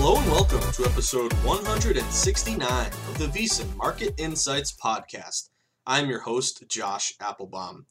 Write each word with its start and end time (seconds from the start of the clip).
Hello 0.00 0.16
and 0.16 0.30
welcome 0.30 0.60
to 0.74 0.84
episode 0.84 1.32
169 1.42 2.62
of 2.86 3.18
the 3.18 3.26
VSiN 3.26 3.76
Market 3.76 4.14
Insights 4.16 4.72
Podcast. 4.72 5.50
I'm 5.88 6.08
your 6.08 6.20
host, 6.20 6.62
Josh 6.68 7.14
Applebaum. 7.20 7.84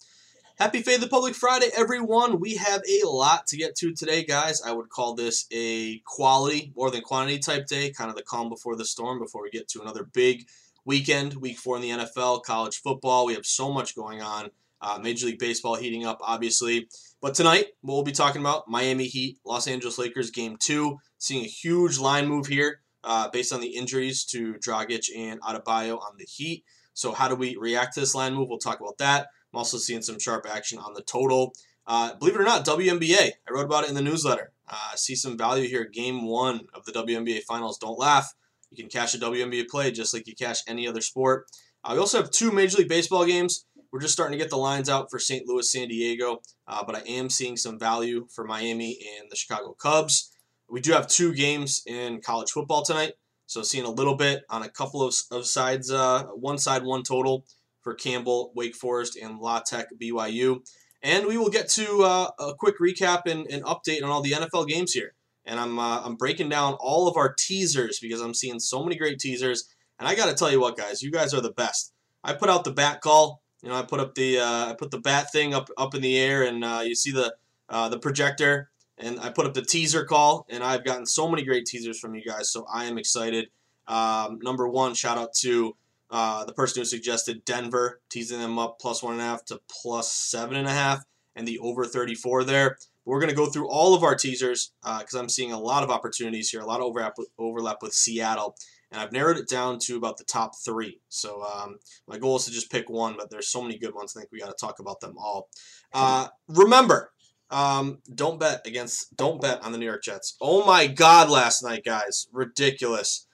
Happy 0.57 0.81
Fade 0.81 1.01
the 1.01 1.09
Public 1.09 1.35
Friday, 1.35 1.67
everyone. 1.75 2.39
We 2.39 2.55
have 2.55 2.81
a 2.81 3.05
lot 3.05 3.45
to 3.47 3.57
get 3.57 3.75
to 3.75 3.93
today, 3.93 4.23
guys. 4.23 4.61
I 4.61 4.71
would 4.71 4.87
call 4.87 5.15
this 5.15 5.47
a 5.51 5.99
quality 6.05 6.71
more 6.77 6.89
than 6.89 7.01
quantity 7.01 7.39
type 7.39 7.67
day, 7.67 7.91
kind 7.91 8.09
of 8.09 8.15
the 8.15 8.23
calm 8.23 8.47
before 8.47 8.77
the 8.77 8.85
storm 8.85 9.19
before 9.19 9.43
we 9.43 9.49
get 9.49 9.67
to 9.67 9.81
another 9.81 10.05
big 10.05 10.47
weekend, 10.85 11.33
week 11.33 11.57
four 11.57 11.75
in 11.75 11.81
the 11.81 11.89
NFL, 11.89 12.43
college 12.43 12.77
football. 12.77 13.25
We 13.25 13.33
have 13.33 13.45
so 13.45 13.69
much 13.69 13.97
going 13.97 14.21
on. 14.21 14.49
Uh, 14.79 14.97
Major 15.03 15.25
League 15.25 15.39
Baseball 15.39 15.75
heating 15.75 16.05
up, 16.05 16.19
obviously. 16.21 16.87
But 17.27 17.35
tonight, 17.35 17.65
we'll 17.83 18.03
be 18.03 18.13
talking 18.13 18.39
about 18.39 18.69
Miami 18.69 19.03
Heat, 19.03 19.39
Los 19.43 19.67
Angeles 19.67 19.97
Lakers 19.97 20.31
game 20.31 20.55
two. 20.57 20.99
Seeing 21.17 21.43
a 21.43 21.47
huge 21.49 21.99
line 21.99 22.25
move 22.25 22.47
here 22.47 22.79
uh, 23.03 23.27
based 23.27 23.51
on 23.51 23.59
the 23.59 23.75
injuries 23.75 24.23
to 24.27 24.53
Dragic 24.65 25.09
and 25.13 25.41
Adebayo 25.41 25.99
on 25.99 26.15
the 26.17 26.23
Heat. 26.23 26.63
So, 26.93 27.11
how 27.11 27.27
do 27.27 27.35
we 27.35 27.57
react 27.57 27.95
to 27.95 27.99
this 27.99 28.15
line 28.15 28.33
move? 28.33 28.47
We'll 28.47 28.59
talk 28.59 28.79
about 28.79 28.97
that. 28.99 29.27
I'm 29.51 29.57
also 29.57 29.77
seeing 29.77 30.01
some 30.01 30.19
sharp 30.19 30.45
action 30.49 30.79
on 30.79 30.93
the 30.93 31.01
total. 31.01 31.53
Uh, 31.85 32.15
believe 32.15 32.35
it 32.35 32.39
or 32.39 32.45
not, 32.45 32.65
WNBA. 32.65 33.31
I 33.45 33.51
wrote 33.51 33.65
about 33.65 33.83
it 33.83 33.89
in 33.89 33.95
the 33.95 34.01
newsletter. 34.01 34.53
Uh, 34.65 34.95
see 34.95 35.15
some 35.15 35.37
value 35.37 35.67
here. 35.67 35.83
Game 35.83 36.25
one 36.25 36.61
of 36.73 36.85
the 36.85 36.93
WNBA 36.93 37.43
Finals. 37.43 37.77
Don't 37.77 37.99
laugh. 37.99 38.33
You 38.71 38.77
can 38.77 38.89
cash 38.89 39.13
a 39.15 39.17
WNBA 39.17 39.67
play 39.67 39.91
just 39.91 40.13
like 40.13 40.27
you 40.27 40.33
cash 40.33 40.61
any 40.65 40.87
other 40.87 41.01
sport. 41.01 41.47
Uh, 41.83 41.91
we 41.91 41.99
also 41.99 42.21
have 42.21 42.31
two 42.31 42.51
Major 42.51 42.77
League 42.77 42.87
Baseball 42.87 43.25
games. 43.25 43.65
We're 43.91 44.01
just 44.01 44.13
starting 44.13 44.37
to 44.37 44.43
get 44.43 44.49
the 44.49 44.57
lines 44.57 44.89
out 44.89 45.09
for 45.09 45.19
St. 45.19 45.47
Louis, 45.47 45.71
San 45.71 45.87
Diego, 45.87 46.41
uh, 46.67 46.83
but 46.83 46.95
I 46.95 46.99
am 47.07 47.29
seeing 47.29 47.55
some 47.55 47.79
value 47.79 48.27
for 48.33 48.43
Miami 48.43 48.99
and 49.17 49.31
the 49.31 49.35
Chicago 49.35 49.73
Cubs. 49.73 50.31
We 50.69 50.81
do 50.81 50.91
have 50.91 51.07
two 51.07 51.33
games 51.33 51.83
in 51.85 52.19
college 52.21 52.51
football 52.51 52.83
tonight, 52.83 53.13
so 53.45 53.61
seeing 53.61 53.85
a 53.85 53.91
little 53.91 54.15
bit 54.15 54.43
on 54.49 54.63
a 54.63 54.69
couple 54.69 55.01
of, 55.01 55.15
of 55.31 55.45
sides, 55.45 55.89
uh, 55.89 56.23
one 56.23 56.57
side, 56.57 56.83
one 56.83 57.03
total 57.03 57.45
for 57.81 57.93
Campbell, 57.93 58.51
Wake 58.53 58.75
Forest, 58.75 59.17
and 59.21 59.39
La 59.39 59.61
Tech, 59.61 59.87
BYU. 60.01 60.59
And 61.01 61.25
we 61.25 61.37
will 61.37 61.49
get 61.49 61.69
to 61.69 62.03
uh, 62.03 62.31
a 62.37 62.53
quick 62.55 62.79
recap 62.79 63.21
and, 63.25 63.47
and, 63.49 63.63
update 63.63 64.03
on 64.03 64.09
all 64.09 64.21
the 64.21 64.31
NFL 64.31 64.67
games 64.67 64.91
here. 64.91 65.13
And 65.45 65.57
I'm, 65.57 65.79
uh, 65.79 66.01
I'm 66.03 66.15
breaking 66.15 66.49
down 66.49 66.73
all 66.81 67.07
of 67.07 67.15
our 67.15 67.33
teasers 67.33 67.99
because 68.01 68.19
I'm 68.19 68.33
seeing 68.33 68.59
so 68.59 68.83
many 68.83 68.97
great 68.97 69.19
teasers. 69.19 69.69
And 69.99 70.07
I 70.07 70.15
got 70.15 70.25
to 70.25 70.35
tell 70.35 70.51
you 70.51 70.59
what, 70.59 70.75
guys, 70.75 71.01
you 71.01 71.11
guys 71.11 71.33
are 71.33 71.39
the 71.39 71.53
best. 71.53 71.93
I 72.23 72.33
put 72.33 72.49
out 72.49 72.65
the 72.65 72.71
bat 72.71 72.99
call 72.99 73.41
you 73.61 73.69
know, 73.69 73.75
I 73.75 73.83
put 73.83 73.99
up 73.99 74.15
the 74.15 74.39
uh, 74.39 74.69
I 74.69 74.75
put 74.77 74.91
the 74.91 74.99
bat 74.99 75.31
thing 75.31 75.53
up 75.53 75.69
up 75.77 75.95
in 75.95 76.01
the 76.01 76.17
air, 76.17 76.43
and 76.43 76.63
uh, 76.63 76.81
you 76.83 76.95
see 76.95 77.11
the 77.11 77.35
uh, 77.69 77.89
the 77.89 77.99
projector, 77.99 78.69
and 78.97 79.19
I 79.19 79.29
put 79.29 79.45
up 79.45 79.53
the 79.53 79.61
teaser 79.61 80.05
call, 80.05 80.45
and 80.49 80.63
I've 80.63 80.85
gotten 80.85 81.05
so 81.05 81.27
many 81.27 81.43
great 81.43 81.65
teasers 81.65 81.99
from 81.99 82.15
you 82.15 82.23
guys, 82.23 82.51
so 82.51 82.65
I 82.71 82.85
am 82.85 82.97
excited. 82.97 83.49
Um, 83.87 84.39
number 84.41 84.67
one, 84.67 84.93
shout 84.93 85.17
out 85.17 85.33
to 85.35 85.75
uh, 86.09 86.45
the 86.45 86.53
person 86.53 86.81
who 86.81 86.85
suggested 86.85 87.45
Denver, 87.45 88.01
teasing 88.09 88.39
them 88.39 88.59
up 88.59 88.79
plus 88.79 89.01
one 89.01 89.13
and 89.13 89.21
a 89.21 89.25
half 89.25 89.45
to 89.45 89.59
plus 89.69 90.11
seven 90.11 90.55
and 90.55 90.67
a 90.67 90.71
half, 90.71 91.03
and 91.35 91.47
the 91.47 91.59
over 91.59 91.85
34 91.85 92.43
there. 92.43 92.77
We're 93.05 93.19
going 93.19 93.29
to 93.29 93.35
go 93.35 93.45
through 93.45 93.69
all 93.69 93.95
of 93.95 94.03
our 94.03 94.15
teasers 94.15 94.73
because 94.81 95.15
uh, 95.15 95.19
I'm 95.19 95.29
seeing 95.29 95.53
a 95.53 95.59
lot 95.59 95.81
of 95.81 95.89
opportunities 95.89 96.49
here, 96.49 96.59
a 96.59 96.65
lot 96.65 96.81
of 96.81 96.87
overlap 96.87 97.13
with, 97.17 97.29
overlap 97.39 97.81
with 97.81 97.93
Seattle 97.93 98.57
and 98.91 99.01
I've 99.01 99.11
narrowed 99.11 99.37
it 99.37 99.49
down 99.49 99.79
to 99.83 99.97
about 99.97 100.17
the 100.17 100.23
top 100.23 100.53
three. 100.63 100.99
So 101.09 101.43
um, 101.43 101.77
my 102.07 102.17
goal 102.17 102.37
is 102.37 102.45
to 102.45 102.51
just 102.51 102.71
pick 102.71 102.89
one, 102.89 103.15
but 103.17 103.29
there's 103.29 103.49
so 103.49 103.61
many 103.61 103.77
good 103.77 103.93
ones. 103.93 104.15
I 104.15 104.21
think 104.21 104.31
we 104.31 104.39
got 104.39 104.47
to 104.47 104.65
talk 104.65 104.79
about 104.79 104.99
them 105.01 105.15
all. 105.17 105.49
Uh, 105.93 106.27
remember, 106.47 107.11
um, 107.49 107.99
don't 108.13 108.39
bet 108.39 108.65
against, 108.65 109.15
don't 109.15 109.41
bet 109.41 109.63
on 109.63 109.71
the 109.71 109.77
New 109.77 109.85
York 109.85 110.03
Jets. 110.03 110.35
Oh 110.41 110.65
my 110.65 110.87
God, 110.87 111.29
last 111.29 111.63
night, 111.63 111.83
guys, 111.85 112.27
ridiculous. 112.31 113.27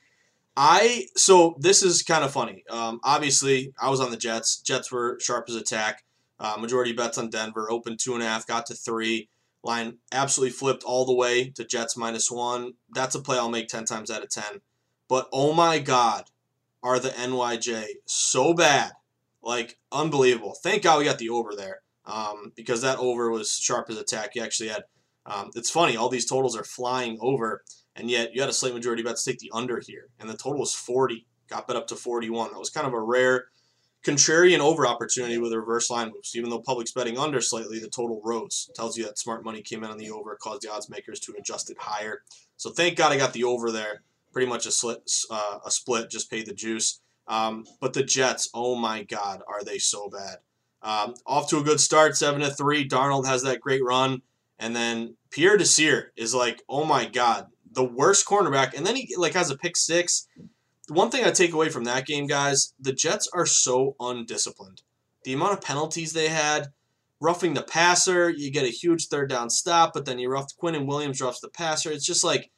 I 0.56 1.08
so 1.16 1.56
this 1.60 1.82
is 1.82 2.04
kind 2.04 2.24
of 2.24 2.32
funny. 2.32 2.64
Um, 2.70 3.00
obviously, 3.04 3.74
I 3.82 3.90
was 3.90 4.00
on 4.00 4.12
the 4.12 4.18
Jets. 4.18 4.62
Jets 4.62 4.92
were 4.92 5.18
sharp 5.20 5.46
as 5.50 5.56
attack. 5.56 6.04
Uh, 6.40 6.58
majority 6.60 6.94
bets 6.94 7.18
on 7.18 7.30
Denver. 7.30 7.72
Open 7.72 7.98
two 7.98 8.14
and 8.14 8.22
a 8.22 8.28
half, 8.28 8.46
got 8.46 8.68
to 8.68 8.76
three. 8.76 9.30
Line 9.64 9.98
absolutely 10.12 10.52
flipped 10.52 10.84
all 10.84 11.06
the 11.06 11.16
way 11.16 11.50
to 11.52 11.66
Jets 11.66 11.98
minus 11.98 12.30
one. 12.30 12.74
That's 12.94 13.16
a 13.16 13.20
play 13.20 13.38
I'll 13.38 13.50
make 13.50 13.68
ten 13.68 13.86
times 13.86 14.12
out 14.12 14.24
of 14.24 14.30
ten. 14.30 14.62
But 15.14 15.30
oh 15.32 15.54
my 15.54 15.78
God, 15.78 16.24
are 16.82 16.98
the 16.98 17.10
NYJ 17.10 17.86
so 18.08 18.56
bad? 18.56 18.94
Like, 19.44 19.78
unbelievable. 19.92 20.56
Thank 20.64 20.82
God 20.82 20.98
we 20.98 21.06
got 21.06 21.20
the 21.20 21.30
over 21.30 21.54
there 21.56 21.82
um, 22.08 22.52
because 22.56 22.82
that 22.82 22.98
over 22.98 23.30
was 23.30 23.56
sharp 23.56 23.92
as 23.92 23.98
attack. 23.98 24.32
You 24.34 24.42
actually 24.42 24.70
had, 24.70 24.86
um, 25.28 25.52
it's 25.54 25.70
funny, 25.70 25.96
all 25.96 26.10
these 26.10 26.26
totals 26.26 26.58
are 26.58 26.64
flying 26.64 27.20
over, 27.22 27.64
and 27.96 28.10
yet 28.10 28.34
you 28.34 28.42
had 28.42 28.50
a 28.50 28.54
slight 28.54 28.74
majority 28.74 29.04
bet 29.04 29.18
to 29.18 29.24
take 29.24 29.38
the 29.38 29.52
under 29.54 29.80
here, 29.86 30.10
and 30.20 30.28
the 30.28 30.36
total 30.36 30.62
was 30.62 30.74
40. 30.74 31.28
Got 31.48 31.68
bet 31.68 31.76
up 31.76 31.86
to 31.90 31.96
41. 31.96 32.52
That 32.52 32.58
was 32.58 32.72
kind 32.72 32.88
of 32.88 32.94
a 32.94 33.00
rare 33.00 33.50
contrarian 34.04 34.62
over 34.62 34.88
opportunity 34.88 35.38
with 35.38 35.54
a 35.54 35.60
reverse 35.60 35.92
line 35.92 36.12
moves. 36.12 36.36
Even 36.36 36.50
though 36.50 36.60
public's 36.60 36.92
betting 36.92 37.20
under 37.20 37.40
slightly, 37.40 37.78
the 37.78 37.88
total 37.88 38.20
rose. 38.24 38.72
Tells 38.74 38.98
you 38.98 39.04
that 39.04 39.20
smart 39.20 39.46
money 39.46 39.62
came 39.62 39.84
in 39.84 39.92
on 39.92 40.00
the 40.00 40.10
over, 40.10 40.36
caused 40.42 40.64
the 40.64 40.74
odds 40.74 40.90
makers 40.90 41.20
to 41.20 41.36
adjust 41.38 41.70
it 41.70 41.78
higher. 41.78 42.24
So 42.58 42.72
thank 42.72 42.98
God 42.98 43.12
I 43.12 43.18
got 43.18 43.34
the 43.34 43.44
over 43.44 43.72
there 43.72 44.02
pretty 44.34 44.50
much 44.50 44.66
a 44.66 44.72
split, 44.72 45.10
uh, 45.32 45.60
a 45.66 45.72
split. 45.72 46.10
Just 46.10 46.30
pay 46.30 46.44
the 46.44 46.54
juice. 46.54 47.00
Um, 47.28 47.66
but 47.80 47.94
the 47.94 48.04
Jets, 48.04 48.50
oh 48.54 48.76
my 48.76 49.04
God, 49.04 49.42
are 49.48 49.64
they 49.64 49.78
so 49.78 50.10
bad? 50.10 50.40
Um, 50.82 51.14
off 51.26 51.50
to 51.50 51.60
a 51.60 51.64
good 51.64 51.80
start, 51.80 52.18
seven 52.18 52.42
to 52.42 52.50
three. 52.50 52.88
Darnold 52.88 53.26
has 53.26 53.44
that 53.44 53.62
great 53.62 53.84
run, 53.84 54.22
and 54.60 54.76
then 54.76 55.16
Pierre 55.32 55.56
Desir 55.56 56.12
is 56.18 56.36
like, 56.36 56.62
oh 56.68 56.84
my 56.84 57.06
God, 57.06 57.48
the 57.72 57.86
worst 57.86 58.26
cornerback. 58.26 58.74
And 58.76 58.86
then 58.86 58.98
he 58.98 59.16
like 59.16 59.34
has 59.34 59.50
a 59.50 59.58
pick 59.58 59.78
six. 59.78 60.28
The 60.88 60.94
One 60.94 61.10
thing 61.10 61.24
I 61.24 61.32
take 61.32 61.54
away 61.54 61.70
from 61.70 61.86
that 61.86 62.06
game, 62.06 62.28
guys, 62.28 62.74
the 62.78 62.92
Jets 62.92 63.30
are 63.34 63.46
so 63.46 63.96
undisciplined. 64.02 64.82
The 65.24 65.32
amount 65.32 65.54
of 65.54 65.62
penalties 65.62 66.12
they 66.12 66.28
had, 66.28 66.74
roughing 67.22 67.54
the 67.54 67.64
passer, 67.64 68.30
you 68.30 68.52
get 68.52 68.66
a 68.66 68.70
huge 68.70 69.08
third 69.08 69.30
down 69.30 69.50
stop, 69.50 69.94
but 69.94 70.06
then 70.06 70.20
you 70.20 70.30
rough 70.30 70.52
Quinnen 70.62 70.86
Williams 70.86 71.22
roughs 71.22 71.40
the 71.40 71.48
passer. 71.48 71.90
It's 71.90 72.06
just 72.06 72.26
like 72.26 72.52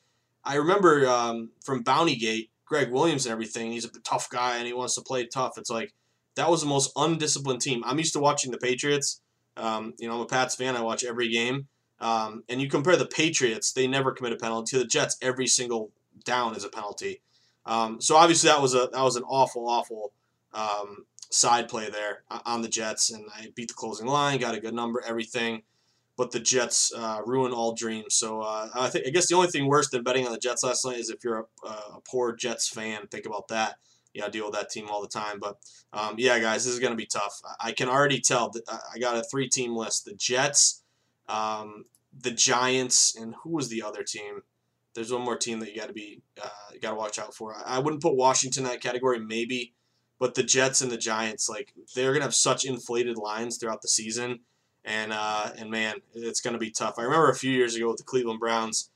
I 0.45 0.55
remember 0.55 1.07
um, 1.07 1.49
from 1.63 1.81
Bounty 1.81 2.15
Gate, 2.15 2.49
Gregg 2.65 2.91
Williams 2.91 3.25
and 3.25 3.33
everything. 3.33 3.71
He's 3.71 3.85
a 3.85 3.99
tough 4.01 4.29
guy 4.29 4.57
and 4.57 4.67
he 4.67 4.73
wants 4.73 4.95
to 4.95 5.01
play 5.01 5.25
tough. 5.25 5.57
It's 5.57 5.69
like 5.69 5.93
that 6.35 6.49
was 6.49 6.61
the 6.61 6.67
most 6.67 6.91
undisciplined 6.95 7.61
team. 7.61 7.83
I'm 7.85 7.97
used 7.97 8.13
to 8.13 8.19
watching 8.19 8.51
the 8.51 8.57
Patriots. 8.57 9.21
Um, 9.57 9.93
you 9.97 10.07
know, 10.07 10.15
I'm 10.15 10.21
a 10.21 10.25
Pats 10.25 10.55
fan. 10.55 10.75
I 10.75 10.81
watch 10.81 11.03
every 11.03 11.29
game. 11.29 11.67
Um, 11.99 12.43
and 12.49 12.61
you 12.61 12.69
compare 12.69 12.97
the 12.97 13.05
Patriots, 13.05 13.71
they 13.71 13.87
never 13.87 14.11
commit 14.11 14.33
a 14.33 14.35
penalty. 14.35 14.71
To 14.71 14.79
the 14.79 14.87
Jets, 14.87 15.17
every 15.21 15.47
single 15.47 15.91
down 16.25 16.55
is 16.55 16.63
a 16.63 16.69
penalty. 16.69 17.21
Um, 17.65 18.01
so 18.01 18.15
obviously 18.15 18.49
that 18.49 18.61
was 18.61 18.75
a 18.75 18.89
that 18.91 19.01
was 19.01 19.15
an 19.15 19.23
awful, 19.23 19.67
awful 19.67 20.11
um, 20.53 21.05
side 21.31 21.67
play 21.67 21.89
there 21.89 22.23
uh, 22.29 22.39
on 22.45 22.61
the 22.61 22.67
Jets, 22.67 23.11
and 23.11 23.25
I 23.35 23.47
beat 23.55 23.69
the 23.69 23.73
closing 23.73 24.07
line, 24.07 24.39
got 24.39 24.55
a 24.55 24.59
good 24.59 24.73
number, 24.73 25.01
everything. 25.05 25.63
But 26.17 26.31
the 26.31 26.39
Jets 26.39 26.93
uh, 26.95 27.21
ruin 27.25 27.51
all 27.51 27.73
dreams. 27.73 28.15
So 28.15 28.41
uh, 28.41 28.69
I 28.73 28.89
think 28.89 29.05
I 29.05 29.09
guess 29.09 29.27
the 29.27 29.35
only 29.35 29.49
thing 29.49 29.67
worse 29.67 29.89
than 29.89 30.03
betting 30.03 30.25
on 30.25 30.31
the 30.31 30.39
Jets 30.39 30.63
last 30.63 30.85
night 30.85 30.97
is 30.97 31.09
if 31.09 31.23
you're 31.23 31.45
a, 31.63 31.67
a 31.67 31.99
poor 32.09 32.33
Jets 32.33 32.69
fan, 32.69 33.07
think 33.07 33.25
about 33.25 33.49
that. 33.49 33.75
You 34.13 34.21
know, 34.21 34.29
deal 34.29 34.45
with 34.45 34.53
that 34.53 34.69
team 34.69 34.87
all 34.89 35.01
the 35.01 35.09
time. 35.09 35.39
But 35.41 35.57
um, 35.91 36.15
yeah, 36.17 36.39
guys, 36.39 36.63
this 36.63 36.73
is 36.73 36.79
going 36.79 36.93
to 36.93 36.97
be 36.97 37.05
tough. 37.05 37.41
I 37.59 37.73
can 37.73 37.89
already 37.89 38.21
tell 38.21 38.53
I 38.93 38.97
got 38.97 39.17
a 39.17 39.23
three-team 39.23 39.75
list: 39.75 40.05
the 40.05 40.13
Jets, 40.13 40.83
um, 41.27 41.83
the 42.17 42.31
Giants, 42.31 43.15
and 43.17 43.35
who 43.43 43.49
was 43.49 43.67
the 43.67 43.83
other 43.83 44.03
team? 44.03 44.43
There's 44.93 45.11
one 45.11 45.23
more 45.23 45.35
team 45.35 45.59
that 45.59 45.69
you 45.69 45.75
got 45.75 45.87
to 45.87 45.93
be 45.93 46.21
uh, 46.41 46.47
got 46.81 46.91
to 46.91 46.95
watch 46.95 47.19
out 47.19 47.35
for. 47.35 47.53
I 47.65 47.79
wouldn't 47.79 48.01
put 48.01 48.15
Washington 48.15 48.63
in 48.63 48.69
that 48.69 48.81
category, 48.81 49.19
maybe, 49.19 49.73
but 50.17 50.35
the 50.35 50.43
Jets 50.43 50.79
and 50.79 50.89
the 50.89 50.97
Giants, 50.97 51.49
like 51.49 51.73
they're 51.93 52.13
gonna 52.13 52.23
have 52.23 52.33
such 52.33 52.63
inflated 52.63 53.17
lines 53.17 53.57
throughout 53.57 53.81
the 53.81 53.89
season, 53.89 54.39
and 54.85 55.11
uh, 55.11 55.51
and 55.57 55.69
man, 55.69 55.95
it's 56.13 56.41
gonna 56.41 56.57
be 56.57 56.71
tough. 56.71 56.95
I 56.97 57.03
remember 57.03 57.29
a 57.29 57.35
few 57.35 57.51
years 57.51 57.75
ago 57.75 57.87
with 57.89 57.97
the 57.97 58.03
Cleveland 58.03 58.39
Browns, 58.39 58.89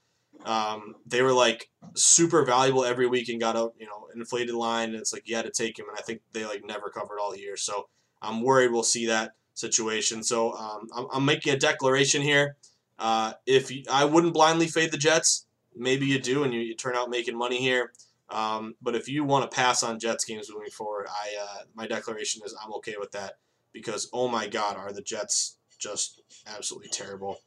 um, 0.45 0.95
they 1.05 1.21
were 1.21 1.33
like 1.33 1.69
super 1.95 2.45
valuable 2.45 2.85
every 2.85 3.07
week 3.07 3.27
and 3.29 3.39
got 3.39 3.55
a 3.55 3.71
you 3.79 3.87
know 3.87 4.07
inflated 4.15 4.55
line, 4.55 4.89
and 4.89 4.97
it's 4.97 5.11
like 5.11 5.27
you 5.27 5.35
had 5.35 5.45
to 5.45 5.51
take 5.51 5.77
him, 5.77 5.87
and 5.89 5.97
I 5.97 6.01
think 6.01 6.21
they 6.31 6.45
like 6.45 6.63
never 6.63 6.89
covered 6.89 7.19
all 7.19 7.35
year. 7.35 7.57
So 7.57 7.89
I'm 8.21 8.41
worried 8.41 8.71
we'll 8.71 8.83
see 8.83 9.07
that 9.07 9.33
situation. 9.55 10.23
So 10.23 10.53
um, 10.53 10.87
I'm, 10.95 11.07
I'm 11.11 11.25
making 11.25 11.53
a 11.53 11.57
declaration 11.57 12.21
here. 12.21 12.55
Uh, 12.97 13.33
if 13.45 13.71
you, 13.71 13.83
I 13.91 14.05
wouldn't 14.05 14.33
blindly 14.33 14.67
fade 14.67 14.91
the 14.91 14.97
Jets, 14.97 15.45
maybe 15.75 16.05
you 16.05 16.19
do, 16.19 16.43
and 16.43 16.53
you, 16.53 16.59
you 16.59 16.75
turn 16.75 16.95
out 16.95 17.09
making 17.09 17.37
money 17.37 17.59
here. 17.59 17.93
Um, 18.29 18.75
but 18.81 18.95
if 18.95 19.07
you 19.07 19.23
want 19.23 19.49
to 19.49 19.55
pass 19.55 19.81
on 19.81 19.99
Jets 19.99 20.25
games 20.25 20.51
moving 20.53 20.69
forward, 20.69 21.07
I 21.09 21.35
uh, 21.41 21.63
my 21.73 21.87
declaration 21.87 22.41
is 22.45 22.55
I'm 22.63 22.73
okay 22.73 22.95
with 22.99 23.11
that 23.13 23.37
because 23.73 24.09
oh 24.13 24.27
my 24.27 24.47
God, 24.47 24.77
are 24.77 24.91
the 24.91 25.01
Jets 25.01 25.57
just 25.79 26.21
absolutely 26.47 26.89
terrible? 26.89 27.37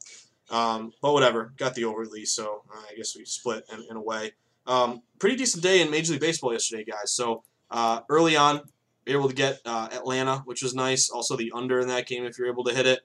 Um, 0.49 0.93
but 1.01 1.13
whatever, 1.13 1.53
got 1.57 1.75
the 1.75 1.85
over 1.85 2.03
at 2.03 2.27
so 2.27 2.63
uh, 2.73 2.83
I 2.91 2.95
guess 2.95 3.15
we 3.15 3.25
split 3.25 3.65
in, 3.71 3.85
in 3.89 3.95
a 3.95 4.01
way. 4.01 4.33
Um, 4.67 5.01
pretty 5.19 5.35
decent 5.35 5.63
day 5.63 5.81
in 5.81 5.89
Major 5.89 6.13
League 6.13 6.21
Baseball 6.21 6.51
yesterday, 6.51 6.83
guys. 6.83 7.11
So 7.11 7.43
uh, 7.71 8.01
early 8.09 8.35
on, 8.35 8.61
able 9.07 9.29
to 9.29 9.35
get 9.35 9.59
uh, 9.65 9.89
Atlanta, 9.91 10.39
which 10.45 10.61
was 10.61 10.73
nice. 10.75 11.09
Also 11.09 11.35
the 11.35 11.51
under 11.53 11.79
in 11.79 11.87
that 11.87 12.07
game 12.07 12.25
if 12.25 12.37
you're 12.37 12.49
able 12.49 12.63
to 12.65 12.73
hit 12.73 12.85
it. 12.85 12.99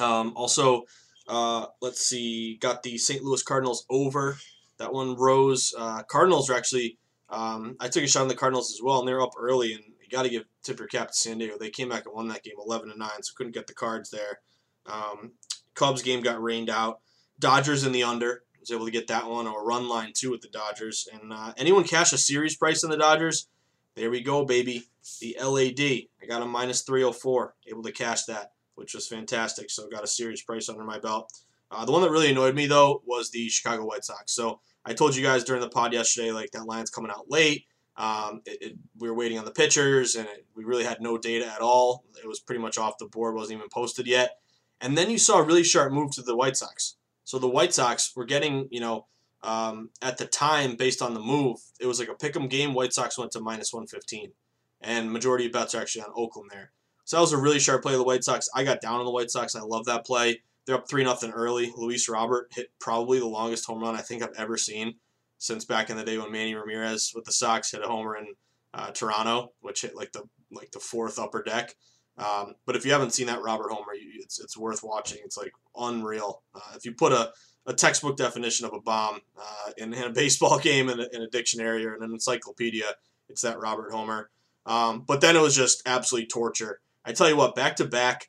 Um, 0.00 0.32
also 0.36 0.84
uh, 1.30 1.66
let's 1.80 2.00
see, 2.00 2.56
got 2.56 2.82
the 2.82 2.98
St. 2.98 3.22
Louis 3.22 3.42
Cardinals 3.42 3.86
over. 3.88 4.36
That 4.78 4.92
one 4.92 5.14
rose. 5.14 5.72
Uh, 5.78 6.02
Cardinals 6.02 6.50
are 6.50 6.54
actually, 6.54 6.98
um, 7.28 7.76
I 7.78 7.88
took 7.88 8.02
a 8.02 8.08
shot 8.08 8.22
on 8.22 8.28
the 8.28 8.34
Cardinals 8.34 8.72
as 8.72 8.80
well, 8.82 8.98
and 8.98 9.06
they're 9.06 9.22
up 9.22 9.34
early, 9.38 9.74
and 9.74 9.84
got 10.10 10.22
to 10.22 10.28
give 10.28 10.44
tip 10.62 10.78
your 10.78 10.88
cap 10.88 11.08
to 11.08 11.14
San 11.14 11.38
Diego. 11.38 11.56
They 11.58 11.70
came 11.70 11.88
back 11.88 12.06
and 12.06 12.14
won 12.14 12.28
that 12.28 12.42
game 12.42 12.56
11 12.64 12.90
to 12.90 12.98
9, 12.98 13.08
so 13.22 13.32
couldn't 13.36 13.54
get 13.54 13.66
the 13.66 13.74
cards 13.74 14.10
there. 14.10 14.40
Um, 14.86 15.32
Cubs 15.74 16.02
game 16.02 16.22
got 16.22 16.42
rained 16.42 16.70
out. 16.70 17.00
Dodgers 17.38 17.84
in 17.84 17.92
the 17.92 18.02
under. 18.02 18.42
Was 18.58 18.70
able 18.70 18.84
to 18.84 18.90
get 18.90 19.06
that 19.06 19.26
one, 19.26 19.46
or 19.46 19.64
run 19.64 19.88
line 19.88 20.12
two 20.14 20.30
with 20.30 20.42
the 20.42 20.48
Dodgers. 20.48 21.08
And 21.10 21.32
uh, 21.32 21.54
anyone 21.56 21.84
cash 21.84 22.12
a 22.12 22.18
series 22.18 22.56
price 22.56 22.84
on 22.84 22.90
the 22.90 22.98
Dodgers? 22.98 23.48
There 23.94 24.10
we 24.10 24.20
go, 24.20 24.44
baby. 24.44 24.84
The 25.20 25.34
LAD. 25.42 25.80
I 25.80 26.26
got 26.28 26.42
a 26.42 26.46
minus 26.46 26.82
304. 26.82 27.54
Able 27.68 27.82
to 27.84 27.92
cash 27.92 28.24
that 28.24 28.52
which 28.80 28.94
was 28.94 29.06
fantastic. 29.06 29.70
So 29.70 29.88
got 29.88 30.04
a 30.04 30.08
serious 30.08 30.40
price 30.40 30.70
under 30.70 30.84
my 30.84 30.98
belt. 30.98 31.30
Uh, 31.70 31.84
the 31.84 31.92
one 31.92 32.00
that 32.00 32.10
really 32.10 32.30
annoyed 32.30 32.54
me 32.54 32.66
though 32.66 33.02
was 33.04 33.30
the 33.30 33.48
Chicago 33.50 33.84
White 33.84 34.04
Sox. 34.04 34.32
So 34.32 34.60
I 34.86 34.94
told 34.94 35.14
you 35.14 35.22
guys 35.22 35.44
during 35.44 35.60
the 35.60 35.68
pod 35.68 35.92
yesterday, 35.92 36.32
like 36.32 36.50
that 36.52 36.64
line's 36.64 36.88
coming 36.88 37.10
out 37.10 37.30
late. 37.30 37.66
Um, 38.00 38.40
it, 38.46 38.62
it, 38.62 38.76
we 38.98 39.10
were 39.10 39.14
waiting 39.14 39.38
on 39.38 39.44
the 39.44 39.50
pitchers, 39.50 40.14
and 40.14 40.26
it, 40.26 40.46
we 40.54 40.64
really 40.64 40.84
had 40.84 41.02
no 41.02 41.18
data 41.18 41.46
at 41.46 41.60
all. 41.60 42.06
It 42.22 42.26
was 42.26 42.40
pretty 42.40 42.60
much 42.60 42.78
off 42.78 42.96
the 42.98 43.04
board, 43.04 43.34
wasn't 43.34 43.58
even 43.58 43.68
posted 43.68 44.06
yet. 44.06 44.38
And 44.80 44.96
then 44.96 45.10
you 45.10 45.18
saw 45.18 45.38
a 45.38 45.42
really 45.42 45.62
sharp 45.62 45.92
move 45.92 46.12
to 46.12 46.22
the 46.22 46.34
White 46.34 46.56
Sox. 46.56 46.96
So 47.24 47.38
the 47.38 47.46
White 47.46 47.74
Sox 47.74 48.16
were 48.16 48.24
getting, 48.24 48.68
you 48.70 48.80
know, 48.80 49.06
um, 49.42 49.90
at 50.00 50.16
the 50.16 50.24
time 50.24 50.76
based 50.76 51.02
on 51.02 51.12
the 51.12 51.20
move, 51.20 51.58
it 51.78 51.84
was 51.84 51.98
like 51.98 52.08
a 52.08 52.14
pick'em 52.14 52.48
game. 52.48 52.72
White 52.72 52.94
Sox 52.94 53.18
went 53.18 53.32
to 53.32 53.40
minus 53.40 53.70
115, 53.70 54.32
and 54.80 55.12
majority 55.12 55.44
of 55.44 55.52
bets 55.52 55.74
are 55.74 55.82
actually 55.82 56.02
on 56.02 56.12
Oakland 56.16 56.48
there. 56.50 56.72
So 57.04 57.18
that 57.18 57.20
was 57.20 57.34
a 57.34 57.38
really 57.38 57.58
sharp 57.58 57.82
play 57.82 57.92
of 57.92 57.98
the 57.98 58.04
White 58.04 58.24
Sox. 58.24 58.48
I 58.54 58.64
got 58.64 58.80
down 58.80 59.00
on 59.00 59.04
the 59.04 59.12
White 59.12 59.30
Sox. 59.30 59.54
I 59.54 59.60
love 59.60 59.84
that 59.84 60.06
play. 60.06 60.40
They're 60.64 60.76
up 60.76 60.88
3 60.88 61.04
nothing 61.04 61.32
early. 61.32 61.70
Luis 61.76 62.08
Robert 62.08 62.48
hit 62.54 62.72
probably 62.80 63.18
the 63.18 63.26
longest 63.26 63.66
home 63.66 63.80
run 63.80 63.94
I 63.94 64.00
think 64.00 64.22
I've 64.22 64.38
ever 64.38 64.56
seen 64.56 64.94
since 65.40 65.64
back 65.64 65.90
in 65.90 65.96
the 65.96 66.04
day 66.04 66.18
when 66.18 66.30
Manny 66.30 66.54
Ramirez 66.54 67.12
with 67.14 67.24
the 67.24 67.32
Sox 67.32 67.72
hit 67.72 67.82
a 67.82 67.88
homer 67.88 68.16
in 68.16 68.26
uh, 68.74 68.90
Toronto, 68.92 69.52
which 69.60 69.82
hit 69.82 69.96
like 69.96 70.12
the 70.12 70.22
like 70.52 70.70
the 70.70 70.78
fourth 70.78 71.18
upper 71.18 71.42
deck. 71.42 71.74
Um, 72.18 72.54
but 72.66 72.76
if 72.76 72.84
you 72.84 72.92
haven't 72.92 73.14
seen 73.14 73.28
that 73.28 73.40
Robert 73.42 73.70
homer, 73.72 73.92
it's, 73.94 74.40
it's 74.40 74.56
worth 74.56 74.82
watching. 74.82 75.20
It's 75.24 75.38
like 75.38 75.52
unreal. 75.74 76.42
Uh, 76.54 76.74
if 76.76 76.84
you 76.84 76.92
put 76.92 77.12
a, 77.12 77.32
a 77.66 77.72
textbook 77.72 78.18
definition 78.18 78.66
of 78.66 78.74
a 78.74 78.80
bomb 78.80 79.20
uh, 79.38 79.70
in, 79.78 79.94
in, 79.94 80.02
a 80.02 80.10
baseball 80.14 80.58
game 80.58 80.90
in 80.90 81.00
a, 81.00 81.06
in 81.12 81.22
a, 81.22 81.28
dictionary 81.28 81.86
or 81.86 81.94
in 81.94 82.02
an 82.02 82.12
encyclopedia, 82.12 82.84
it's 83.30 83.40
that 83.42 83.58
Robert 83.58 83.92
homer. 83.92 84.28
Um, 84.66 85.04
but 85.06 85.22
then 85.22 85.34
it 85.34 85.40
was 85.40 85.56
just 85.56 85.82
absolute 85.86 86.28
torture. 86.28 86.80
I 87.06 87.12
tell 87.12 87.28
you 87.28 87.36
what, 87.36 87.54
back 87.54 87.76
to 87.76 87.86
back, 87.86 88.28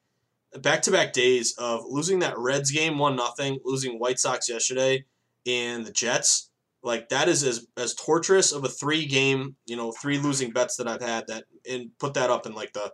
back 0.61 0.83
to 0.83 0.91
back 0.91 1.11
days 1.11 1.53
of 1.57 1.83
losing 1.85 2.19
that 2.19 2.37
Reds 2.37 2.71
game 2.71 2.97
one 2.97 3.17
nothing, 3.17 3.59
losing 3.65 3.99
White 3.99 4.19
Sox 4.19 4.47
yesterday, 4.47 5.03
and 5.45 5.85
the 5.85 5.91
Jets. 5.91 6.50
Like 6.83 7.09
that 7.09 7.27
is 7.29 7.43
as 7.43 7.67
as 7.77 7.93
torturous 7.93 8.51
of 8.51 8.63
a 8.63 8.69
three 8.69 9.05
game, 9.05 9.55
you 9.65 9.75
know, 9.75 9.91
three 9.91 10.17
losing 10.17 10.51
bets 10.51 10.77
that 10.77 10.87
I've 10.87 11.01
had. 11.01 11.27
That 11.27 11.43
and 11.69 11.91
put 11.99 12.15
that 12.15 12.29
up 12.31 12.45
in 12.45 12.53
like 12.53 12.73
the 12.73 12.91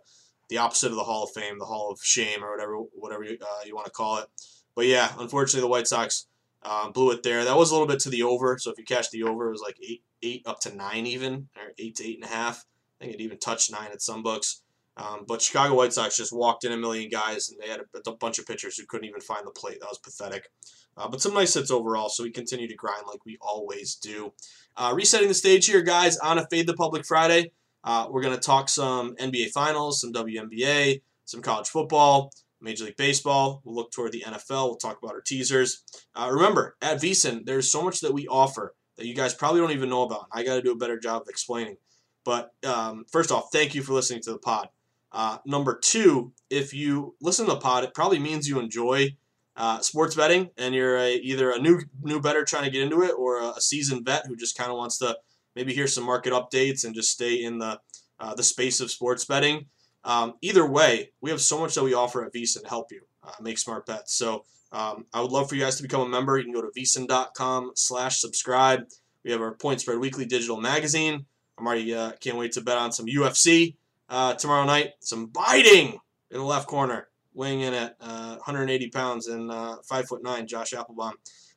the 0.48 0.58
opposite 0.58 0.90
of 0.90 0.96
the 0.96 1.04
Hall 1.04 1.24
of 1.24 1.30
Fame, 1.30 1.58
the 1.58 1.64
Hall 1.64 1.90
of 1.90 2.00
Shame, 2.02 2.44
or 2.44 2.50
whatever 2.50 2.76
whatever 2.92 3.24
you, 3.24 3.38
uh, 3.40 3.64
you 3.64 3.74
want 3.74 3.86
to 3.86 3.92
call 3.92 4.18
it. 4.18 4.26
But 4.74 4.86
yeah, 4.86 5.12
unfortunately, 5.18 5.62
the 5.62 5.68
White 5.68 5.88
Sox 5.88 6.26
uh, 6.62 6.90
blew 6.90 7.12
it 7.12 7.22
there. 7.22 7.44
That 7.44 7.56
was 7.56 7.70
a 7.70 7.74
little 7.74 7.88
bit 7.88 8.00
to 8.00 8.10
the 8.10 8.22
over. 8.22 8.58
So 8.58 8.70
if 8.70 8.78
you 8.78 8.84
catch 8.84 9.10
the 9.10 9.22
over, 9.22 9.48
it 9.48 9.52
was 9.52 9.62
like 9.62 9.78
eight 9.82 10.02
eight 10.22 10.42
up 10.46 10.60
to 10.60 10.74
nine 10.74 11.06
even, 11.06 11.48
or 11.56 11.72
eight 11.78 11.96
to 11.96 12.06
eight 12.06 12.16
and 12.16 12.30
a 12.30 12.34
half. 12.34 12.66
I 13.00 13.04
think 13.04 13.14
it 13.14 13.22
even 13.22 13.38
touched 13.38 13.72
nine 13.72 13.90
at 13.92 14.02
some 14.02 14.22
books. 14.22 14.62
Um, 14.98 15.24
but 15.28 15.40
Chicago 15.40 15.74
White 15.74 15.92
Sox 15.92 16.16
just 16.16 16.32
walked 16.32 16.64
in 16.64 16.72
a 16.72 16.76
million 16.76 17.08
guys, 17.08 17.50
and 17.50 17.60
they 17.60 17.68
had 17.68 17.80
a, 17.80 18.10
a 18.10 18.16
bunch 18.16 18.38
of 18.38 18.46
pitchers 18.46 18.76
who 18.76 18.86
couldn't 18.86 19.08
even 19.08 19.20
find 19.20 19.46
the 19.46 19.52
plate. 19.52 19.78
That 19.80 19.88
was 19.88 19.98
pathetic. 19.98 20.50
Uh, 20.98 21.08
but 21.08 21.22
some 21.22 21.34
nice 21.34 21.54
hits 21.54 21.70
overall, 21.70 22.08
so 22.08 22.24
we 22.24 22.30
continue 22.30 22.66
to 22.68 22.74
grind 22.74 23.04
like 23.06 23.24
we 23.24 23.38
always 23.40 23.94
do. 23.94 24.32
Uh, 24.76 24.92
resetting 24.94 25.28
the 25.28 25.34
stage 25.34 25.66
here, 25.66 25.82
guys, 25.82 26.18
on 26.18 26.38
a 26.38 26.46
Fade 26.48 26.66
the 26.66 26.74
Public 26.74 27.06
Friday. 27.06 27.52
Uh, 27.84 28.06
we're 28.10 28.22
going 28.22 28.34
to 28.34 28.40
talk 28.40 28.68
some 28.68 29.14
NBA 29.16 29.50
Finals, 29.50 30.00
some 30.00 30.12
WNBA, 30.12 31.00
some 31.24 31.40
college 31.40 31.68
football, 31.68 32.32
Major 32.60 32.84
League 32.84 32.96
Baseball. 32.96 33.62
We'll 33.64 33.76
look 33.76 33.92
toward 33.92 34.12
the 34.12 34.24
NFL. 34.26 34.68
We'll 34.68 34.76
talk 34.76 34.98
about 35.02 35.14
our 35.14 35.20
teasers. 35.20 35.82
Uh, 36.14 36.28
remember, 36.32 36.76
at 36.82 37.00
VSiN, 37.00 37.44
there's 37.46 37.70
so 37.70 37.82
much 37.82 38.00
that 38.00 38.12
we 38.12 38.26
offer 38.26 38.74
that 38.96 39.06
you 39.06 39.14
guys 39.14 39.34
probably 39.34 39.60
don't 39.60 39.70
even 39.70 39.88
know 39.88 40.02
about. 40.02 40.26
I 40.32 40.42
got 40.42 40.56
to 40.56 40.62
do 40.62 40.72
a 40.72 40.76
better 40.76 40.98
job 40.98 41.22
of 41.22 41.28
explaining. 41.28 41.76
But 42.24 42.50
um, 42.66 43.04
first 43.10 43.30
off, 43.30 43.48
thank 43.52 43.74
you 43.74 43.82
for 43.82 43.92
listening 43.92 44.22
to 44.22 44.32
the 44.32 44.38
pod. 44.38 44.68
Uh, 45.12 45.38
number 45.46 45.78
two, 45.78 46.32
if 46.50 46.74
you 46.74 47.14
listen 47.22 47.46
to 47.46 47.52
the 47.52 47.60
pod, 47.60 47.84
it 47.84 47.94
probably 47.94 48.18
means 48.18 48.48
you 48.48 48.58
enjoy 48.58 49.16
uh, 49.58 49.80
sports 49.80 50.14
betting 50.14 50.48
and 50.56 50.74
you're 50.74 50.96
a, 50.96 51.16
either 51.16 51.50
a 51.50 51.58
new 51.58 51.80
new 52.02 52.20
bettor 52.20 52.44
trying 52.44 52.64
to 52.64 52.70
get 52.70 52.82
into 52.82 53.02
it 53.02 53.12
or 53.18 53.40
a, 53.40 53.50
a 53.50 53.60
seasoned 53.60 54.06
vet 54.06 54.26
who 54.26 54.36
just 54.36 54.56
kind 54.56 54.70
of 54.70 54.78
wants 54.78 54.98
to 54.98 55.16
maybe 55.54 55.74
hear 55.74 55.86
some 55.86 56.04
market 56.04 56.32
updates 56.32 56.84
and 56.86 56.94
just 56.94 57.10
stay 57.10 57.42
in 57.42 57.58
the 57.58 57.78
uh, 58.18 58.34
the 58.34 58.42
space 58.42 58.80
of 58.80 58.90
sports 58.90 59.24
betting. 59.26 59.66
Um, 60.04 60.34
either 60.40 60.66
way, 60.66 61.12
we 61.20 61.30
have 61.30 61.40
so 61.40 61.58
much 61.58 61.74
that 61.74 61.84
we 61.84 61.92
offer 61.92 62.24
at 62.24 62.32
VSiN 62.32 62.62
to 62.62 62.68
help 62.68 62.90
you 62.90 63.02
uh, 63.22 63.32
make 63.42 63.58
smart 63.58 63.84
bets. 63.84 64.14
So 64.14 64.44
um, 64.72 65.04
I 65.12 65.20
would 65.20 65.32
love 65.32 65.48
for 65.48 65.56
you 65.56 65.60
guys 65.60 65.76
to 65.76 65.82
become 65.82 66.00
a 66.00 66.08
member. 66.08 66.38
You 66.38 66.44
can 66.44 66.54
go 66.54 66.62
to 66.62 66.70
vsin.com 66.80 67.72
slash 67.74 68.20
subscribe. 68.20 68.84
We 69.24 69.32
have 69.32 69.42
our 69.42 69.52
Point 69.52 69.80
Spread 69.80 69.98
Weekly 69.98 70.24
digital 70.24 70.58
magazine 70.58 71.26
I'm 71.58 71.66
already 71.66 71.94
uh, 71.94 72.12
can't 72.20 72.36
wait 72.36 72.52
to 72.52 72.60
bet 72.60 72.78
on 72.78 72.92
some 72.92 73.06
UFC 73.06 73.76
uh, 74.08 74.34
tomorrow 74.34 74.64
night. 74.64 74.92
Some 75.00 75.26
biting 75.26 75.98
in 76.30 76.38
the 76.38 76.44
left 76.44 76.68
corner, 76.68 77.08
weighing 77.38 77.60
in 77.60 77.72
at 77.72 77.96
uh, 78.00 78.34
180 78.34 78.90
pounds 78.90 79.28
and 79.28 79.50
uh, 79.50 79.76
five 79.84 80.06
foot 80.06 80.22
nine, 80.22 80.46
Josh 80.46 80.74
Applebaum. 80.74 81.14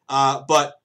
Uh, 0.07 0.43
but 0.47 0.75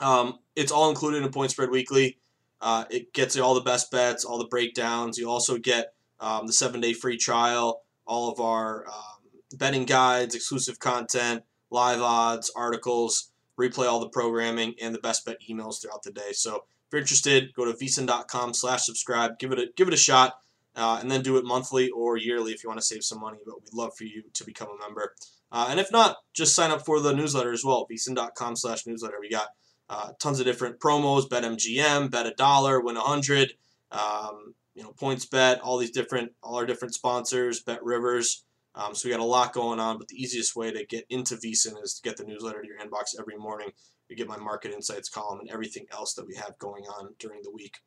um, 0.00 0.38
it's 0.54 0.70
all 0.70 0.90
included 0.90 1.24
in 1.24 1.32
Point 1.32 1.50
Spread 1.50 1.70
Weekly. 1.70 2.18
Uh, 2.60 2.84
it 2.90 3.12
gets 3.14 3.34
you 3.34 3.42
all 3.42 3.54
the 3.54 3.62
best 3.62 3.90
bets, 3.90 4.24
all 4.24 4.38
the 4.38 4.46
breakdowns. 4.46 5.16
You 5.16 5.28
also 5.30 5.56
get 5.56 5.94
um, 6.20 6.46
the 6.46 6.52
seven 6.52 6.80
day 6.80 6.92
free 6.92 7.16
trial, 7.16 7.82
all 8.06 8.30
of 8.30 8.40
our 8.40 8.86
um, 8.86 9.30
betting 9.56 9.86
guides, 9.86 10.34
exclusive 10.34 10.78
content, 10.78 11.42
live 11.70 12.02
odds, 12.02 12.52
articles, 12.54 13.32
replay 13.58 13.86
all 13.86 14.00
the 14.00 14.10
programming, 14.10 14.74
and 14.82 14.94
the 14.94 14.98
best 14.98 15.24
bet 15.24 15.38
emails 15.48 15.80
throughout 15.80 16.02
the 16.02 16.12
day. 16.12 16.32
So 16.32 16.56
if 16.56 16.62
you're 16.92 17.00
interested, 17.00 17.54
go 17.54 17.64
to 17.64 17.72
vsin.com 17.72 18.52
slash 18.52 18.84
subscribe. 18.84 19.38
Give 19.38 19.52
it 19.52 19.58
a 19.58 19.66
give 19.76 19.88
it 19.88 19.94
a 19.94 19.98
shot, 19.98 20.40
uh, 20.80 20.98
and 21.00 21.10
then 21.10 21.22
do 21.22 21.36
it 21.36 21.44
monthly 21.44 21.90
or 21.90 22.16
yearly 22.16 22.52
if 22.52 22.64
you 22.64 22.70
want 22.70 22.80
to 22.80 22.86
save 22.86 23.04
some 23.04 23.20
money. 23.20 23.38
But 23.44 23.62
we'd 23.62 23.74
love 23.74 23.96
for 23.96 24.04
you 24.04 24.22
to 24.32 24.44
become 24.44 24.68
a 24.68 24.78
member. 24.80 25.14
Uh, 25.52 25.68
and 25.70 25.78
if 25.78 25.92
not, 25.92 26.16
just 26.32 26.54
sign 26.54 26.70
up 26.70 26.84
for 26.84 27.00
the 27.00 27.12
newsletter 27.12 27.52
as 27.52 27.64
well. 27.64 27.86
vsin.com 27.90 28.56
slash 28.56 28.86
newsletter. 28.86 29.16
We 29.20 29.30
got 29.30 29.48
uh, 29.88 30.12
tons 30.18 30.40
of 30.40 30.46
different 30.46 30.78
promos, 30.80 31.28
BetMGM, 31.28 32.10
bet 32.10 32.26
a 32.26 32.30
dollar, 32.30 32.80
win 32.80 32.96
a 32.96 33.00
hundred, 33.00 33.54
um, 33.90 34.54
you 34.74 34.82
know, 34.82 34.92
PointsBet, 34.92 35.58
all 35.62 35.78
these 35.78 35.90
different, 35.90 36.32
all 36.42 36.56
our 36.56 36.66
different 36.66 36.94
sponsors, 36.94 37.62
BetRivers. 37.62 38.42
Um, 38.74 38.94
so 38.94 39.08
we 39.08 39.12
got 39.12 39.20
a 39.20 39.24
lot 39.24 39.52
going 39.52 39.80
on, 39.80 39.98
but 39.98 40.08
the 40.08 40.22
easiest 40.22 40.54
way 40.54 40.70
to 40.70 40.86
get 40.86 41.04
into 41.10 41.34
VSIN 41.34 41.82
is 41.82 41.94
to 41.94 42.08
get 42.08 42.16
the 42.16 42.24
newsletter 42.24 42.62
to 42.62 42.68
your 42.68 42.78
inbox 42.78 43.18
every 43.18 43.36
morning. 43.36 43.70
You 44.08 44.16
get 44.16 44.28
my 44.28 44.38
market 44.38 44.72
insights 44.72 45.08
column 45.08 45.40
and 45.40 45.50
everything 45.50 45.86
else 45.92 46.14
that 46.14 46.26
we 46.26 46.34
have 46.36 46.58
going 46.58 46.84
on 46.84 47.14
during 47.18 47.42
the 47.42 47.50
week. 47.50 47.78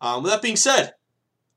Um, 0.00 0.22
with 0.22 0.32
that 0.32 0.42
being 0.42 0.56
said, 0.56 0.94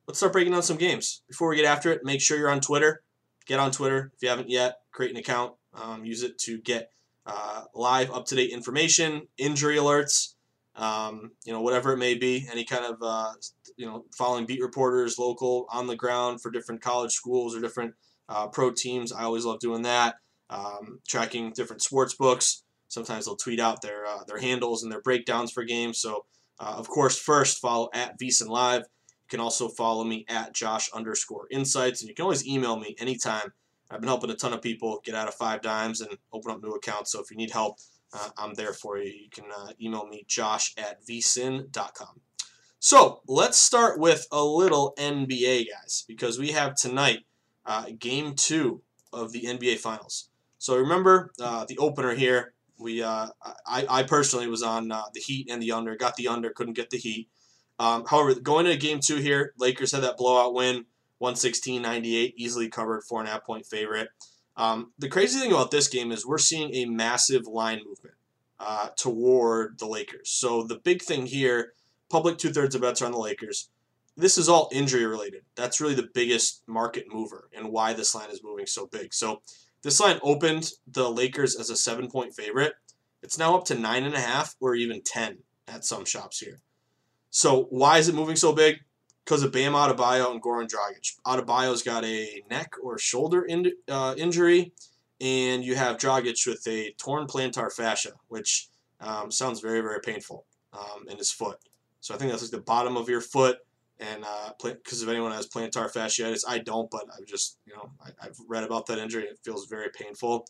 let's 0.07 0.19
start 0.19 0.33
breaking 0.33 0.53
down 0.53 0.63
some 0.63 0.77
games. 0.77 1.21
Before 1.27 1.49
we 1.49 1.55
get 1.55 1.65
after 1.65 1.91
it, 1.91 2.03
make 2.03 2.21
sure 2.21 2.37
you're 2.37 2.49
on 2.49 2.61
Twitter. 2.61 3.03
Get 3.45 3.59
on 3.59 3.71
Twitter 3.71 4.11
if 4.15 4.21
you 4.21 4.29
haven't 4.29 4.49
yet. 4.49 4.79
Create 4.91 5.11
an 5.11 5.17
account. 5.17 5.53
Um, 5.73 6.05
use 6.05 6.23
it 6.23 6.37
to 6.39 6.59
get 6.59 6.91
uh, 7.25 7.63
live, 7.73 8.11
up 8.11 8.25
to 8.27 8.35
date 8.35 8.51
information, 8.51 9.27
injury 9.37 9.77
alerts, 9.77 10.33
um, 10.75 11.31
you 11.45 11.53
know, 11.53 11.61
whatever 11.61 11.93
it 11.93 11.97
may 11.97 12.15
be, 12.15 12.47
any 12.51 12.63
kind 12.63 12.85
of, 12.85 12.97
uh, 13.01 13.31
you 13.77 13.85
know, 13.85 14.05
following 14.15 14.45
beat 14.45 14.61
reporters, 14.61 15.17
local, 15.17 15.65
on 15.71 15.87
the 15.87 15.95
ground 15.95 16.41
for 16.41 16.51
different 16.51 16.81
college 16.81 17.11
schools 17.11 17.55
or 17.55 17.61
different 17.61 17.93
uh, 18.29 18.47
pro 18.47 18.71
teams. 18.71 19.11
I 19.11 19.23
always 19.23 19.45
love 19.45 19.59
doing 19.59 19.83
that. 19.83 20.15
Um, 20.49 20.99
tracking 21.07 21.51
different 21.53 21.81
sports 21.81 22.13
books. 22.13 22.63
Sometimes 22.87 23.25
they'll 23.25 23.35
tweet 23.35 23.59
out 23.59 23.81
their 23.81 24.05
uh, 24.05 24.23
their 24.27 24.37
handles 24.37 24.83
and 24.83 24.91
their 24.91 25.01
breakdowns 25.01 25.51
for 25.51 25.63
games. 25.63 25.99
So, 25.99 26.25
uh, 26.59 26.75
of 26.77 26.87
course, 26.87 27.17
first 27.17 27.59
follow 27.59 27.89
at 27.93 28.19
VSIN 28.19 28.47
Live. 28.47 28.83
Can 29.33 29.39
also 29.39 29.67
follow 29.67 30.03
me 30.03 30.27
at 30.29 30.53
Josh 30.53 30.91
underscore 30.93 31.47
Insights, 31.49 32.01
and 32.01 32.07
you 32.07 32.13
can 32.13 32.21
always 32.21 32.45
email 32.47 32.79
me 32.79 32.95
anytime 32.99 33.51
I've 33.89 33.99
been 33.99 34.07
helping 34.07 34.29
a 34.29 34.35
ton 34.35 34.53
of 34.53 34.61
people 34.61 35.01
get 35.03 35.15
out 35.15 35.27
of 35.27 35.35
5Dimes 35.35 36.07
and 36.07 36.19
open 36.31 36.51
up 36.51 36.61
new 36.61 36.73
accounts. 36.73 37.11
So 37.11 37.19
if 37.19 37.31
you 37.31 37.37
need 37.37 37.49
help, 37.49 37.79
uh, 38.13 38.29
I'm 38.37 38.53
there 38.53 38.73
for 38.73 38.99
you. 38.99 39.11
You 39.11 39.29
can 39.31 39.45
uh, 39.45 39.69
email 39.81 40.05
me, 40.05 40.23
josh 40.27 40.75
at 40.77 41.03
vsin.com. 41.03 42.21
So 42.77 43.21
let's 43.27 43.59
start 43.59 43.99
with 43.99 44.27
a 44.31 44.43
little 44.43 44.93
NBA, 44.99 45.65
guys, 45.71 46.05
because 46.07 46.37
we 46.37 46.51
have 46.51 46.75
tonight 46.75 47.25
uh, 47.65 47.85
game 47.97 48.35
two 48.35 48.83
of 49.11 49.31
the 49.31 49.45
NBA 49.45 49.79
Finals. 49.79 50.29
So 50.59 50.77
remember 50.77 51.31
uh, 51.41 51.65
the 51.65 51.79
opener 51.79 52.13
here. 52.13 52.53
We, 52.77 53.01
uh, 53.01 53.29
I, 53.65 53.85
I 53.89 54.03
personally 54.03 54.45
was 54.45 54.61
on 54.61 54.91
uh, 54.91 55.05
the 55.11 55.21
Heat 55.21 55.49
and 55.49 55.59
the 55.59 55.71
under. 55.71 55.95
Got 55.95 56.17
the 56.17 56.27
under, 56.27 56.51
couldn't 56.51 56.73
get 56.73 56.91
the 56.91 56.99
Heat. 56.99 57.29
Um, 57.79 58.05
however, 58.05 58.39
going 58.39 58.65
into 58.65 58.77
game 58.77 58.99
two 58.99 59.17
here, 59.17 59.53
Lakers 59.57 59.91
had 59.91 60.03
that 60.03 60.17
blowout 60.17 60.53
win. 60.53 60.85
116.98, 61.21 62.33
easily 62.35 62.67
covered, 62.67 63.03
four 63.03 63.19
and 63.19 63.29
a 63.29 63.31
half 63.31 63.45
point 63.45 63.65
favorite. 63.65 64.09
Um, 64.57 64.91
the 64.99 65.07
crazy 65.07 65.39
thing 65.39 65.51
about 65.51 65.71
this 65.71 65.87
game 65.87 66.11
is 66.11 66.25
we're 66.25 66.37
seeing 66.37 66.73
a 66.73 66.85
massive 66.85 67.47
line 67.47 67.79
movement 67.85 68.15
uh, 68.59 68.89
toward 68.97 69.79
the 69.79 69.87
Lakers. 69.87 70.29
So 70.29 70.63
the 70.63 70.79
big 70.79 71.01
thing 71.01 71.25
here, 71.25 71.73
public 72.09 72.37
two 72.37 72.51
thirds 72.51 72.75
of 72.75 72.81
bets 72.81 73.01
are 73.01 73.05
on 73.05 73.11
the 73.13 73.17
Lakers. 73.17 73.69
This 74.15 74.37
is 74.37 74.47
all 74.47 74.69
injury 74.71 75.05
related. 75.05 75.41
That's 75.55 75.81
really 75.81 75.95
the 75.95 76.09
biggest 76.13 76.61
market 76.67 77.05
mover 77.11 77.49
and 77.53 77.71
why 77.71 77.93
this 77.93 78.13
line 78.13 78.29
is 78.29 78.43
moving 78.43 78.67
so 78.67 78.85
big. 78.85 79.13
So 79.13 79.41
this 79.81 79.99
line 79.99 80.19
opened 80.21 80.71
the 80.87 81.09
Lakers 81.09 81.55
as 81.55 81.69
a 81.69 81.75
seven 81.75 82.09
point 82.09 82.35
favorite. 82.35 82.73
It's 83.23 83.39
now 83.39 83.55
up 83.55 83.65
to 83.65 83.75
nine 83.75 84.03
and 84.03 84.13
a 84.13 84.19
half 84.19 84.55
or 84.59 84.75
even 84.75 85.01
ten 85.03 85.39
at 85.67 85.85
some 85.85 86.05
shops 86.05 86.39
here. 86.39 86.59
So 87.33 87.63
why 87.69 87.97
is 87.97 88.07
it 88.07 88.15
moving 88.15 88.35
so 88.35 88.53
big? 88.53 88.79
because 89.25 89.43
of 89.43 89.51
Bam 89.51 89.73
Adebayo 89.73 90.31
and 90.31 90.41
Goran 90.41 90.67
Dragic. 90.67 91.17
Adebayo's 91.25 91.83
got 91.83 92.03
a 92.03 92.43
neck 92.49 92.73
or 92.81 92.97
shoulder 92.97 93.43
in, 93.43 93.71
uh, 93.87 94.15
injury, 94.17 94.73
and 95.21 95.63
you 95.63 95.75
have 95.75 95.97
Dragic 95.97 96.45
with 96.45 96.65
a 96.67 96.91
torn 96.97 97.27
plantar 97.27 97.71
fascia, 97.71 98.11
which 98.27 98.67
um, 98.99 99.31
sounds 99.31 99.59
very, 99.59 99.81
very 99.81 100.01
painful 100.01 100.45
um, 100.73 101.07
in 101.09 101.17
his 101.17 101.31
foot. 101.31 101.57
So 102.01 102.13
I 102.13 102.17
think 102.17 102.31
that's 102.31 102.43
like 102.43 102.51
the 102.51 102.59
bottom 102.59 102.97
of 102.97 103.07
your 103.07 103.21
foot, 103.21 103.59
and 103.99 104.25
because 104.61 105.01
uh, 105.01 105.05
if 105.05 105.09
anyone 105.09 105.31
has 105.31 105.47
plantar 105.47 105.91
fasciitis, 105.91 106.43
I 106.45 106.57
don't, 106.57 106.91
but 106.91 107.05
I've 107.17 107.25
just 107.25 107.57
you 107.65 107.73
know 107.73 107.91
I, 108.03 108.25
have 108.25 108.35
read 108.47 108.65
about 108.65 108.87
that 108.87 108.97
injury. 108.97 109.23
It 109.23 109.39
feels 109.43 109.67
very 109.67 109.89
painful. 109.89 110.45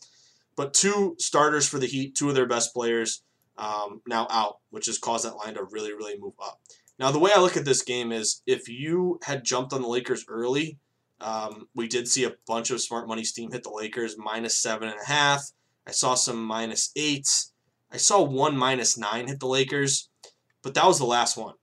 But 0.56 0.74
two 0.74 1.16
starters 1.18 1.68
for 1.68 1.78
the 1.78 1.86
Heat, 1.86 2.16
two 2.16 2.28
of 2.28 2.34
their 2.34 2.46
best 2.46 2.74
players, 2.74 3.22
um, 3.56 4.00
now 4.06 4.26
out, 4.30 4.58
which 4.70 4.86
has 4.86 4.98
caused 4.98 5.24
that 5.24 5.36
line 5.36 5.54
to 5.54 5.64
really, 5.70 5.92
really 5.92 6.18
move 6.18 6.34
up. 6.42 6.60
Now, 6.98 7.10
the 7.10 7.18
way 7.18 7.32
I 7.34 7.40
look 7.40 7.56
at 7.56 7.64
this 7.64 7.82
game 7.82 8.12
is 8.12 8.42
if 8.46 8.68
you 8.68 9.18
had 9.24 9.44
jumped 9.44 9.72
on 9.72 9.82
the 9.82 9.88
Lakers 9.88 10.24
early, 10.28 10.78
um, 11.20 11.68
we 11.74 11.88
did 11.88 12.08
see 12.08 12.24
a 12.24 12.34
bunch 12.46 12.70
of 12.70 12.80
smart 12.80 13.08
money 13.08 13.24
steam 13.24 13.50
hit 13.50 13.62
the 13.62 13.70
Lakers 13.70 14.16
minus 14.18 14.56
seven 14.56 14.88
and 14.88 15.00
a 15.00 15.06
half. 15.06 15.50
I 15.86 15.90
saw 15.90 16.14
some 16.14 16.44
minus 16.44 16.90
eights. 16.96 17.52
I 17.90 17.96
saw 17.96 18.22
one 18.22 18.56
minus 18.56 18.98
nine 18.98 19.28
hit 19.28 19.40
the 19.40 19.46
Lakers, 19.46 20.08
but 20.62 20.74
that 20.74 20.86
was 20.86 20.98
the 20.98 21.04
last 21.04 21.36
one. 21.36 21.54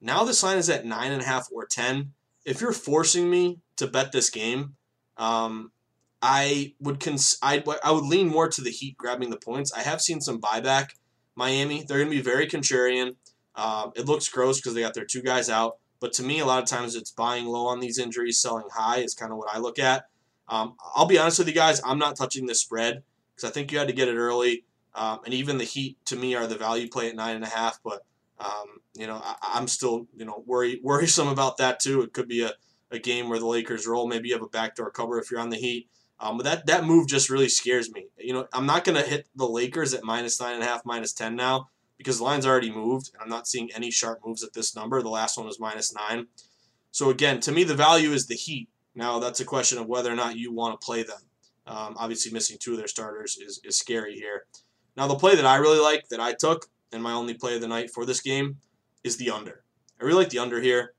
Now 0.00 0.24
this 0.24 0.42
line 0.42 0.58
is 0.58 0.70
at 0.70 0.86
nine 0.86 1.12
and 1.12 1.22
a 1.22 1.26
half 1.26 1.48
or 1.52 1.66
ten. 1.66 2.12
If 2.44 2.60
you're 2.60 2.72
forcing 2.72 3.28
me 3.28 3.58
to 3.76 3.86
bet 3.86 4.12
this 4.12 4.30
game, 4.30 4.76
um, 5.16 5.72
I 6.22 6.74
would 6.80 7.00
cons- 7.00 7.38
I, 7.42 7.62
I 7.84 7.90
would 7.90 8.04
lean 8.04 8.28
more 8.28 8.48
to 8.48 8.60
the 8.60 8.70
Heat 8.70 8.96
grabbing 8.96 9.30
the 9.30 9.36
points. 9.36 9.72
I 9.72 9.80
have 9.80 10.00
seen 10.00 10.20
some 10.20 10.40
buyback. 10.40 10.90
Miami, 11.36 11.84
they're 11.86 11.98
going 11.98 12.10
to 12.10 12.16
be 12.16 12.22
very 12.22 12.46
contrarian. 12.46 13.16
Um, 13.54 13.92
it 13.96 14.06
looks 14.06 14.28
gross 14.28 14.58
because 14.58 14.74
they 14.74 14.80
got 14.80 14.94
their 14.94 15.04
two 15.04 15.22
guys 15.22 15.48
out. 15.48 15.78
But 16.00 16.12
to 16.14 16.22
me, 16.22 16.40
a 16.40 16.46
lot 16.46 16.62
of 16.62 16.68
times 16.68 16.94
it's 16.94 17.10
buying 17.10 17.46
low 17.46 17.66
on 17.66 17.80
these 17.80 17.98
injuries, 17.98 18.40
selling 18.40 18.68
high 18.72 18.98
is 18.98 19.14
kind 19.14 19.32
of 19.32 19.38
what 19.38 19.54
I 19.54 19.58
look 19.58 19.78
at. 19.78 20.04
Um, 20.48 20.74
I'll 20.94 21.06
be 21.06 21.18
honest 21.18 21.38
with 21.38 21.48
you 21.48 21.54
guys, 21.54 21.80
I'm 21.84 21.98
not 21.98 22.16
touching 22.16 22.46
this 22.46 22.60
spread 22.60 23.02
because 23.34 23.48
I 23.48 23.52
think 23.52 23.70
you 23.70 23.78
had 23.78 23.88
to 23.88 23.94
get 23.94 24.08
it 24.08 24.16
early. 24.16 24.64
Um, 24.94 25.20
and 25.24 25.32
even 25.34 25.58
the 25.58 25.64
Heat, 25.64 25.98
to 26.06 26.16
me, 26.16 26.34
are 26.34 26.46
the 26.46 26.56
value 26.56 26.88
play 26.88 27.08
at 27.08 27.14
nine 27.14 27.36
and 27.36 27.44
a 27.44 27.48
half. 27.48 27.78
But 27.84 28.04
um, 28.40 28.80
you 28.94 29.06
know, 29.06 29.20
I, 29.22 29.58
am 29.58 29.68
still 29.68 30.06
you 30.16 30.24
know 30.24 30.42
worry 30.46 30.80
worrisome 30.82 31.28
about 31.28 31.58
that 31.58 31.78
too. 31.78 32.02
It 32.02 32.12
could 32.12 32.26
be 32.26 32.42
a, 32.42 32.52
a 32.90 32.98
game 32.98 33.28
where 33.28 33.38
the 33.38 33.46
Lakers 33.46 33.86
roll. 33.86 34.08
Maybe 34.08 34.28
you 34.28 34.34
have 34.34 34.42
a 34.42 34.48
backdoor 34.48 34.90
cover 34.90 35.20
if 35.20 35.30
you're 35.30 35.40
on 35.40 35.50
the 35.50 35.56
Heat. 35.56 35.88
Um, 36.20 36.36
but 36.36 36.44
that 36.44 36.66
that 36.66 36.84
move 36.84 37.08
just 37.08 37.30
really 37.30 37.48
scares 37.48 37.90
me. 37.90 38.06
You 38.18 38.34
know, 38.34 38.46
I'm 38.52 38.66
not 38.66 38.84
going 38.84 39.02
to 39.02 39.08
hit 39.08 39.26
the 39.34 39.48
Lakers 39.48 39.94
at 39.94 40.04
minus 40.04 40.40
nine 40.40 40.54
and 40.54 40.62
a 40.62 40.66
half, 40.66 40.84
minus 40.84 41.12
ten 41.12 41.34
now 41.34 41.70
because 41.96 42.18
the 42.18 42.24
line's 42.24 42.46
already 42.46 42.70
moved, 42.70 43.10
and 43.12 43.22
I'm 43.22 43.28
not 43.28 43.46
seeing 43.46 43.70
any 43.74 43.90
sharp 43.90 44.20
moves 44.24 44.42
at 44.42 44.52
this 44.52 44.76
number. 44.76 45.02
The 45.02 45.08
last 45.08 45.36
one 45.36 45.46
was 45.46 45.58
minus 45.58 45.94
nine. 45.94 46.26
So 46.92 47.10
again, 47.10 47.40
to 47.40 47.52
me, 47.52 47.64
the 47.64 47.74
value 47.74 48.12
is 48.12 48.26
the 48.26 48.34
Heat. 48.34 48.68
Now 48.94 49.18
that's 49.18 49.40
a 49.40 49.44
question 49.44 49.78
of 49.78 49.86
whether 49.86 50.12
or 50.12 50.16
not 50.16 50.36
you 50.36 50.52
want 50.52 50.78
to 50.78 50.84
play 50.84 51.02
them. 51.02 51.20
Um, 51.66 51.94
obviously, 51.98 52.32
missing 52.32 52.58
two 52.58 52.72
of 52.72 52.78
their 52.78 52.88
starters 52.88 53.36
is, 53.38 53.60
is 53.64 53.78
scary 53.78 54.14
here. 54.14 54.44
Now, 54.96 55.06
the 55.06 55.14
play 55.14 55.36
that 55.36 55.46
I 55.46 55.56
really 55.56 55.78
like 55.78 56.08
that 56.08 56.20
I 56.20 56.32
took, 56.32 56.66
and 56.92 57.02
my 57.02 57.12
only 57.12 57.34
play 57.34 57.54
of 57.54 57.60
the 57.60 57.68
night 57.68 57.90
for 57.90 58.04
this 58.04 58.20
game, 58.20 58.58
is 59.04 59.16
the 59.16 59.30
under. 59.30 59.62
I 60.00 60.04
really 60.04 60.24
like 60.24 60.30
the 60.30 60.40
under 60.40 60.60
here. 60.60 60.94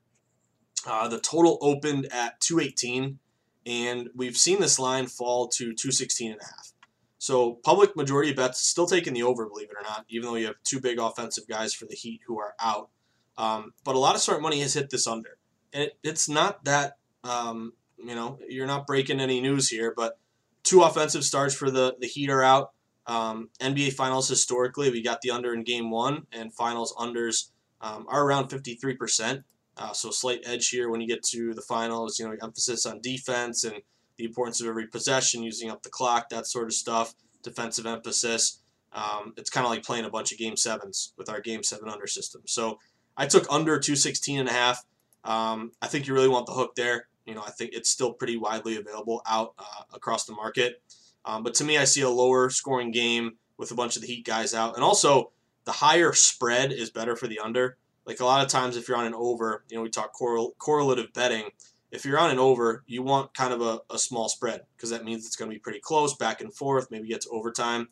Uh, 0.86 1.08
the 1.08 1.20
total 1.20 1.58
opened 1.60 2.06
at 2.06 2.40
218, 2.40 3.18
and 3.66 4.08
we've 4.14 4.36
seen 4.36 4.60
this 4.60 4.78
line 4.78 5.06
fall 5.06 5.48
to 5.48 5.66
216 5.66 6.32
and 6.32 6.40
a 6.40 6.44
half. 6.44 6.72
So 7.18 7.60
public 7.62 7.94
majority 7.94 8.32
bets 8.32 8.60
still 8.60 8.86
taking 8.86 9.14
the 9.14 9.22
over, 9.22 9.46
believe 9.46 9.70
it 9.70 9.76
or 9.78 9.82
not, 9.84 10.04
even 10.08 10.28
though 10.28 10.34
you 10.34 10.46
have 10.46 10.56
two 10.64 10.80
big 10.80 10.98
offensive 10.98 11.46
guys 11.46 11.72
for 11.72 11.86
the 11.86 11.94
Heat 11.94 12.20
who 12.26 12.40
are 12.40 12.54
out. 12.60 12.90
Um, 13.38 13.72
but 13.84 13.94
a 13.94 13.98
lot 13.98 14.16
of 14.16 14.20
smart 14.20 14.42
money 14.42 14.60
has 14.60 14.74
hit 14.74 14.90
this 14.90 15.06
under, 15.06 15.38
and 15.72 15.84
it, 15.84 15.98
it's 16.02 16.28
not 16.28 16.64
that 16.64 16.96
um, 17.24 17.74
you 17.96 18.14
know 18.14 18.38
you're 18.48 18.66
not 18.66 18.86
breaking 18.86 19.20
any 19.20 19.40
news 19.40 19.68
here, 19.68 19.94
but 19.96 20.18
two 20.64 20.82
offensive 20.82 21.24
starts 21.24 21.54
for 21.54 21.70
the 21.70 21.96
the 22.00 22.06
Heat 22.06 22.28
are 22.28 22.42
out. 22.42 22.72
Um, 23.06 23.50
NBA 23.60 23.94
Finals 23.94 24.28
historically, 24.28 24.90
we 24.90 25.02
got 25.02 25.22
the 25.22 25.30
under 25.30 25.54
in 25.54 25.62
Game 25.62 25.90
One, 25.90 26.26
and 26.32 26.52
Finals 26.52 26.92
unders 26.98 27.50
um, 27.80 28.06
are 28.08 28.24
around 28.24 28.48
53 28.48 28.96
percent. 28.96 29.44
Uh, 29.76 29.92
so 29.92 30.10
slight 30.10 30.42
edge 30.44 30.68
here 30.68 30.90
when 30.90 31.00
you 31.00 31.06
get 31.06 31.22
to 31.22 31.54
the 31.54 31.62
finals. 31.62 32.18
You 32.18 32.28
know, 32.28 32.36
emphasis 32.42 32.86
on 32.86 33.00
defense 33.00 33.64
and 33.64 33.76
the 34.18 34.24
importance 34.24 34.60
of 34.60 34.66
every 34.66 34.86
possession, 34.86 35.42
using 35.42 35.70
up 35.70 35.82
the 35.82 35.88
clock, 35.88 36.28
that 36.28 36.46
sort 36.46 36.66
of 36.66 36.74
stuff, 36.74 37.14
defensive 37.42 37.86
emphasis. 37.86 38.60
Um, 38.92 39.32
it's 39.36 39.50
kind 39.50 39.64
of 39.64 39.70
like 39.70 39.82
playing 39.82 40.04
a 40.04 40.10
bunch 40.10 40.32
of 40.32 40.38
game 40.38 40.56
sevens 40.56 41.14
with 41.16 41.30
our 41.30 41.40
game 41.40 41.62
seven 41.62 41.88
under 41.88 42.06
system. 42.06 42.42
So 42.46 42.78
I 43.16 43.26
took 43.26 43.46
under 43.50 43.78
216 43.78 44.38
and 44.38 44.48
a 44.48 44.52
half. 44.52 44.84
Um, 45.24 45.72
I 45.80 45.86
think 45.86 46.06
you 46.06 46.14
really 46.14 46.28
want 46.28 46.46
the 46.46 46.52
hook 46.52 46.74
there. 46.74 47.06
You 47.24 47.34
know, 47.34 47.42
I 47.46 47.50
think 47.50 47.72
it's 47.72 47.88
still 47.88 48.12
pretty 48.12 48.36
widely 48.36 48.76
available 48.76 49.22
out 49.26 49.54
uh, 49.58 49.84
across 49.94 50.24
the 50.24 50.34
market. 50.34 50.82
Um, 51.24 51.42
but 51.42 51.54
to 51.54 51.64
me, 51.64 51.78
I 51.78 51.84
see 51.84 52.00
a 52.00 52.10
lower 52.10 52.50
scoring 52.50 52.90
game 52.90 53.38
with 53.56 53.70
a 53.70 53.74
bunch 53.74 53.96
of 53.96 54.02
the 54.02 54.08
Heat 54.08 54.24
guys 54.24 54.54
out, 54.54 54.74
and 54.74 54.82
also 54.82 55.30
the 55.64 55.72
higher 55.72 56.12
spread 56.12 56.72
is 56.72 56.90
better 56.90 57.14
for 57.14 57.28
the 57.28 57.38
under. 57.38 57.76
Like 58.06 58.20
a 58.20 58.24
lot 58.24 58.44
of 58.44 58.50
times, 58.50 58.76
if 58.76 58.88
you're 58.88 58.96
on 58.96 59.06
an 59.06 59.14
over, 59.14 59.64
you 59.68 59.76
know, 59.76 59.82
we 59.82 59.88
talk 59.88 60.12
correl- 60.12 60.56
correlative 60.58 61.12
betting. 61.12 61.50
If 61.90 62.04
you're 62.04 62.18
on 62.18 62.30
an 62.30 62.38
over, 62.38 62.82
you 62.86 63.02
want 63.02 63.34
kind 63.34 63.52
of 63.52 63.60
a, 63.60 63.80
a 63.90 63.98
small 63.98 64.28
spread 64.28 64.62
because 64.76 64.90
that 64.90 65.04
means 65.04 65.26
it's 65.26 65.36
going 65.36 65.50
to 65.50 65.54
be 65.54 65.60
pretty 65.60 65.80
close, 65.80 66.16
back 66.16 66.40
and 66.40 66.52
forth, 66.52 66.90
maybe 66.90 67.08
get 67.08 67.20
to 67.22 67.28
overtime. 67.30 67.88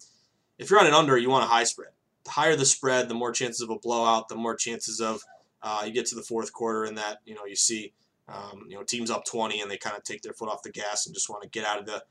If 0.58 0.70
you're 0.70 0.80
on 0.80 0.86
an 0.86 0.94
under, 0.94 1.16
you 1.16 1.30
want 1.30 1.44
a 1.44 1.48
high 1.48 1.64
spread. 1.64 1.90
The 2.24 2.30
higher 2.30 2.56
the 2.56 2.66
spread, 2.66 3.08
the 3.08 3.14
more 3.14 3.32
chances 3.32 3.60
of 3.60 3.70
a 3.70 3.78
blowout, 3.78 4.28
the 4.28 4.36
more 4.36 4.56
chances 4.56 5.00
of 5.00 5.22
uh, 5.62 5.82
you 5.86 5.92
get 5.92 6.06
to 6.06 6.14
the 6.14 6.22
fourth 6.22 6.52
quarter 6.52 6.84
and 6.84 6.96
that 6.98 7.18
you 7.24 7.34
know 7.34 7.44
you 7.44 7.56
see 7.56 7.92
um, 8.28 8.64
you 8.68 8.76
know 8.76 8.82
teams 8.82 9.10
up 9.10 9.24
20 9.24 9.60
and 9.60 9.70
they 9.70 9.76
kind 9.76 9.96
of 9.96 10.02
take 10.02 10.22
their 10.22 10.32
foot 10.32 10.48
off 10.48 10.62
the 10.62 10.70
gas 10.70 11.06
and 11.06 11.14
just 11.14 11.28
want 11.28 11.42
to 11.42 11.48
get 11.48 11.64
out 11.64 11.78
of 11.78 11.86
the 11.86 12.02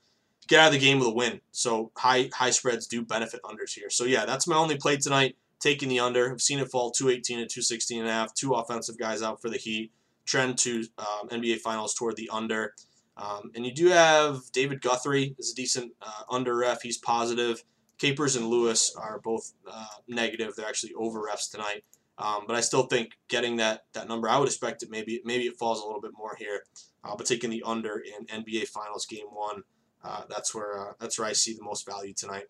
get 0.48 0.60
out 0.60 0.68
of 0.68 0.74
the 0.74 0.80
game 0.80 1.00
with 1.00 1.08
a 1.08 1.14
win. 1.14 1.42
So 1.52 1.92
high 1.96 2.30
high 2.34 2.52
spreads 2.52 2.88
do 2.88 3.04
benefit 3.04 3.42
unders 3.44 3.74
here. 3.74 3.90
So 3.90 4.06
yeah, 4.06 4.26
that's 4.26 4.48
my 4.48 4.56
only 4.56 4.78
play 4.78 4.98
tonight. 4.98 5.36
Taking 5.60 5.90
the 5.90 6.00
under. 6.00 6.32
I've 6.32 6.42
seen 6.42 6.60
it 6.60 6.70
fall 6.70 6.92
218 6.92 7.40
and 7.40 7.50
216 7.50 8.00
and 8.00 8.10
a 8.10 8.12
half. 8.12 8.34
Two 8.34 8.54
offensive 8.54 8.98
guys 8.98 9.22
out 9.22 9.42
for 9.42 9.50
the 9.50 9.58
Heat. 9.58 9.92
Trend 10.26 10.58
to 10.60 10.86
um, 10.98 11.30
NBA 11.30 11.60
Finals 11.60 11.94
toward 11.94 12.16
the 12.16 12.30
under. 12.32 12.74
Um, 13.18 13.52
and 13.56 13.66
you 13.66 13.74
do 13.74 13.88
have 13.88 14.40
David 14.54 14.82
Guthrie 14.82 15.36
is 15.38 15.52
a 15.52 15.56
decent 15.56 15.92
uh, 16.02 16.24
under 16.30 16.56
ref. 16.56 16.82
He's 16.82 16.98
positive. 16.98 17.64
Capers 17.98 18.38
and 18.38 18.48
Lewis 18.48 18.96
are 18.96 19.20
both 19.20 19.52
uh, 19.70 19.86
negative. 20.08 20.56
They're 20.56 20.68
actually 20.68 20.94
over 20.94 21.22
refs 21.22 21.52
tonight. 21.52 21.84
Um, 22.18 22.44
but 22.48 22.56
I 22.56 22.62
still 22.62 22.84
think 22.84 23.18
getting 23.30 23.58
that 23.58 23.86
that 23.94 24.08
number, 24.08 24.30
I 24.30 24.38
would 24.38 24.48
expect 24.48 24.84
it 24.84 24.90
maybe 24.90 25.22
maybe 25.24 25.46
it 25.46 25.58
falls 25.58 25.82
a 25.82 25.86
little 25.86 26.02
bit 26.02 26.12
more 26.18 26.36
here. 26.38 26.64
Uh, 27.04 27.16
but 27.16 27.26
taking 27.26 27.50
the 27.50 27.64
under 27.66 28.00
in 28.00 28.26
NBA 28.44 28.68
Finals 28.68 29.06
Game 29.06 29.28
One, 29.32 29.64
uh, 30.04 30.24
that's 30.30 30.54
where 30.54 30.80
uh, 30.80 30.94
that's 31.00 31.18
where 31.18 31.28
I 31.28 31.34
see 31.34 31.54
the 31.54 31.64
most 31.64 31.86
value 31.86 32.14
tonight. 32.14 32.46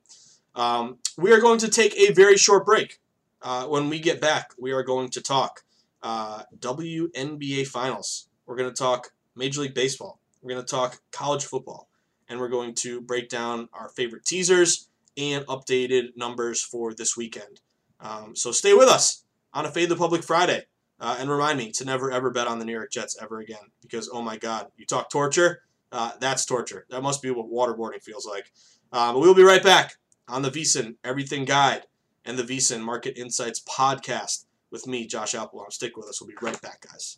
Um, 0.55 0.97
we 1.17 1.31
are 1.31 1.39
going 1.39 1.59
to 1.59 1.69
take 1.69 1.95
a 1.97 2.13
very 2.13 2.37
short 2.37 2.65
break. 2.65 2.99
Uh, 3.41 3.65
when 3.65 3.89
we 3.89 3.99
get 3.99 4.19
back, 4.19 4.51
we 4.57 4.71
are 4.71 4.83
going 4.83 5.09
to 5.09 5.21
talk 5.21 5.63
uh, 6.03 6.43
WNBA 6.57 7.67
Finals. 7.67 8.27
We're 8.45 8.55
going 8.55 8.69
to 8.69 8.75
talk 8.75 9.13
Major 9.35 9.61
League 9.61 9.73
Baseball. 9.73 10.19
We're 10.41 10.53
going 10.53 10.65
to 10.65 10.69
talk 10.69 11.01
college 11.11 11.45
football, 11.45 11.89
and 12.27 12.39
we're 12.39 12.49
going 12.49 12.73
to 12.75 13.01
break 13.01 13.29
down 13.29 13.69
our 13.73 13.89
favorite 13.89 14.25
teasers 14.25 14.89
and 15.17 15.45
updated 15.47 16.15
numbers 16.15 16.61
for 16.61 16.93
this 16.93 17.15
weekend. 17.15 17.61
Um, 17.99 18.35
so 18.35 18.51
stay 18.51 18.73
with 18.73 18.87
us 18.87 19.23
on 19.53 19.65
a 19.65 19.71
Fade 19.71 19.89
the 19.89 19.95
Public 19.95 20.23
Friday. 20.23 20.65
Uh, 21.01 21.15
and 21.17 21.29
remind 21.29 21.57
me 21.57 21.71
to 21.71 21.85
never 21.85 22.11
ever 22.11 22.29
bet 22.29 22.45
on 22.45 22.59
the 22.59 22.65
New 22.65 22.73
York 22.73 22.91
Jets 22.91 23.17
ever 23.21 23.39
again 23.39 23.71
because 23.81 24.09
oh 24.11 24.21
my 24.21 24.35
God, 24.35 24.67
you 24.75 24.85
talk 24.85 25.09
torture, 25.09 25.61
uh, 25.93 26.11
that's 26.19 26.43
torture. 26.43 26.85
That 26.89 27.01
must 27.01 27.21
be 27.21 27.31
what 27.31 27.49
waterboarding 27.49 28.03
feels 28.03 28.25
like. 28.25 28.51
Uh, 28.91 29.13
but 29.13 29.19
we'll 29.19 29.33
be 29.33 29.43
right 29.43 29.63
back 29.63 29.95
on 30.29 30.41
the 30.41 30.51
VSiN 30.51 30.95
Everything 31.03 31.45
Guide 31.45 31.83
and 32.25 32.37
the 32.37 32.43
VSiN 32.43 32.81
Market 32.81 33.17
Insights 33.17 33.61
podcast 33.61 34.45
with 34.71 34.87
me, 34.87 35.07
Josh 35.07 35.35
Applebaum. 35.35 35.71
Stick 35.71 35.97
with 35.97 36.07
us. 36.07 36.21
We'll 36.21 36.27
be 36.27 36.35
right 36.41 36.61
back, 36.61 36.85
guys. 36.89 37.17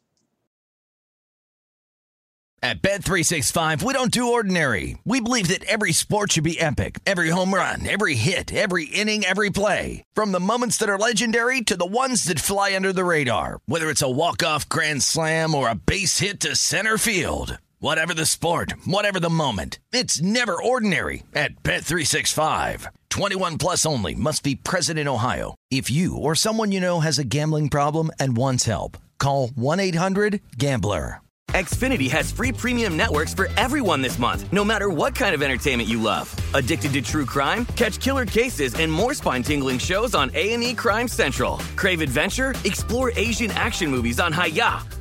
At 2.64 2.84
Bet365, 2.84 3.82
we 3.82 3.92
don't 3.92 4.12
do 4.12 4.34
ordinary. 4.34 4.96
We 5.04 5.20
believe 5.20 5.48
that 5.48 5.64
every 5.64 5.94
sport 5.94 6.34
should 6.34 6.44
be 6.44 6.60
epic. 6.60 7.00
Every 7.08 7.30
home 7.30 7.56
run, 7.56 7.90
every 7.90 8.14
hit, 8.14 8.54
every 8.54 8.86
inning, 8.86 9.26
every 9.26 9.50
play. 9.50 10.04
From 10.14 10.32
the 10.32 10.40
moments 10.40 10.78
that 10.78 10.90
are 10.90 10.98
legendary 10.98 11.62
to 11.62 11.76
the 11.76 11.88
ones 11.88 12.26
that 12.26 12.40
fly 12.40 12.76
under 12.76 12.94
the 12.94 13.04
radar. 13.04 13.62
Whether 13.66 13.90
it's 13.90 14.04
a 14.04 14.10
walk-off 14.10 14.70
grand 14.70 15.02
slam 15.02 15.56
or 15.56 15.70
a 15.70 15.76
base 15.76 16.20
hit 16.20 16.40
to 16.42 16.56
center 16.56 17.00
field. 17.00 17.58
Whatever 17.84 18.14
the 18.14 18.28
sport, 18.28 18.76
whatever 18.86 19.20
the 19.20 19.28
moment. 19.28 19.80
It's 19.92 20.22
never 20.22 20.54
ordinary 20.54 21.24
at 21.34 21.64
Bet365. 21.64 22.86
21 23.10 23.58
plus 23.58 23.88
only 23.88 24.14
must 24.14 24.44
be 24.44 24.54
present 24.54 25.00
in 25.00 25.08
Ohio. 25.08 25.56
If 25.72 25.90
you 25.90 26.16
or 26.16 26.36
someone 26.36 26.72
you 26.72 26.80
know 26.80 27.00
has 27.00 27.18
a 27.18 27.24
gambling 27.24 27.70
problem 27.70 28.12
and 28.20 28.38
wants 28.38 28.66
help, 28.66 29.00
call 29.18 29.48
1-800-GAMBLER. 29.48 31.22
Xfinity 31.54 32.08
has 32.12 32.32
free 32.32 32.52
premium 32.52 32.96
networks 32.96 33.34
for 33.34 33.50
everyone 33.58 34.04
this 34.04 34.20
month, 34.20 34.46
no 34.54 34.64
matter 34.64 34.90
what 34.92 35.16
kind 35.16 35.34
of 35.34 35.42
entertainment 35.42 35.90
you 35.90 36.00
love. 36.00 36.32
Addicted 36.54 36.94
to 36.94 37.02
true 37.02 37.26
crime? 37.26 37.66
Catch 37.76 38.00
killer 38.00 38.28
cases 38.28 38.76
and 38.76 38.92
more 38.92 39.16
spine-tingling 39.16 39.80
shows 39.80 40.14
on 40.14 40.30
A&E 40.36 40.76
Crime 40.76 41.08
Central. 41.08 41.58
Crave 41.76 42.02
adventure? 42.02 42.54
Explore 42.64 43.12
Asian 43.16 43.50
action 43.52 43.90
movies 43.90 44.20
on 44.20 44.32
Hi-YAH. 44.32 45.01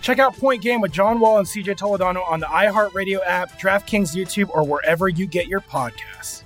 Check 0.00 0.18
out 0.18 0.36
Point 0.36 0.62
Game 0.62 0.80
with 0.80 0.92
John 0.92 1.20
Wall 1.20 1.38
and 1.38 1.46
CJ 1.46 1.76
Toledano 1.76 2.28
on 2.28 2.40
the 2.40 2.46
iHeartRadio 2.46 3.20
app, 3.26 3.58
DraftKings 3.58 4.14
YouTube, 4.14 4.50
or 4.50 4.64
wherever 4.64 5.08
you 5.08 5.26
get 5.26 5.48
your 5.48 5.60
podcasts. 5.60 6.42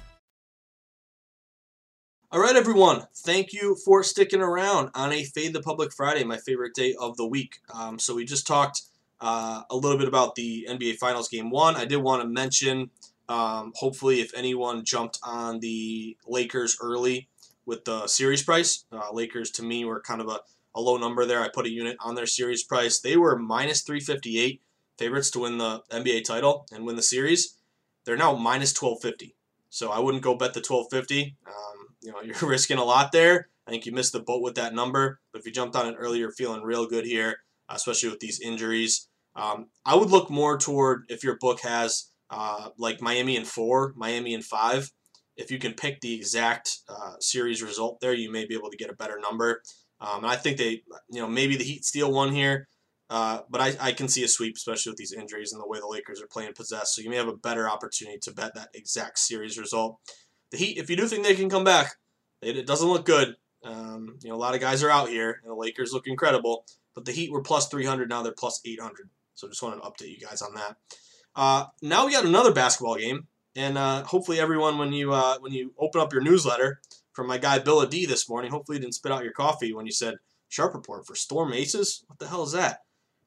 All 2.32 2.40
right, 2.40 2.56
everyone. 2.56 3.02
Thank 3.14 3.52
you 3.52 3.76
for 3.84 4.02
sticking 4.02 4.40
around 4.40 4.88
on 4.94 5.12
a 5.12 5.22
Fade 5.22 5.52
the 5.52 5.60
Public 5.60 5.92
Friday, 5.92 6.24
my 6.24 6.38
favorite 6.38 6.74
day 6.74 6.94
of 6.98 7.18
the 7.18 7.26
week. 7.26 7.58
Um, 7.74 7.98
so 7.98 8.14
we 8.14 8.24
just 8.24 8.46
talked 8.46 8.80
uh, 9.20 9.64
a 9.68 9.76
little 9.76 9.98
bit 9.98 10.08
about 10.08 10.34
the 10.34 10.66
NBA 10.66 10.96
Finals 10.96 11.28
Game 11.28 11.50
One. 11.50 11.76
I 11.76 11.84
did 11.84 11.98
want 11.98 12.22
to 12.22 12.28
mention, 12.28 12.88
um, 13.28 13.72
hopefully, 13.76 14.22
if 14.22 14.32
anyone 14.34 14.82
jumped 14.82 15.18
on 15.22 15.60
the 15.60 16.16
Lakers 16.26 16.78
early 16.80 17.28
with 17.66 17.84
the 17.84 18.06
series 18.06 18.42
price, 18.42 18.86
uh, 18.90 19.12
Lakers 19.12 19.50
to 19.50 19.62
me 19.62 19.84
were 19.84 20.00
kind 20.00 20.22
of 20.22 20.28
a, 20.28 20.40
a 20.74 20.80
low 20.80 20.96
number 20.96 21.24
there. 21.24 21.40
I 21.40 21.48
put 21.48 21.66
a 21.66 21.70
unit 21.70 21.96
on 22.00 22.14
their 22.14 22.26
series 22.26 22.62
price. 22.62 23.00
They 23.00 23.16
were 23.16 23.38
minus 23.38 23.82
358 23.82 24.60
favorites 24.98 25.30
to 25.32 25.40
win 25.40 25.58
the 25.58 25.82
NBA 25.90 26.24
title 26.24 26.66
and 26.72 26.84
win 26.84 26.96
the 26.96 27.02
series. 27.02 27.56
They're 28.04 28.16
now 28.16 28.34
minus 28.34 28.72
1250. 28.72 29.36
So 29.70 29.90
I 29.90 30.00
wouldn't 30.00 30.22
go 30.22 30.34
bet 30.34 30.54
the 30.54 30.60
1250. 30.60 31.36
Um, 31.46 31.94
you 32.02 32.12
know, 32.12 32.20
you're 32.24 32.50
risking 32.50 32.78
a 32.78 32.84
lot 32.84 33.12
there. 33.12 33.48
I 33.66 33.70
think 33.70 33.86
you 33.86 33.92
missed 33.92 34.12
the 34.12 34.20
boat 34.20 34.42
with 34.42 34.54
that 34.56 34.74
number. 34.74 35.20
But 35.32 35.40
if 35.40 35.46
you 35.46 35.52
jumped 35.52 35.76
on 35.76 35.86
it 35.86 35.96
earlier, 35.98 36.30
feeling 36.30 36.62
real 36.62 36.86
good 36.86 37.04
here, 37.04 37.38
especially 37.68 38.10
with 38.10 38.20
these 38.20 38.40
injuries. 38.40 39.08
Um, 39.34 39.68
I 39.86 39.96
would 39.96 40.10
look 40.10 40.30
more 40.30 40.58
toward 40.58 41.04
if 41.08 41.24
your 41.24 41.38
book 41.38 41.60
has 41.60 42.10
uh, 42.30 42.70
like 42.76 43.00
Miami 43.00 43.36
in 43.36 43.44
four, 43.44 43.92
Miami 43.96 44.34
in 44.34 44.42
five. 44.42 44.90
If 45.36 45.50
you 45.50 45.58
can 45.58 45.72
pick 45.72 46.00
the 46.00 46.14
exact 46.14 46.78
uh, 46.88 47.14
series 47.20 47.62
result 47.62 48.00
there, 48.00 48.12
you 48.12 48.30
may 48.30 48.44
be 48.44 48.54
able 48.54 48.70
to 48.70 48.76
get 48.76 48.90
a 48.90 48.94
better 48.94 49.18
number. 49.18 49.62
Um, 50.02 50.24
and 50.24 50.26
I 50.26 50.36
think 50.36 50.58
they, 50.58 50.82
you 51.10 51.20
know, 51.20 51.28
maybe 51.28 51.56
the 51.56 51.64
Heat 51.64 51.84
steal 51.84 52.12
one 52.12 52.32
here, 52.32 52.66
uh, 53.08 53.42
but 53.48 53.60
I, 53.60 53.74
I 53.80 53.92
can 53.92 54.08
see 54.08 54.24
a 54.24 54.28
sweep, 54.28 54.56
especially 54.56 54.90
with 54.90 54.98
these 54.98 55.12
injuries 55.12 55.52
and 55.52 55.62
the 55.62 55.68
way 55.68 55.78
the 55.78 55.86
Lakers 55.86 56.20
are 56.20 56.26
playing 56.26 56.54
possessed. 56.54 56.94
So 56.94 57.02
you 57.02 57.10
may 57.10 57.16
have 57.16 57.28
a 57.28 57.36
better 57.36 57.70
opportunity 57.70 58.18
to 58.22 58.32
bet 58.32 58.54
that 58.56 58.70
exact 58.74 59.20
series 59.20 59.58
result. 59.58 59.98
The 60.50 60.56
Heat, 60.56 60.76
if 60.76 60.90
you 60.90 60.96
do 60.96 61.06
think 61.06 61.24
they 61.24 61.36
can 61.36 61.48
come 61.48 61.62
back, 61.62 61.94
it, 62.42 62.56
it 62.56 62.66
doesn't 62.66 62.88
look 62.88 63.06
good. 63.06 63.36
Um, 63.64 64.18
you 64.22 64.30
know, 64.30 64.34
a 64.34 64.36
lot 64.36 64.54
of 64.54 64.60
guys 64.60 64.82
are 64.82 64.90
out 64.90 65.08
here, 65.08 65.40
and 65.42 65.50
the 65.50 65.54
Lakers 65.54 65.92
look 65.92 66.08
incredible. 66.08 66.64
But 66.94 67.04
the 67.04 67.12
Heat 67.12 67.30
were 67.30 67.42
plus 67.42 67.68
300, 67.68 68.08
now 68.08 68.22
they're 68.22 68.32
plus 68.32 68.60
800. 68.64 69.08
So 69.34 69.48
just 69.48 69.62
wanted 69.62 69.82
to 69.82 69.82
update 69.82 70.10
you 70.10 70.26
guys 70.26 70.42
on 70.42 70.54
that. 70.54 70.76
Uh, 71.34 71.66
now 71.80 72.06
we 72.06 72.12
got 72.12 72.26
another 72.26 72.52
basketball 72.52 72.96
game, 72.96 73.28
and 73.54 73.78
uh, 73.78 74.02
hopefully 74.02 74.40
everyone, 74.40 74.78
when 74.78 74.92
you 74.92 75.12
uh, 75.12 75.38
when 75.38 75.52
you 75.52 75.72
open 75.78 76.00
up 76.00 76.12
your 76.12 76.22
newsletter 76.22 76.80
from 77.12 77.26
my 77.26 77.38
guy 77.38 77.58
Bill 77.58 77.84
D 77.86 78.06
this 78.06 78.28
morning, 78.28 78.50
hopefully 78.50 78.76
you 78.76 78.82
didn't 78.82 78.94
spit 78.94 79.12
out 79.12 79.24
your 79.24 79.32
coffee 79.32 79.72
when 79.72 79.86
you 79.86 79.92
said 79.92 80.16
sharp 80.48 80.74
report 80.74 81.06
for 81.06 81.14
Storm 81.14 81.52
Aces. 81.52 82.04
What 82.06 82.18
the 82.18 82.28
hell 82.28 82.42
is 82.42 82.52
that? 82.52 82.80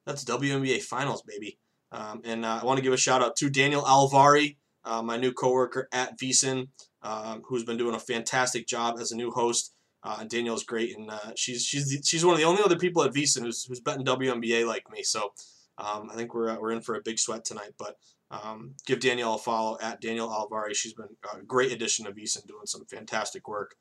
That's 0.04 0.24
WNBA 0.24 0.82
Finals, 0.82 1.22
baby. 1.22 1.58
Um, 1.92 2.20
and 2.24 2.44
uh, 2.44 2.60
I 2.62 2.64
want 2.64 2.78
to 2.78 2.82
give 2.82 2.92
a 2.92 2.96
shout 2.96 3.22
out 3.22 3.36
to 3.36 3.50
Danielle 3.50 3.84
Alvari, 3.84 4.56
uh, 4.84 5.02
my 5.02 5.16
new 5.16 5.32
coworker 5.32 5.88
at 5.92 6.18
VSiN, 6.18 6.68
um, 7.02 7.42
who's 7.46 7.64
been 7.64 7.76
doing 7.76 7.94
a 7.94 8.00
fantastic 8.00 8.66
job 8.66 8.96
as 9.00 9.12
a 9.12 9.16
new 9.16 9.30
host. 9.30 9.72
Uh, 10.02 10.18
and 10.20 10.66
great, 10.66 10.96
and 10.96 11.10
uh, 11.10 11.32
she's 11.34 11.64
she's 11.64 12.00
she's 12.04 12.24
one 12.24 12.34
of 12.34 12.38
the 12.38 12.46
only 12.46 12.62
other 12.62 12.78
people 12.78 13.02
at 13.02 13.12
VSiN 13.12 13.42
who's 13.42 13.64
who's 13.64 13.80
betting 13.80 14.06
WNBA 14.06 14.64
like 14.64 14.88
me. 14.88 15.02
So 15.02 15.32
um, 15.78 16.10
I 16.10 16.16
think 16.16 16.34
we're 16.34 16.50
uh, 16.50 16.58
we're 16.58 16.72
in 16.72 16.80
for 16.80 16.94
a 16.94 17.02
big 17.02 17.18
sweat 17.18 17.44
tonight. 17.44 17.72
But 17.78 17.96
um, 18.30 18.74
give 18.86 19.00
Danielle 19.00 19.34
a 19.34 19.38
follow 19.38 19.78
at 19.80 20.00
Danielle 20.00 20.28
Alvari. 20.28 20.74
She's 20.74 20.94
been 20.94 21.08
a 21.32 21.42
great 21.42 21.72
addition 21.72 22.06
to 22.06 22.12
VSiN, 22.12 22.46
doing 22.46 22.66
some 22.66 22.84
fantastic 22.86 23.46
work. 23.48 23.76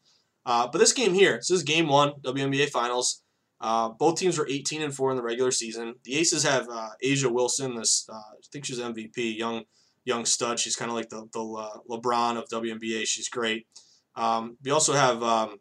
Uh, 0.46 0.68
but 0.68 0.78
this 0.78 0.94
game 0.94 1.14
here, 1.14 1.38
this 1.38 1.50
is 1.50 1.64
game 1.64 1.88
one, 1.88 2.14
WNBA 2.24 2.70
Finals. 2.70 3.24
Uh, 3.60 3.90
both 3.90 4.20
teams 4.20 4.38
were 4.38 4.48
18 4.48 4.82
and 4.82 4.94
four 4.94 5.10
in 5.10 5.18
the 5.18 5.24
regular 5.24 5.50
season. 5.50 5.96
The 6.04 6.18
Aces 6.18 6.44
have 6.44 6.68
uh, 6.70 6.90
A'ja 7.04 7.32
Wilson. 7.32 7.76
This 7.76 8.08
uh, 8.12 8.16
I 8.16 8.42
think 8.52 8.66
she's 8.66 8.80
MVP, 8.80 9.38
young 9.38 9.64
young 10.04 10.26
stud. 10.26 10.60
She's 10.60 10.76
kind 10.76 10.92
of 10.92 10.96
like 10.96 11.10
the 11.10 11.28
the 11.34 11.42
uh, 11.42 11.78
LeBron 11.90 12.38
of 12.38 12.48
WNBA. 12.50 13.08
She's 13.08 13.30
great. 13.30 13.68
Um, 14.16 14.58
we 14.64 14.72
also 14.72 14.94
have 14.94 15.24
um, 15.24 15.58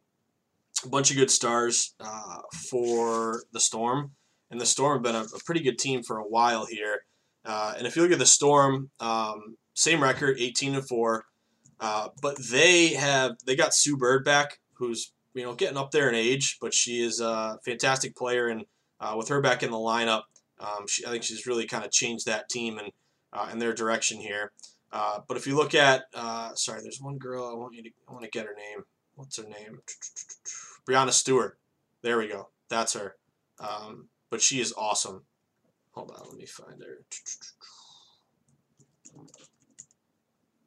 a 0.85 0.89
bunch 0.89 1.11
of 1.11 1.17
good 1.17 1.31
stars 1.31 1.95
for 2.71 3.45
the 3.53 3.61
Storm, 3.61 4.13
and 4.55 4.61
the 4.61 4.67
Storm 4.67 4.97
have 4.97 5.03
been 5.03 5.15
a, 5.15 5.25
a 5.25 5.41
pretty 5.45 5.61
good 5.61 5.79
team 5.79 6.03
for 6.03 6.19
a 6.19 6.25
while 6.25 6.67
here. 6.67 7.05
Uh, 7.45 7.75
and 7.77 7.87
if 7.87 7.97
you 7.97 8.03
look 8.03 8.13
at 8.13 8.19
the 8.19 8.27
Storm, 8.27 8.91
um, 9.01 9.57
same 9.75 10.03
record, 10.03 10.37
18 10.39 10.77
and 10.77 10.89
four, 10.89 11.25
but 11.79 12.39
they 12.51 12.95
have 12.95 13.33
they 13.45 13.57
got 13.57 13.75
Sue 13.75 13.97
Bird 13.97 14.25
back, 14.25 14.61
who's 14.75 15.13
you 15.35 15.43
know, 15.43 15.55
getting 15.55 15.77
up 15.77 15.91
there 15.91 16.09
in 16.09 16.15
age, 16.15 16.59
but 16.61 16.73
she 16.73 17.03
is 17.03 17.21
a 17.21 17.59
fantastic 17.65 18.17
player, 18.17 18.49
and 18.49 18.65
uh, 19.01 19.15
with 19.17 19.29
her 19.29 19.41
back 19.41 19.63
in 19.63 19.71
the 19.71 19.77
lineup, 19.77 20.23
um, 20.61 20.87
she, 20.89 21.05
I 21.05 21.11
think 21.11 21.25
she's 21.25 21.47
really 21.47 21.67
kind 21.67 21.85
of 21.85 21.91
changed 21.91 22.27
that 22.27 22.49
team 22.49 22.79
and 22.79 22.93
uh, 23.33 23.49
in 23.53 23.59
their 23.59 23.75
direction 23.75 24.21
here. 24.21 24.53
Uh, 24.93 25.21
but 25.27 25.37
if 25.37 25.47
you 25.47 25.57
look 25.57 25.75
at, 25.75 26.05
uh, 26.15 26.55
sorry, 26.55 26.81
there's 26.81 27.01
one 27.01 27.19
girl 27.19 27.45
I 27.45 27.55
want 27.55 27.75
you 27.75 27.83
to, 27.83 27.91
I 28.09 28.13
want 28.13 28.25
to 28.25 28.31
get 28.31 28.47
her 28.47 28.55
name. 28.55 28.85
What's 29.17 29.37
her 29.37 29.49
name? 29.49 29.81
Breanna 30.89 31.11
Stewart. 31.11 31.59
There 32.03 32.19
we 32.19 32.29
go. 32.29 32.51
That's 32.69 32.95
her. 32.95 33.17
Um, 33.59 34.09
but 34.35 34.43
she 34.43 34.61
is 34.61 34.75
awesome. 34.77 35.23
Hold 35.93 36.11
on, 36.11 36.27
let 36.27 36.37
me 36.37 36.45
find 36.45 36.83
her. 36.83 37.05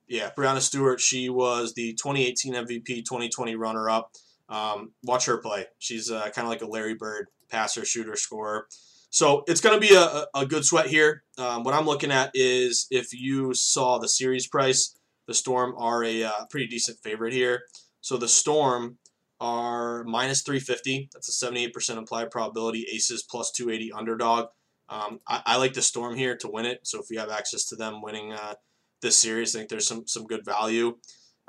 Yeah, 0.08 0.30
Breanna 0.38 0.62
Stewart. 0.62 1.01
She 1.01 1.27
was 1.27 1.73
the 1.73 1.91
2018 1.95 2.53
MVP, 2.53 3.03
2020 3.03 3.58
runner-up. 3.58 4.13
Um, 4.47 4.93
watch 5.03 5.25
her 5.25 5.39
play. 5.39 5.65
She's 5.80 6.10
uh, 6.10 6.30
kind 6.30 6.45
of 6.45 6.47
like 6.47 6.62
a 6.62 6.65
Larry 6.65 6.93
Bird 6.93 7.27
passer, 7.51 7.84
shooter, 7.84 8.15
scorer. 8.15 8.67
So 9.10 9.43
it's 9.47 9.60
going 9.60 9.77
to 9.77 9.86
be 9.86 9.93
a, 9.93 10.27
a 10.34 10.45
good 10.45 10.63
sweat 10.63 10.88
here. 10.88 11.23
Um, 11.38 11.65
what 11.65 11.73
I'm 11.73 11.86
looking 11.86 12.13
at 12.13 12.32
is 12.34 12.88
if 12.89 13.13
you 13.13 13.53
saw 13.53 13.97
the 13.97 14.08
series 14.08 14.47
price, 14.47 14.95
the 15.27 15.34
Storm 15.34 15.75
are 15.77 16.06
a 16.06 16.23
uh, 16.23 16.45
pretty 16.49 16.67
decent 16.67 16.99
favorite 16.99 17.34
here. 17.34 17.63
So 17.99 18.15
the 18.15 18.30
Storm 18.30 18.97
are 19.39 20.04
minus 20.04 20.41
350. 20.41 21.10
That's 21.13 21.30
a 21.30 21.45
78% 21.45 21.97
implied 21.97 22.32
probability. 22.32 22.88
Aces 22.91 23.23
plus 23.23 23.52
280 23.52 23.91
underdog. 23.91 24.47
Um, 24.89 25.19
I, 25.28 25.41
I, 25.45 25.58
like 25.58 25.73
the 25.73 25.82
Storm 25.82 26.15
here 26.15 26.38
to 26.38 26.47
win 26.47 26.65
it. 26.65 26.80
So 26.84 27.02
if 27.02 27.08
you 27.10 27.19
have 27.19 27.30
access 27.30 27.65
to 27.65 27.76
them 27.76 28.02
winning 28.02 28.32
uh, 28.34 28.54
this 29.02 29.17
series, 29.17 29.56
I 29.56 29.60
think 29.60 29.69
there's 29.69 29.88
some 29.88 30.08
some 30.08 30.26
good 30.26 30.45
value. 30.45 30.97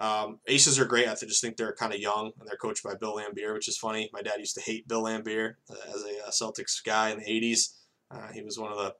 Um, 0.01 0.39
Aces 0.47 0.79
are 0.79 0.85
great. 0.85 1.09
I 1.09 1.15
just 1.15 1.41
think 1.41 1.57
they're 1.57 1.75
kind 1.75 1.93
of 1.93 2.01
young, 2.01 2.33
and 2.39 2.49
they're 2.49 2.57
coached 2.57 2.85
by 2.85 2.95
Bill 2.95 3.17
Laimbeer, 3.17 3.55
which 3.55 3.69
is 3.69 3.79
funny. 3.79 4.11
My 4.13 4.23
dad 4.23 4.39
used 4.39 4.55
to 4.57 4.61
hate 4.61 4.89
Bill 4.89 5.05
Laimbeer 5.05 5.55
uh, 5.71 5.95
as 5.95 6.05
a 6.05 6.27
uh, 6.27 6.31
Celtics 6.31 6.83
guy 6.85 7.11
in 7.11 7.19
the 7.19 7.25
'80s. 7.25 7.75
Uh, 8.11 8.33
he 8.33 8.43
was 8.43 8.59
one 8.59 8.73
of 8.73 8.79
the 8.79 8.95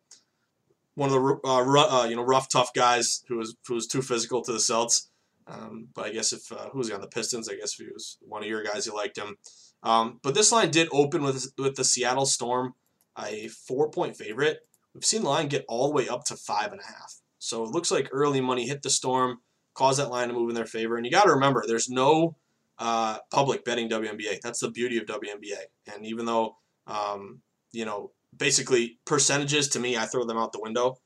one 0.95 1.13
of 1.13 1.15
the 1.15 1.39
uh, 1.45 2.03
uh, 2.03 2.07
you 2.07 2.17
know 2.17 2.23
rough, 2.23 2.49
tough 2.49 2.73
guys 2.75 3.25
who 3.29 3.39
was 3.39 3.57
who 3.67 3.75
was 3.75 3.87
too 3.87 4.03
physical 4.03 4.43
to 4.43 4.53
the 4.53 4.61
Celts. 4.61 5.09
Um, 5.49 5.89
but 5.95 6.07
I 6.07 6.13
guess 6.13 6.33
if 6.33 6.53
uh, 6.53 6.69
who 6.71 6.79
was 6.79 6.89
he 6.89 6.95
on 6.95 7.01
the 7.01 7.09
Pistons? 7.09 7.49
I 7.49 7.57
guess 7.57 7.73
if 7.73 7.87
he 7.87 7.93
was 7.93 8.19
one 8.21 8.43
of 8.43 8.49
your 8.49 8.63
guys, 8.63 8.87
you 8.87 8.95
liked 8.95 9.17
him. 9.17 9.37
Um, 9.83 10.21
but 10.23 10.35
this 10.35 10.53
line 10.53 10.71
did 10.71 10.89
open 10.93 11.23
with 11.23 11.53
with 11.57 11.77
the 11.77 11.85
Seattle 11.85 12.27
Storm, 12.27 12.75
a 13.19 13.49
four 13.49 13.91
point 13.91 14.17
favorite. 14.17 14.61
We've 14.95 15.05
seen 15.05 15.23
the 15.23 15.29
line 15.29 15.49
get 15.49 15.65
all 15.69 15.89
the 15.89 15.95
way 15.95 16.09
up 16.09 16.25
to 16.25 16.37
five 16.37 16.73
and 16.73 16.81
a 16.81 16.87
half. 16.87 17.15
So 17.39 17.63
it 17.63 17.71
looks 17.71 17.91
like 17.91 18.09
early 18.13 18.41
money 18.41 18.67
hit 18.67 18.83
the 18.83 18.91
Storm 18.91 19.39
caused 19.75 20.01
that 20.01 20.11
line 20.11 20.29
to 20.29 20.35
move 20.35 20.49
in 20.49 20.57
their 20.57 20.67
favor. 20.67 20.97
And 20.97 21.07
you 21.07 21.13
got 21.13 21.25
to 21.25 21.33
remember, 21.33 21.63
there's 21.67 21.89
no 21.89 22.37
uh, 22.79 23.19
public 23.31 23.65
betting 23.65 23.89
WNBA. 23.89 24.41
That's 24.41 24.59
the 24.59 24.71
beauty 24.71 24.99
of 24.99 25.05
WNBA. 25.05 25.95
And 25.95 26.05
even 26.05 26.27
though, 26.27 26.57
um, 26.89 27.43
you 27.71 27.85
know, 27.85 28.11
basically 28.37 28.99
percentages 29.07 29.69
to 29.69 29.79
me, 29.79 29.97
I 29.97 30.07
throw 30.07 30.25
them 30.25 30.37
out 30.37 30.53
the 30.53 30.61
window 30.61 30.97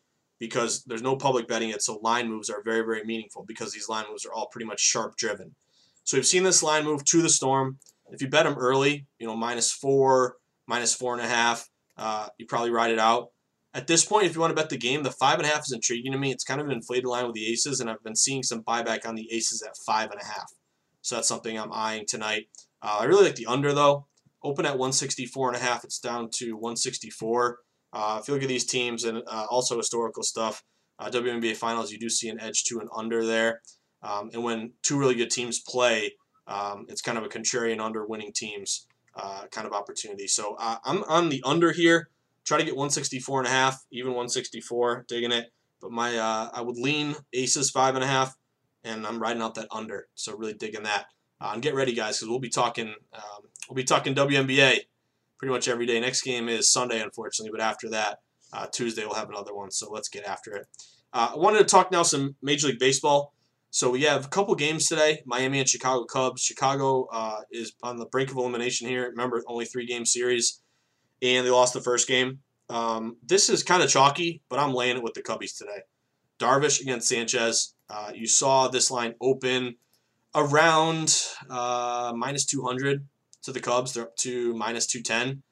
because 0.43 0.83
there's 0.89 1.03
no 1.03 1.15
public 1.15 1.47
betting 1.47 1.71
it. 1.71 1.83
So 1.83 2.01
line 2.03 2.29
moves 2.29 2.51
are 2.51 2.65
very, 2.65 2.81
very 2.81 3.05
meaningful 3.05 3.45
because 3.47 3.73
these 3.73 3.89
line 3.89 4.07
moves 4.11 4.27
are 4.27 4.33
all 4.33 4.49
pretty 4.49 4.67
much 4.67 4.81
sharp 4.81 5.17
driven. 5.17 5.55
So 6.03 6.17
we've 6.17 6.27
seen 6.27 6.43
this 6.43 6.65
line 6.65 6.85
move 6.85 7.05
to 7.05 7.23
the 7.23 7.29
Storm. 7.29 7.79
If 8.11 8.21
you 8.21 8.29
bet 8.29 8.43
them 8.43 8.59
early, 8.59 9.07
you 9.21 9.27
know, 9.29 9.37
minus 9.37 9.71
four, 9.71 10.39
minus 10.67 10.93
four 10.97 11.15
and 11.15 11.23
a 11.23 11.29
half, 11.29 11.69
uh, 11.97 12.27
you 12.39 12.47
probably 12.47 12.71
ride 12.71 12.91
it 12.91 12.99
out. 12.99 13.29
At 13.73 13.87
this 13.87 14.05
point, 14.05 14.27
if 14.27 14.35
you 14.35 14.41
want 14.41 14.51
to 14.51 14.61
bet 14.61 14.69
the 14.69 14.77
game, 14.77 15.05
the 15.05 15.13
five 15.13 15.39
and 15.39 15.47
a 15.47 15.49
half 15.49 15.61
is 15.61 15.71
intriguing 15.73 16.11
to 16.11 16.19
me. 16.19 16.33
It's 16.33 16.43
kind 16.43 16.61
of 16.61 16.67
an 16.67 16.73
inflated 16.73 17.05
line 17.05 17.27
with 17.27 17.37
the 17.37 17.47
aces, 17.47 17.79
and 17.79 17.89
I've 17.89 18.03
been 18.03 18.17
seeing 18.17 18.43
some 18.43 18.65
buyback 18.65 19.07
on 19.07 19.15
the 19.15 19.33
aces 19.33 19.63
at 19.63 19.77
five 19.87 20.11
and 20.11 20.21
a 20.21 20.25
half. 20.25 20.51
So 21.03 21.15
that's 21.15 21.29
something 21.29 21.57
I'm 21.57 21.73
eyeing 21.73 22.07
tonight. 22.09 22.49
Uh, 22.83 22.99
I 23.03 23.05
really 23.05 23.27
like 23.27 23.37
the 23.37 23.47
under 23.47 23.73
though. 23.73 24.09
Open 24.43 24.67
at 24.67 24.73
164 24.73 25.51
and 25.51 25.57
a 25.57 25.61
half. 25.61 25.85
It's 25.85 26.01
down 26.01 26.31
to 26.39 26.55
164. 26.55 27.59
Uh, 27.93 28.19
if 28.21 28.29
you 28.29 28.35
look 28.35 28.43
at 28.43 28.49
these 28.49 28.65
teams 28.65 29.05
and 29.05 29.23
uh, 29.27 29.47
also 29.51 29.77
historical 29.77 30.23
stuff, 30.23 30.63
uh, 30.99 31.11
WNBA 31.11 31.57
finals, 31.57 31.91
you 31.91 31.99
do 31.99 32.09
see 32.09 32.29
an 32.29 32.41
edge 32.41 32.65
to 32.65 32.81
an 32.81 32.89
under 32.95 33.25
there. 33.25 33.61
Um, 34.03 34.31
and 34.33 34.43
when 34.43 34.73
two 34.83 34.99
really 34.99 35.15
good 35.15 35.31
teams 35.31 35.61
play, 35.61 36.15
um, 36.47 36.87
it's 36.89 37.03
kind 37.03 37.19
of 37.19 37.25
a 37.25 37.29
contrarian 37.29 37.81
under 37.81 38.07
winning 38.07 38.33
teams 38.33 38.87
uh, 39.15 39.45
kind 39.51 39.67
of 39.67 39.73
opportunity. 39.73 40.27
So 40.27 40.57
uh, 40.59 40.77
I'm 40.85 41.05
on 41.05 41.29
the 41.29 41.43
under 41.45 41.73
here. 41.73 42.09
Try 42.45 42.59
to 42.59 42.65
get 42.65 42.75
164 42.75 43.41
and 43.41 43.47
a 43.47 43.51
half, 43.51 43.85
even 43.93 44.11
164, 44.13 45.05
digging 45.07 45.33
it. 45.33 45.53
But 45.81 45.93
my 45.93 46.17
uh, 46.17 46.49
I 46.53 46.61
would 46.61 46.77
lean 46.77 47.15
aces 47.33 47.71
five 47.71 47.95
and 47.95 48.03
a 48.03 48.07
half, 48.07 48.37
and 48.85 49.07
I'm 49.07 49.21
riding 49.21 49.43
out 49.43 49.55
that 49.57 49.69
under. 49.71 50.09
So 50.15 50.37
really 50.37 50.55
digging 50.55 50.85
that. 50.85 51.07
And 51.41 51.61
get 51.61 51.75
ready, 51.75 51.93
guys, 51.93 52.19
because 52.19 52.29
we'll 52.29 52.39
be 52.39 52.49
talking 52.49 52.95
um, 53.13 53.43
we'll 53.69 53.75
be 53.75 53.85
talking 53.85 54.15
WNBA 54.15 54.79
pretty 55.43 55.53
much 55.53 55.67
every 55.67 55.87
day. 55.87 55.99
Next 55.99 56.23
game 56.23 56.49
is 56.49 56.71
Sunday, 56.71 57.03
unfortunately, 57.03 57.51
but 57.51 57.61
after 57.61 57.91
that, 57.91 58.21
uh, 58.53 58.69
Tuesday 58.71 59.05
we'll 59.05 59.17
have 59.17 59.29
another 59.29 59.53
one. 59.53 59.73
So 59.73 59.91
let's 59.91 60.09
get 60.09 60.23
after 60.23 60.55
it. 60.55 60.69
Uh, 61.13 61.33
I 61.35 61.37
wanted 61.37 61.59
to 61.59 61.65
talk 61.65 61.91
now 61.91 62.05
some 62.05 62.37
Major 62.43 62.69
League 62.69 62.79
Baseball. 62.79 63.35
So 63.71 63.91
we 63.91 64.03
have 64.03 64.25
a 64.25 64.29
couple 64.29 64.55
games 64.55 64.87
today: 64.87 65.21
Miami 65.27 65.59
and 65.59 65.69
Chicago 65.69 66.05
Cubs. 66.05 66.43
Chicago 66.43 67.09
uh, 67.13 67.41
is 67.51 67.73
on 67.83 67.97
the 67.97 68.07
brink 68.07 68.31
of 68.31 68.37
elimination 68.37 68.87
here. 68.87 69.11
Remember, 69.11 69.43
only 69.49 69.65
three 69.65 69.85
game 69.85 70.07
series 70.07 70.61
and 71.21 71.45
they 71.45 71.51
lost 71.51 71.73
the 71.75 71.81
first 71.81 72.07
game. 72.07 72.39
Um, 72.69 73.17
this 73.27 73.49
is 73.49 73.65
kind 73.65 73.83
of 73.83 73.91
chalky, 73.91 74.43
but 74.49 74.61
I'm 74.61 74.73
laying 74.73 74.99
it 74.99 75.03
with 75.03 75.15
the 75.15 75.23
Cubbies 75.23 75.59
today. 75.59 75.81
Darvish 76.39 76.81
against 76.81 77.09
Sanchez. 77.09 77.75
Uh, 77.91 78.13
you 78.15 78.29
saw 78.29 78.69
this 78.69 78.93
line 78.93 79.15
open 79.21 79.75
around 80.37 81.21
uh, 81.51 82.13
minus 82.15 82.45
200 82.45 83.05
to 83.43 83.53
the 83.53 83.61
Cubs. 83.61 83.95
They're 83.95 84.05
up 84.05 84.17
to 84.19 84.55
minus 84.55 84.87
210. 84.87 85.43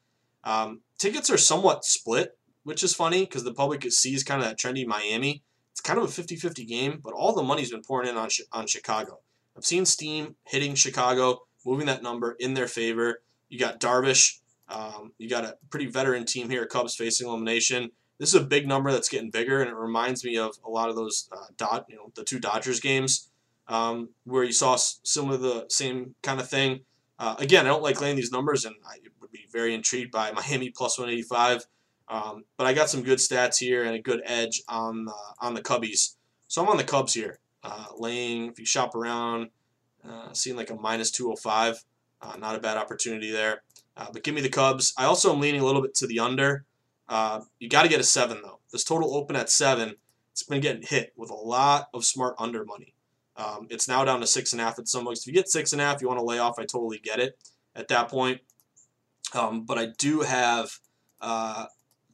Um, 0.44 0.80
tickets 0.98 1.30
are 1.30 1.38
somewhat 1.38 1.84
split, 1.84 2.38
which 2.64 2.82
is 2.82 2.94
funny 2.94 3.24
because 3.24 3.44
the 3.44 3.54
public 3.54 3.90
sees 3.92 4.24
kind 4.24 4.42
of 4.42 4.48
that 4.48 4.58
trendy 4.58 4.86
Miami. 4.86 5.42
It's 5.72 5.80
kind 5.80 5.98
of 5.98 6.04
a 6.04 6.08
50 6.08 6.36
50 6.36 6.64
game, 6.64 7.00
but 7.02 7.12
all 7.12 7.34
the 7.34 7.42
money's 7.42 7.70
been 7.70 7.82
pouring 7.82 8.08
in 8.08 8.16
on, 8.16 8.28
on 8.52 8.66
Chicago. 8.66 9.20
I've 9.56 9.64
seen 9.64 9.84
steam 9.84 10.36
hitting 10.44 10.74
Chicago, 10.74 11.42
moving 11.66 11.86
that 11.86 12.02
number 12.02 12.36
in 12.38 12.54
their 12.54 12.68
favor. 12.68 13.22
You 13.48 13.58
got 13.58 13.80
Darvish 13.80 14.40
um, 14.70 15.12
you 15.18 15.28
got 15.28 15.44
a 15.44 15.56
pretty 15.70 15.86
veteran 15.86 16.24
team 16.24 16.48
here, 16.48 16.64
Cubs 16.64 16.94
facing 16.94 17.26
elimination. 17.26 17.90
This 18.18 18.28
is 18.34 18.40
a 18.40 18.44
big 18.44 18.68
number 18.68 18.92
that's 18.92 19.08
getting 19.08 19.30
bigger, 19.30 19.60
and 19.60 19.68
it 19.68 19.74
reminds 19.74 20.24
me 20.24 20.38
of 20.38 20.56
a 20.64 20.70
lot 20.70 20.88
of 20.88 20.96
those 20.96 21.28
uh, 21.32 21.46
dot, 21.56 21.86
you 21.88 21.96
know, 21.96 22.12
the 22.14 22.22
two 22.22 22.38
Dodgers 22.38 22.78
games 22.78 23.30
um, 23.68 24.10
where 24.24 24.44
you 24.44 24.52
saw 24.52 24.76
some 24.76 25.30
of 25.30 25.40
the 25.40 25.66
same 25.68 26.14
kind 26.22 26.40
of 26.40 26.48
thing. 26.48 26.80
Uh, 27.20 27.36
again, 27.38 27.66
I 27.66 27.68
don't 27.68 27.82
like 27.82 28.00
laying 28.00 28.16
these 28.16 28.32
numbers, 28.32 28.64
and 28.64 28.74
I 28.84 28.96
would 29.20 29.30
be 29.30 29.46
very 29.52 29.74
intrigued 29.74 30.10
by 30.10 30.32
Miami 30.32 30.70
plus 30.70 30.98
185. 30.98 31.66
Um, 32.08 32.44
but 32.56 32.66
I 32.66 32.72
got 32.72 32.88
some 32.88 33.02
good 33.02 33.18
stats 33.18 33.58
here 33.58 33.84
and 33.84 33.94
a 33.94 34.00
good 34.00 34.22
edge 34.24 34.62
on 34.68 35.06
uh, 35.06 35.46
on 35.46 35.52
the 35.52 35.62
Cubbies. 35.62 36.16
So 36.48 36.62
I'm 36.62 36.68
on 36.68 36.78
the 36.78 36.82
Cubs 36.82 37.12
here, 37.12 37.38
uh, 37.62 37.84
laying. 37.96 38.48
If 38.48 38.58
you 38.58 38.64
shop 38.64 38.94
around, 38.94 39.50
uh, 40.02 40.32
seeing 40.32 40.56
like 40.56 40.70
a 40.70 40.74
minus 40.74 41.10
205, 41.10 41.84
uh, 42.22 42.36
not 42.38 42.56
a 42.56 42.58
bad 42.58 42.78
opportunity 42.78 43.30
there. 43.30 43.62
Uh, 43.98 44.06
but 44.12 44.24
give 44.24 44.34
me 44.34 44.40
the 44.40 44.48
Cubs. 44.48 44.94
I 44.96 45.04
also 45.04 45.32
am 45.32 45.40
leaning 45.40 45.60
a 45.60 45.64
little 45.64 45.82
bit 45.82 45.94
to 45.96 46.06
the 46.06 46.20
under. 46.20 46.64
Uh, 47.06 47.42
you 47.58 47.68
got 47.68 47.82
to 47.82 47.88
get 47.88 48.00
a 48.00 48.04
seven 48.04 48.40
though. 48.42 48.60
This 48.72 48.82
total 48.82 49.14
open 49.14 49.36
at 49.36 49.50
seven. 49.50 49.96
It's 50.32 50.42
been 50.42 50.62
getting 50.62 50.82
hit 50.82 51.12
with 51.16 51.30
a 51.30 51.34
lot 51.34 51.88
of 51.92 52.06
smart 52.06 52.34
under 52.38 52.64
money. 52.64 52.94
Um, 53.40 53.66
it's 53.70 53.88
now 53.88 54.04
down 54.04 54.20
to 54.20 54.26
six 54.26 54.52
and 54.52 54.60
a 54.60 54.64
half 54.64 54.78
at 54.78 54.88
some 54.88 55.04
books. 55.04 55.20
If 55.20 55.26
you 55.26 55.32
get 55.32 55.48
six 55.48 55.72
and 55.72 55.80
a 55.80 55.84
half, 55.84 56.02
you 56.02 56.08
want 56.08 56.20
to 56.20 56.24
lay 56.24 56.38
off. 56.38 56.58
I 56.58 56.64
totally 56.64 56.98
get 56.98 57.18
it 57.18 57.38
at 57.74 57.88
that 57.88 58.08
point. 58.08 58.40
Um, 59.32 59.64
but 59.64 59.78
I 59.78 59.88
do 59.98 60.20
have 60.20 60.78
uh, 61.20 61.66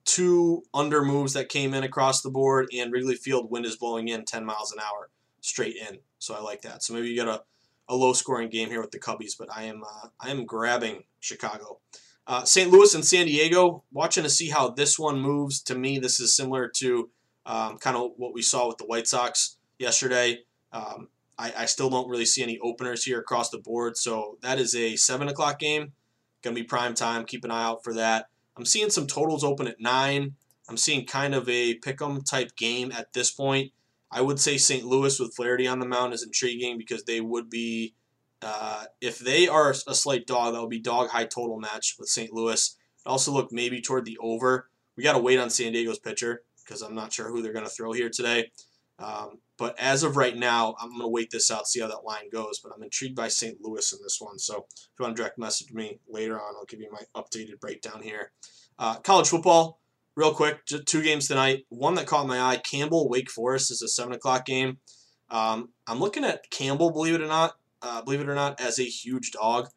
two 0.04 0.62
under 0.72 1.04
moves 1.04 1.32
that 1.32 1.48
came 1.48 1.74
in 1.74 1.82
across 1.82 2.22
the 2.22 2.30
board, 2.30 2.68
and 2.76 2.92
Wrigley 2.92 3.16
Field 3.16 3.50
wind 3.50 3.66
is 3.66 3.76
blowing 3.76 4.08
in 4.08 4.24
10 4.24 4.44
miles 4.44 4.72
an 4.72 4.78
hour 4.78 5.10
straight 5.40 5.76
in. 5.76 5.98
So 6.18 6.34
I 6.34 6.40
like 6.40 6.62
that. 6.62 6.82
So 6.82 6.94
maybe 6.94 7.08
you 7.08 7.16
get 7.16 7.28
a, 7.28 7.42
a 7.88 7.96
low 7.96 8.12
scoring 8.12 8.48
game 8.48 8.68
here 8.68 8.80
with 8.80 8.90
the 8.90 9.00
Cubbies, 9.00 9.36
but 9.38 9.48
I 9.54 9.64
am 9.64 9.82
uh, 9.82 10.08
I 10.20 10.30
am 10.30 10.44
grabbing 10.44 11.04
Chicago. 11.20 11.80
Uh, 12.26 12.44
St. 12.44 12.70
Louis 12.70 12.92
and 12.94 13.04
San 13.04 13.26
Diego, 13.26 13.84
watching 13.92 14.24
to 14.24 14.28
see 14.30 14.48
how 14.48 14.68
this 14.70 14.98
one 14.98 15.20
moves. 15.20 15.62
To 15.62 15.76
me, 15.76 15.98
this 15.98 16.18
is 16.18 16.34
similar 16.34 16.68
to 16.76 17.10
um, 17.44 17.78
kind 17.78 17.96
of 17.96 18.10
what 18.16 18.34
we 18.34 18.42
saw 18.42 18.66
with 18.66 18.78
the 18.78 18.86
White 18.86 19.06
Sox 19.06 19.56
yesterday. 19.78 20.40
Um, 20.72 21.08
I, 21.38 21.52
I, 21.58 21.66
still 21.66 21.90
don't 21.90 22.08
really 22.08 22.24
see 22.24 22.42
any 22.42 22.58
openers 22.60 23.04
here 23.04 23.20
across 23.20 23.50
the 23.50 23.58
board, 23.58 23.96
so 23.96 24.38
that 24.40 24.58
is 24.58 24.74
a 24.74 24.96
7 24.96 25.28
o'clock 25.28 25.58
game. 25.58 25.92
Going 26.42 26.56
to 26.56 26.62
be 26.62 26.66
prime 26.66 26.94
time. 26.94 27.24
Keep 27.24 27.44
an 27.44 27.50
eye 27.50 27.64
out 27.64 27.84
for 27.84 27.92
that. 27.94 28.28
I'm 28.56 28.64
seeing 28.64 28.90
some 28.90 29.06
totals 29.06 29.44
open 29.44 29.66
at 29.66 29.80
9. 29.80 30.34
I'm 30.68 30.76
seeing 30.76 31.06
kind 31.06 31.34
of 31.34 31.48
a 31.48 31.74
pick 31.74 32.00
'em 32.00 32.22
type 32.22 32.56
game 32.56 32.90
at 32.92 33.12
this 33.12 33.30
point. 33.30 33.72
I 34.10 34.20
would 34.20 34.40
say 34.40 34.56
St. 34.56 34.84
Louis 34.84 35.18
with 35.18 35.34
Flaherty 35.34 35.66
on 35.66 35.78
the 35.78 35.86
mound 35.86 36.14
is 36.14 36.22
intriguing 36.22 36.78
because 36.78 37.04
they 37.04 37.20
would 37.20 37.50
be, 37.50 37.94
uh, 38.40 38.84
if 39.00 39.18
they 39.18 39.48
are 39.48 39.70
a 39.70 39.94
slight 39.94 40.26
dog, 40.26 40.54
that 40.54 40.60
would 40.60 40.70
be 40.70 40.78
dog 40.78 41.10
high 41.10 41.26
total 41.26 41.58
match 41.58 41.96
with 41.98 42.08
St. 42.08 42.32
Louis. 42.32 42.76
also 43.04 43.30
look 43.30 43.52
maybe 43.52 43.80
toward 43.80 44.04
the 44.04 44.18
over. 44.20 44.68
We 44.96 45.04
got 45.04 45.12
to 45.12 45.20
wait 45.20 45.38
on 45.38 45.50
San 45.50 45.72
Diego's 45.72 45.98
pitcher 45.98 46.42
because 46.64 46.82
I'm 46.82 46.94
not 46.94 47.12
sure 47.12 47.28
who 47.28 47.40
they're 47.40 47.52
going 47.52 47.64
to 47.64 47.70
throw 47.70 47.92
here 47.92 48.10
today. 48.10 48.50
Um, 48.98 49.38
but 49.58 49.78
as 49.78 50.02
of 50.02 50.16
right 50.16 50.36
now, 50.36 50.74
I'm 50.80 50.90
going 50.90 51.02
to 51.02 51.08
wait 51.08 51.30
this 51.30 51.50
out, 51.50 51.66
see 51.66 51.80
how 51.80 51.88
that 51.88 52.04
line 52.04 52.28
goes. 52.30 52.58
But 52.58 52.72
I'm 52.74 52.82
intrigued 52.82 53.16
by 53.16 53.28
St. 53.28 53.58
Louis 53.60 53.92
in 53.92 53.98
this 54.02 54.18
one. 54.20 54.38
So 54.38 54.66
if 54.68 54.90
you 54.98 55.04
want 55.04 55.16
to 55.16 55.22
direct 55.22 55.38
message 55.38 55.72
me 55.72 56.00
later 56.08 56.40
on, 56.40 56.54
I'll 56.56 56.66
give 56.66 56.80
you 56.80 56.90
my 56.92 57.02
updated 57.20 57.60
breakdown 57.60 58.02
here. 58.02 58.32
Uh, 58.78 58.96
college 58.96 59.28
football, 59.28 59.80
real 60.14 60.34
quick, 60.34 60.64
two 60.66 61.02
games 61.02 61.28
tonight. 61.28 61.64
One 61.70 61.94
that 61.94 62.06
caught 62.06 62.26
my 62.26 62.40
eye, 62.40 62.58
Campbell 62.58 63.08
Wake 63.08 63.30
Forest 63.30 63.70
is 63.70 63.82
a 63.82 63.88
seven 63.88 64.12
o'clock 64.12 64.44
game. 64.44 64.78
Um, 65.30 65.70
I'm 65.86 65.98
looking 65.98 66.24
at 66.24 66.50
Campbell, 66.50 66.90
believe 66.90 67.14
it 67.14 67.22
or 67.22 67.26
not, 67.26 67.56
uh, 67.82 68.02
believe 68.02 68.20
it 68.20 68.28
or 68.28 68.34
not, 68.34 68.60
as 68.60 68.78
a 68.78 68.84
huge 68.84 69.32
dog. 69.32 69.68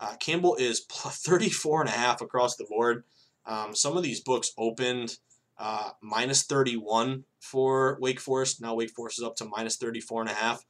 Uh, 0.00 0.16
Campbell 0.16 0.56
is 0.56 0.84
34 0.90 1.82
and 1.82 1.88
a 1.88 1.92
half 1.92 2.20
across 2.20 2.56
the 2.56 2.66
board. 2.68 3.04
Um, 3.46 3.74
some 3.74 3.96
of 3.96 4.02
these 4.02 4.20
books 4.20 4.52
opened 4.58 5.16
uh, 5.58 5.90
minus 6.00 6.42
31 6.44 7.24
for 7.40 7.98
Wake 8.00 8.20
Forest. 8.20 8.60
Now 8.60 8.74
Wake 8.74 8.90
Forest 8.90 9.18
is 9.18 9.24
up 9.24 9.36
to 9.36 9.44
minus 9.44 9.76
34 9.76 10.22
and 10.22 10.30
a 10.30 10.34
half. 10.34 10.64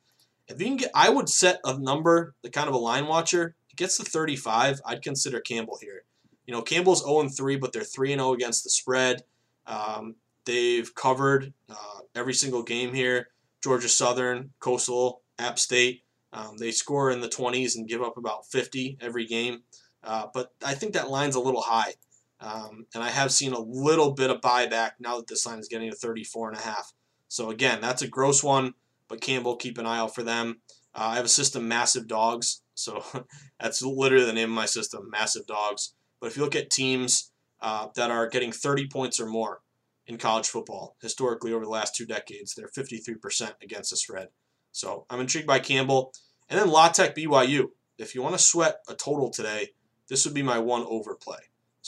If 0.48 0.60
you 0.60 0.66
can 0.66 0.76
get, 0.76 0.90
I 0.94 1.10
would 1.10 1.28
set 1.28 1.60
a 1.64 1.78
number, 1.78 2.34
the 2.42 2.50
kind 2.50 2.68
of 2.68 2.74
a 2.74 2.78
line 2.78 3.06
watcher. 3.06 3.54
It 3.70 3.76
gets 3.76 3.98
to 3.98 4.04
35. 4.04 4.80
I'd 4.86 5.02
consider 5.02 5.40
Campbell 5.40 5.78
here. 5.80 6.04
You 6.46 6.54
know, 6.54 6.62
Campbell's 6.62 7.04
0 7.04 7.20
and 7.20 7.34
3, 7.34 7.56
but 7.56 7.72
they're 7.72 7.82
3 7.84 8.12
and 8.12 8.20
0 8.20 8.32
against 8.32 8.64
the 8.64 8.70
spread. 8.70 9.24
Um, 9.66 10.14
they've 10.46 10.94
covered 10.94 11.52
uh, 11.68 12.00
every 12.14 12.32
single 12.32 12.62
game 12.62 12.94
here. 12.94 13.28
Georgia 13.62 13.88
Southern, 13.88 14.52
Coastal, 14.60 15.20
App 15.38 15.58
State. 15.58 16.04
Um, 16.32 16.56
they 16.56 16.70
score 16.70 17.10
in 17.10 17.20
the 17.20 17.28
20s 17.28 17.76
and 17.76 17.88
give 17.88 18.02
up 18.02 18.16
about 18.16 18.46
50 18.46 18.98
every 19.00 19.26
game. 19.26 19.62
Uh, 20.02 20.26
but 20.32 20.52
I 20.64 20.74
think 20.74 20.94
that 20.94 21.10
line's 21.10 21.34
a 21.34 21.40
little 21.40 21.62
high. 21.62 21.94
Um, 22.40 22.86
and 22.94 23.02
I 23.02 23.10
have 23.10 23.32
seen 23.32 23.52
a 23.52 23.60
little 23.60 24.12
bit 24.12 24.30
of 24.30 24.40
buyback 24.40 24.92
now 25.00 25.16
that 25.16 25.26
this 25.26 25.44
line 25.44 25.58
is 25.58 25.68
getting 25.68 25.90
to 25.90 25.96
34 25.96 26.50
and 26.50 26.58
a 26.58 26.62
half. 26.62 26.92
So 27.28 27.50
again, 27.50 27.80
that's 27.80 28.02
a 28.02 28.08
gross 28.08 28.42
one, 28.42 28.74
but 29.08 29.20
Campbell, 29.20 29.56
keep 29.56 29.78
an 29.78 29.86
eye 29.86 29.98
out 29.98 30.14
for 30.14 30.22
them. 30.22 30.60
Uh, 30.94 31.08
I 31.12 31.16
have 31.16 31.24
a 31.24 31.28
system, 31.28 31.68
Massive 31.68 32.06
Dogs. 32.06 32.62
So 32.74 33.02
that's 33.60 33.82
literally 33.82 34.24
the 34.24 34.32
name 34.32 34.50
of 34.50 34.54
my 34.54 34.66
system, 34.66 35.10
Massive 35.10 35.46
Dogs. 35.46 35.94
But 36.20 36.28
if 36.28 36.36
you 36.36 36.42
look 36.42 36.56
at 36.56 36.70
teams 36.70 37.32
uh, 37.60 37.88
that 37.96 38.10
are 38.10 38.28
getting 38.28 38.52
30 38.52 38.88
points 38.88 39.20
or 39.20 39.26
more 39.26 39.60
in 40.06 40.16
college 40.16 40.48
football, 40.48 40.96
historically 41.02 41.52
over 41.52 41.64
the 41.64 41.70
last 41.70 41.94
two 41.94 42.06
decades, 42.06 42.54
they're 42.54 42.68
53% 42.68 43.52
against 43.62 43.90
the 43.90 43.96
spread. 43.96 44.28
So 44.72 45.06
I'm 45.10 45.20
intrigued 45.20 45.46
by 45.46 45.58
Campbell. 45.58 46.12
And 46.48 46.58
then 46.58 46.68
La 46.68 46.88
Tech 46.88 47.14
BYU. 47.14 47.70
If 47.98 48.14
you 48.14 48.22
want 48.22 48.36
to 48.36 48.42
sweat 48.42 48.80
a 48.88 48.94
total 48.94 49.28
today, 49.28 49.70
this 50.08 50.24
would 50.24 50.34
be 50.34 50.42
my 50.42 50.58
one 50.58 50.84
over 50.88 51.14
play. 51.14 51.38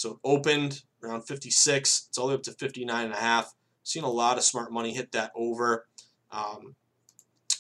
So 0.01 0.13
it 0.13 0.17
opened 0.25 0.83
around 1.03 1.27
56. 1.27 2.07
It's 2.09 2.17
all 2.17 2.27
the 2.27 2.31
way 2.31 2.37
up 2.37 2.43
to 2.45 2.53
59 2.53 3.05
and 3.05 3.13
a 3.13 3.19
half. 3.19 3.53
Seen 3.83 4.03
a 4.03 4.09
lot 4.09 4.39
of 4.39 4.45
smart 4.45 4.73
money 4.73 4.95
hit 4.95 5.13
that 5.13 5.31
over. 5.37 5.87
Um, 6.33 6.75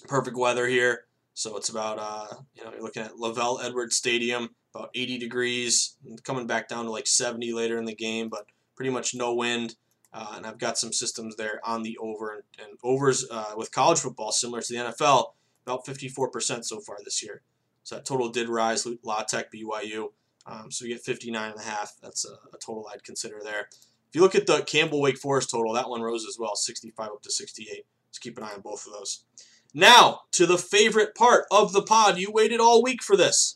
perfect 0.08 0.38
weather 0.38 0.66
here. 0.66 1.04
So 1.34 1.58
it's 1.58 1.68
about, 1.68 1.98
uh, 1.98 2.36
you 2.54 2.64
know, 2.64 2.72
you're 2.72 2.82
looking 2.82 3.02
at 3.02 3.12
LaVell 3.12 3.62
Edwards 3.62 3.94
Stadium 3.94 4.54
about 4.74 4.88
80 4.94 5.18
degrees, 5.18 5.96
coming 6.22 6.46
back 6.46 6.66
down 6.66 6.86
to 6.86 6.90
like 6.90 7.06
70 7.06 7.52
later 7.52 7.76
in 7.76 7.84
the 7.84 7.94
game, 7.94 8.30
but 8.30 8.46
pretty 8.74 8.90
much 8.90 9.14
no 9.14 9.34
wind. 9.34 9.74
Uh, 10.10 10.32
and 10.36 10.46
I've 10.46 10.58
got 10.58 10.78
some 10.78 10.94
systems 10.94 11.36
there 11.36 11.60
on 11.62 11.82
the 11.82 11.98
over 11.98 12.32
and, 12.32 12.42
and 12.58 12.78
overs 12.82 13.26
uh, 13.30 13.52
with 13.54 13.70
college 13.70 13.98
football, 13.98 14.32
similar 14.32 14.62
to 14.62 14.72
the 14.72 14.78
NFL, 14.78 15.32
about 15.66 15.84
54% 15.84 16.64
so 16.64 16.80
far 16.80 16.96
this 17.04 17.22
year. 17.22 17.42
So 17.82 17.96
that 17.96 18.06
total 18.06 18.30
did 18.30 18.48
rise. 18.48 18.86
La 19.02 19.24
Tech, 19.24 19.52
BYU. 19.52 20.12
Um, 20.50 20.70
so 20.70 20.84
you 20.84 20.94
get 20.94 21.04
59 21.04 21.52
and 21.52 21.60
a 21.60 21.62
half. 21.62 21.94
That's 22.02 22.24
a, 22.24 22.32
a, 22.54 22.58
total 22.58 22.88
I'd 22.92 23.04
consider 23.04 23.40
there. 23.42 23.68
If 24.08 24.14
you 24.14 24.20
look 24.20 24.34
at 24.34 24.46
the 24.46 24.62
Campbell 24.62 25.00
Wake 25.00 25.18
Forest 25.18 25.50
total, 25.50 25.72
that 25.74 25.88
one 25.88 26.02
rose 26.02 26.26
as 26.28 26.36
well, 26.38 26.56
65 26.56 27.06
up 27.06 27.22
to 27.22 27.30
68. 27.30 27.86
Just 28.10 28.20
keep 28.20 28.36
an 28.36 28.42
eye 28.42 28.54
on 28.54 28.60
both 28.60 28.86
of 28.86 28.92
those. 28.92 29.24
Now 29.72 30.22
to 30.32 30.46
the 30.46 30.58
favorite 30.58 31.14
part 31.14 31.44
of 31.52 31.72
the 31.72 31.82
pod. 31.82 32.18
You 32.18 32.32
waited 32.32 32.58
all 32.58 32.82
week 32.82 33.02
for 33.02 33.16
this 33.16 33.54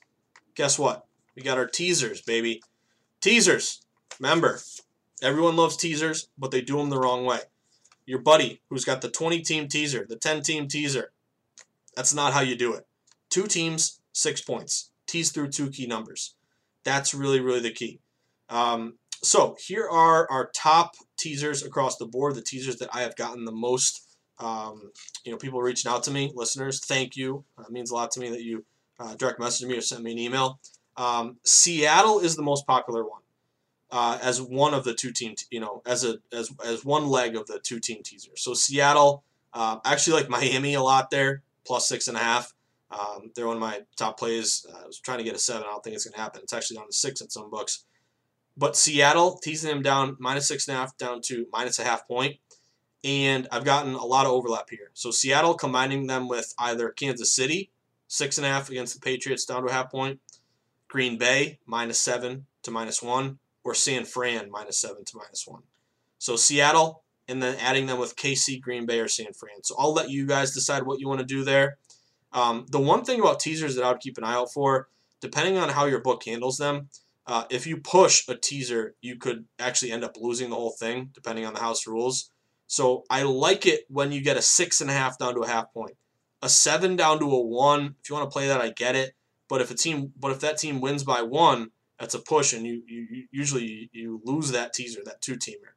guess 0.55 0.79
what? 0.79 1.07
We 1.35 1.43
got 1.43 1.59
our 1.59 1.67
teasers, 1.67 2.23
baby. 2.23 2.63
Teasers. 3.21 3.83
Remember, 4.21 4.61
everyone 5.23 5.57
loves 5.57 5.77
teasers, 5.77 6.29
but 6.39 6.51
they 6.51 6.61
do 6.61 6.77
them 6.77 6.91
the 6.91 6.99
wrong 6.99 7.25
way. 7.25 7.41
Your 8.07 8.21
buddy 8.21 8.61
who's 8.69 8.85
got 8.85 9.01
the 9.01 9.11
20 9.11 9.41
team 9.41 9.69
teaser, 9.69 10.07
the 10.09 10.17
10 10.17 10.43
team 10.43 10.69
teaser, 10.69 11.13
that's 11.97 12.15
not 12.15 12.33
how 12.33 12.41
you 12.41 12.57
do 12.57 12.75
it. 12.75 12.87
Two 13.31 13.47
teams, 13.47 14.01
six 14.13 14.41
points. 14.41 14.91
Tease 15.07 15.33
through 15.33 15.49
two 15.49 15.71
key 15.71 15.87
numbers. 15.87 16.35
That's 16.85 17.15
really, 17.15 17.41
really 17.41 17.61
the 17.61 17.73
key. 17.73 18.01
Um, 18.49 18.95
so 19.23 19.57
here 19.59 19.89
are 19.89 20.31
our 20.31 20.51
top 20.55 20.97
teasers 21.17 21.63
across 21.63 21.97
the 21.97 22.07
board, 22.07 22.35
the 22.35 22.43
teasers 22.43 22.77
that 22.77 22.95
I 22.95 23.03
have 23.03 23.17
gotten 23.17 23.45
the 23.45 23.53
most. 23.53 24.03
Um, 24.39 24.91
you 25.25 25.33
know, 25.33 25.39
people 25.39 25.63
reaching 25.63 25.91
out 25.91 26.03
to 26.05 26.11
me, 26.11 26.33
listeners. 26.35 26.85
Thank 26.85 27.17
you. 27.17 27.45
It 27.59 27.71
means 27.71 27.91
a 27.91 27.95
lot 27.95 28.11
to 28.13 28.21
me 28.21 28.31
that 28.31 28.43
you 28.43 28.65
uh, 29.01 29.15
direct 29.15 29.41
message 29.41 29.67
me 29.67 29.77
or 29.77 29.81
send 29.81 30.05
me 30.05 30.13
an 30.13 30.19
email. 30.19 30.59
Um, 30.97 31.39
Seattle 31.45 32.21
is 32.21 32.37
the 32.37 32.43
most 32.43 32.67
popular 32.67 33.03
one 33.03 33.23
uh, 33.91 34.19
as 34.23 34.43
one 34.43 34.75
of 34.75 34.85
the 34.85 34.95
two 34.95 35.13
team, 35.13 35.35
you 35.51 35.61
know, 35.61 35.83
as 35.87 36.05
a 36.05 36.19
as 36.33 36.51
as 36.65 36.85
one 36.85 37.07
leg 37.07 37.37
of 37.37 37.47
the 37.47 37.61
two 37.61 37.81
team 37.81 38.03
teaser. 38.03 38.33
So 38.37 38.55
Seattle, 38.55 39.23
uh, 39.53 39.79
actually 39.85 40.21
like 40.21 40.29
Miami 40.29 40.75
a 40.75 40.83
lot 40.83 41.11
there, 41.11 41.43
plus 41.67 41.89
six 41.89 42.09
and 42.09 42.17
a 42.17 42.21
half. 42.21 42.54
Um, 42.99 43.31
they're 43.35 43.47
one 43.47 43.57
of 43.57 43.61
my 43.61 43.81
top 43.97 44.19
plays. 44.19 44.65
Uh, 44.73 44.85
I 44.85 44.87
was 44.87 44.99
trying 44.99 45.19
to 45.19 45.25
get 45.25 45.35
a 45.35 45.39
seven. 45.39 45.65
I 45.67 45.71
don't 45.71 45.83
think 45.83 45.97
it's 45.97 46.05
going 46.05 46.15
to 46.15 46.21
happen. 46.21 46.43
It's 46.43 46.53
actually 46.53 46.77
down 46.77 46.87
to 46.87 46.93
six 46.93 47.21
in 47.21 47.29
some 47.31 47.51
books. 47.51 47.85
But 48.57 48.77
Seattle 48.77 49.39
teasing 49.43 49.71
them 49.71 49.83
down 49.83 50.17
minus 50.21 50.47
six 50.47 50.69
and 50.69 50.77
a 50.77 50.81
half 50.81 50.97
down 50.97 51.21
to 51.23 51.47
minus 51.53 51.79
a 51.79 51.85
half 51.85 52.07
point. 52.07 52.37
And 53.03 53.49
I've 53.51 53.65
gotten 53.65 53.95
a 53.95 54.05
lot 54.05 54.27
of 54.27 54.33
overlap 54.33 54.71
here. 54.71 54.91
So 54.95 55.11
Seattle 55.11 55.55
combining 55.55 56.07
them 56.07 56.29
with 56.29 56.55
either 56.59 56.91
Kansas 56.91 57.33
City 57.33 57.71
six 58.07 58.39
and 58.39 58.47
a 58.47 58.51
half 58.51 58.71
against 58.71 58.95
the 58.95 59.01
Patriots 59.01 59.45
down 59.45 59.63
to 59.63 59.69
a 59.69 59.73
half 59.73 59.91
point. 59.91 60.21
Green 60.89 61.19
Bay 61.19 61.59
minus 61.67 62.01
seven 62.01 62.47
to 62.63 62.71
minus 62.71 63.03
one, 63.03 63.39
or 63.65 63.75
San 63.75 64.05
Fran 64.05 64.51
minus 64.51 64.79
seven 64.79 65.05
to 65.05 65.17
minus 65.17 65.47
one. 65.47 65.63
So 66.19 66.37
Seattle, 66.37 67.03
and 67.27 67.43
then 67.43 67.57
adding 67.61 67.87
them 67.87 67.99
with 67.99 68.17
KC, 68.17 68.61
Green 68.61 68.87
Bay, 68.87 69.01
or 69.01 69.09
San 69.09 69.33
Fran. 69.33 69.65
So 69.65 69.75
I'll 69.79 69.93
let 69.93 70.11
you 70.11 70.27
guys 70.27 70.55
decide 70.55 70.85
what 70.85 71.01
you 71.01 71.09
want 71.09 71.21
to 71.21 71.27
do 71.27 71.43
there. 71.43 71.79
Um, 72.35 72.67
the 72.69 72.81
one 72.81 73.05
thing 73.05 73.21
about 73.21 73.41
teasers 73.41 73.75
that 73.77 73.85
I 73.85 73.91
would 73.91 74.01
keep 74.01 74.19
an 74.19 74.25
eye 74.25 74.35
out 74.35 74.53
for, 74.53 74.89
depending 75.21 75.57
on 75.57 75.71
how 75.71 75.87
your 75.87 76.01
book 76.01 76.25
handles 76.27 76.59
them, 76.59 76.91
Uh, 77.27 77.47
if 77.49 77.67
you 77.67 77.79
push 77.79 78.29
a 78.29 78.37
teaser, 78.37 78.95
you 79.01 79.17
could 79.17 79.47
actually 79.59 79.91
end 79.91 80.05
up 80.05 80.15
losing 80.21 80.51
the 80.51 80.57
whole 80.57 80.77
thing, 80.79 81.11
depending 81.15 81.47
on 81.47 81.55
the 81.55 81.61
house 81.61 81.87
rules. 81.87 82.31
So 82.67 83.05
I 83.09 83.23
like 83.23 83.65
it 83.65 83.87
when 83.89 84.13
you 84.13 84.21
get 84.21 84.37
a 84.37 84.43
six 84.43 84.83
and 84.83 84.91
a 84.91 84.93
half 84.93 85.17
down 85.17 85.35
to 85.35 85.41
a 85.41 85.49
half 85.49 85.73
point, 85.73 85.97
a 86.43 86.49
seven 86.49 86.97
down 86.97 87.19
to 87.21 87.25
a 87.25 87.41
one. 87.41 87.97
If 88.03 88.11
you 88.11 88.17
want 88.17 88.31
to 88.31 88.35
play 88.35 88.47
that, 88.49 88.61
I 88.61 88.71
get 88.71 88.95
it. 88.95 89.15
But 89.49 89.63
if 89.63 89.71
a 89.71 89.75
team, 89.75 90.13
but 90.21 90.33
if 90.33 90.41
that 90.41 90.59
team 90.59 90.83
wins 90.83 91.03
by 91.03 91.23
one, 91.23 91.71
that's 91.99 92.15
a 92.15 92.19
push, 92.19 92.53
and 92.53 92.67
you, 92.67 92.83
you, 92.87 93.27
usually 93.31 93.89
you 93.93 94.21
lose 94.25 94.53
that 94.53 94.75
teaser, 94.75 95.01
that 95.05 95.23
two 95.23 95.37
teamer. 95.37 95.73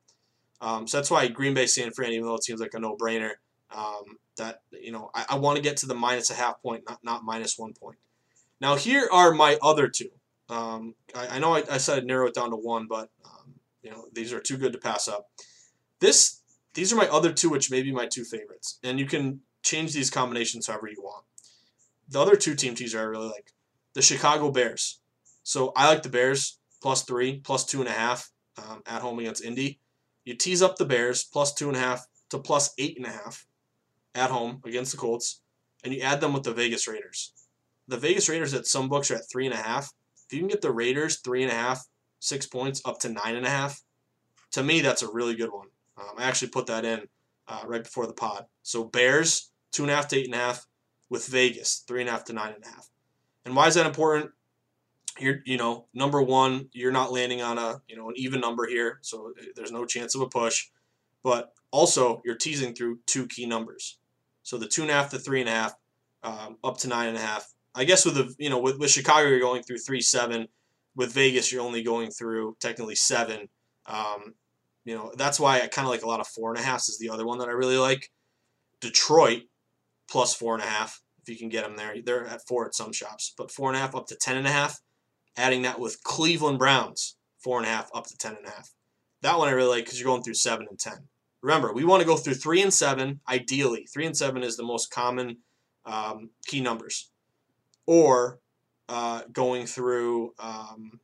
Um, 0.60 0.88
so 0.88 0.98
that's 0.98 1.12
why 1.12 1.28
Green 1.30 1.54
Bay 1.54 1.67
San 1.67 1.91
Fran, 1.91 2.12
even 2.12 2.26
though 2.26 2.36
it 2.36 2.43
seems 2.43 2.60
like 2.60 2.74
a 2.74 2.80
no 2.80 2.98
brainer, 2.98 3.34
um, 3.75 4.17
that 4.38 4.62
you 4.71 4.91
know 4.91 5.12
I, 5.13 5.25
I 5.32 5.36
want 5.38 5.58
to 5.58 5.62
get 5.62 5.77
to 5.77 5.86
the 5.86 5.95
minus 5.95 6.30
a 6.30 6.34
half 6.34 6.62
point, 6.62 6.84
not 6.88 7.03
not 7.03 7.23
minus 7.23 7.58
one 7.58 7.73
point. 7.73 7.97
Now 8.62 8.75
here 8.75 9.08
are 9.12 9.34
my 9.34 9.58
other 9.62 9.88
two. 9.88 10.10
Um, 10.49 10.95
I, 11.13 11.27
I, 11.27 11.39
know 11.39 11.56
I, 11.56 11.63
I, 11.69 11.77
said 11.77 11.97
I'd 11.97 12.06
narrow 12.06 12.27
it 12.27 12.34
down 12.34 12.51
to 12.51 12.56
one, 12.56 12.88
but 12.88 13.10
um, 13.25 13.56
you 13.84 13.91
know 13.91 14.06
these 14.13 14.32
are 14.32 14.39
too 14.39 14.58
good 14.58 14.71
to 14.73 14.80
pass 14.80 15.08
up. 15.08 15.30
This 15.99 16.41
these 16.73 16.93
are 16.93 16.95
my 16.95 17.08
other 17.08 17.34
two, 17.34 17.49
which 17.49 17.69
may 17.69 17.82
be 17.82 17.91
my 17.91 18.06
two 18.06 18.23
favorites, 18.23 18.80
and 18.84 18.99
you 18.99 19.06
can 19.06 19.41
change 19.63 19.93
these 19.93 20.10
combinations 20.10 20.67
however 20.67 20.88
you 20.88 21.01
want. 21.01 21.25
The 22.10 22.21
other 22.21 22.36
two 22.38 22.56
team 22.56 22.75
teaser 22.75 22.99
I 22.99 23.03
really 23.03 23.27
like, 23.27 23.51
the 23.93 24.01
Chicago 24.01 24.51
Bears. 24.51 24.99
So 25.43 25.73
I 25.75 25.89
like 25.89 26.03
the 26.03 26.10
Bears 26.10 26.60
plus 26.82 27.03
three, 27.03 27.39
plus 27.39 27.65
two 27.65 27.80
and 27.82 27.89
a 27.89 27.93
half 27.93 28.32
um, 28.58 28.82
at 28.86 29.01
home 29.01 29.19
against 29.19 29.43
Indy. 29.43 29.80
You 30.23 30.36
tease 30.36 30.62
up 30.62 30.77
the 30.77 30.86
Bears 30.86 31.23
plus 31.23 31.53
two 31.53 31.67
and 31.67 31.75
a 31.75 31.80
half 31.80 32.06
to 32.30 32.38
plus 32.38 32.73
eight 32.77 32.97
and 32.97 33.06
a 33.06 33.12
half 33.12 33.45
at 34.17 34.32
home 34.32 34.62
against 34.65 34.91
the 34.91 34.97
Colts, 34.97 35.41
and 35.84 35.93
you 35.93 36.01
add 36.01 36.19
them 36.19 36.34
with 36.34 36.43
the 36.43 36.53
Vegas 36.53 36.88
Raiders. 36.88 37.34
The 37.88 37.97
Vegas 37.97 38.27
Raiders 38.27 38.53
at 38.53 38.67
some 38.67 38.89
books 38.89 39.12
are 39.12 39.15
at 39.15 39.30
three 39.32 39.45
and 39.45 39.53
a 39.53 39.58
half. 39.58 39.91
If 40.25 40.34
you 40.34 40.39
can 40.39 40.49
get 40.49 40.62
the 40.62 40.71
Raiders 40.71 41.19
three 41.19 41.43
and 41.43 41.51
a 41.51 41.56
half, 41.56 41.86
six 42.19 42.45
points 42.45 42.82
up 42.84 42.99
to 42.99 43.10
nine 43.10 43.36
and 43.36 43.45
a 43.45 43.49
half, 43.49 43.82
to 44.51 44.63
me 44.63 44.82
that's 44.82 45.03
a 45.03 45.12
really 45.12 45.36
good 45.36 45.51
one. 45.51 45.67
Um, 45.97 46.15
I 46.17 46.23
actually 46.25 46.49
put 46.49 46.67
that 46.67 46.84
in 46.84 47.08
uh, 47.47 47.62
right 47.65 47.84
before 47.84 48.08
the 48.08 48.13
pod. 48.13 48.45
So 48.63 48.84
Bears 48.84 49.51
two 49.71 49.84
and 49.84 49.91
a 49.91 49.95
half 49.95 50.08
to 50.10 50.17
eight 50.17 50.25
and 50.25 50.36
a 50.36 50.39
half 50.39 50.65
with 51.10 51.27
Vegas 51.27 51.84
three 51.88 52.01
and 52.01 52.10
a 52.10 52.12
half 52.12 52.25
to 52.25 52.34
nine 52.34 52.53
and 52.53 52.63
a 52.65 52.67
half. 52.67 52.89
And 53.45 53.56
why 53.56 53.67
is 53.67 53.75
that 53.75 53.86
important? 53.86 54.32
You're, 55.19 55.39
you 55.45 55.58
know, 55.58 55.86
number 55.93 56.21
one, 56.21 56.69
you're 56.73 56.91
not 56.91 57.12
landing 57.12 57.41
on 57.41 57.58
a, 57.58 57.82
you 57.88 57.95
know, 57.95 58.10
an 58.10 58.15
even 58.17 58.41
number 58.41 58.67
here, 58.67 58.99
so 59.01 59.34
there's 59.56 59.71
no 59.71 59.86
chance 59.86 60.13
of 60.13 60.21
a 60.21 60.27
push. 60.27 60.67
But 61.23 61.53
also, 61.71 62.21
you're 62.23 62.36
teasing 62.36 62.75
through 62.75 62.99
two 63.08 63.25
key 63.27 63.45
numbers. 63.45 63.96
So 64.47 64.57
the 64.57 64.65
two 64.65 64.83
and 64.83 64.89
a 64.89 64.93
half 64.93 65.10
to 65.10 65.19
three 65.19 65.41
and 65.41 65.49
a 65.49 65.51
half, 65.51 65.73
um, 66.23 66.55
up 66.63 66.77
to 66.77 66.88
nine 66.88 67.10
and 67.10 67.17
a 67.17 67.21
half. 67.21 67.53
I 67.75 67.83
guess 67.83 68.05
with 68.05 68.15
the, 68.15 68.33
you 68.39 68.49
know, 68.49 68.60
with, 68.60 68.79
with 68.79 68.89
Chicago, 68.89 69.27
you're 69.27 69.41
going 69.41 69.62
through 69.62 69.79
three 69.79 69.99
seven. 69.99 70.47
With 70.95 71.12
Vegas, 71.12 71.51
you're 71.51 71.62
only 71.62 71.83
going 71.83 72.12
through 72.12 72.55
technically 72.62 72.95
seven. 72.95 73.49
Um, 73.88 74.36
you 74.86 74.95
know, 74.95 75.12
that's 75.17 75.38
why 75.38 75.60
I 75.60 75.67
kind 75.67 75.86
of 75.86 75.91
like 75.91 76.03
a 76.03 76.07
lot 76.07 76.21
of 76.21 76.29
four 76.29 76.49
and 76.49 76.57
a 76.57 76.63
halfs 76.63 76.88
is 76.88 76.97
the 76.97 77.10
other 77.10 77.25
one 77.25 77.39
that 77.39 77.49
I 77.49 77.51
really 77.51 77.75
like. 77.75 78.10
Detroit 78.79 79.41
plus 80.10 80.33
four 80.33 80.53
and 80.53 80.63
a 80.63 80.67
half 80.67 81.01
if 81.21 81.27
you 81.27 81.36
can 81.36 81.49
get 81.49 81.65
them 81.65 81.75
there. 81.75 81.95
They're 82.01 82.25
at 82.25 82.47
four 82.47 82.65
at 82.65 82.73
some 82.73 82.93
shops, 82.93 83.33
but 83.38 83.51
four 83.51 83.67
and 83.67 83.75
a 83.75 83.81
half 83.81 83.95
up 83.95 84.07
to 84.07 84.15
ten 84.15 84.38
and 84.38 84.47
a 84.47 84.51
half. 84.51 84.79
Adding 85.36 85.63
that 85.63 85.77
with 85.77 86.01
Cleveland 86.03 86.57
Browns 86.57 87.17
four 87.38 87.57
and 87.57 87.67
a 87.67 87.69
half 87.69 87.89
up 87.93 88.07
to 88.07 88.17
ten 88.17 88.38
and 88.38 88.47
a 88.47 88.51
half. 88.51 88.71
That 89.23 89.38
one 89.38 89.49
I 89.49 89.51
really 89.51 89.71
like 89.71 89.83
because 89.83 89.99
you're 89.99 90.10
going 90.10 90.23
through 90.23 90.36
seven 90.36 90.67
and 90.69 90.79
ten. 90.79 91.10
Remember, 91.41 91.73
we 91.73 91.86
want 91.86 92.02
to 92.02 92.08
go 92.08 92.17
through 92.17 92.34
three 92.34 92.62
and 92.62 92.73
seven. 92.73 93.19
Ideally, 93.30 93.86
three 93.86 94.06
and 94.06 94.17
seven 94.17 94.43
is 94.43 94.58
the 94.58 94.63
most 94.63 94.91
common 94.91 95.38
um, 95.86 96.32
key 96.45 96.62
numbers, 96.62 97.12
or 97.86 98.39
uh, 98.89 99.21
going 99.32 99.65
through 99.65 100.34
um, 100.39 101.00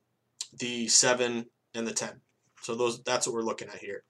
the 0.58 0.88
seven 0.88 1.46
and 1.76 1.88
the 1.88 1.93
ten. 1.93 2.22
So 2.62 2.76
those 2.76 3.02
that's 3.04 3.28
what 3.28 3.34
we're 3.34 3.43
looking 3.43 3.69
at 3.69 3.78
here. 3.78 4.04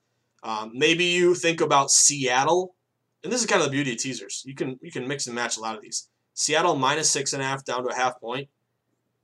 Um, 0.44 0.72
maybe 0.74 1.06
you 1.06 1.36
think 1.36 1.62
about 1.62 1.92
Seattle, 1.92 2.76
and 3.24 3.32
this 3.32 3.42
is 3.42 3.48
kind 3.48 3.62
of 3.62 3.68
the 3.68 3.72
beauty 3.72 3.94
of 3.94 3.98
teasers. 3.98 4.44
You 4.46 4.56
can 4.56 4.80
you 4.82 4.92
can 4.92 5.08
mix 5.08 5.28
and 5.28 5.36
match 5.36 5.58
a 5.58 5.62
lot 5.62 5.76
of 5.76 5.82
these. 5.82 6.10
Seattle 6.34 6.76
minus 6.76 7.10
six 7.10 7.34
and 7.34 7.42
a 7.42 7.46
half 7.46 7.66
down 7.66 7.84
to 7.84 7.90
a 7.90 7.96
half 7.96 8.20
point. 8.20 8.50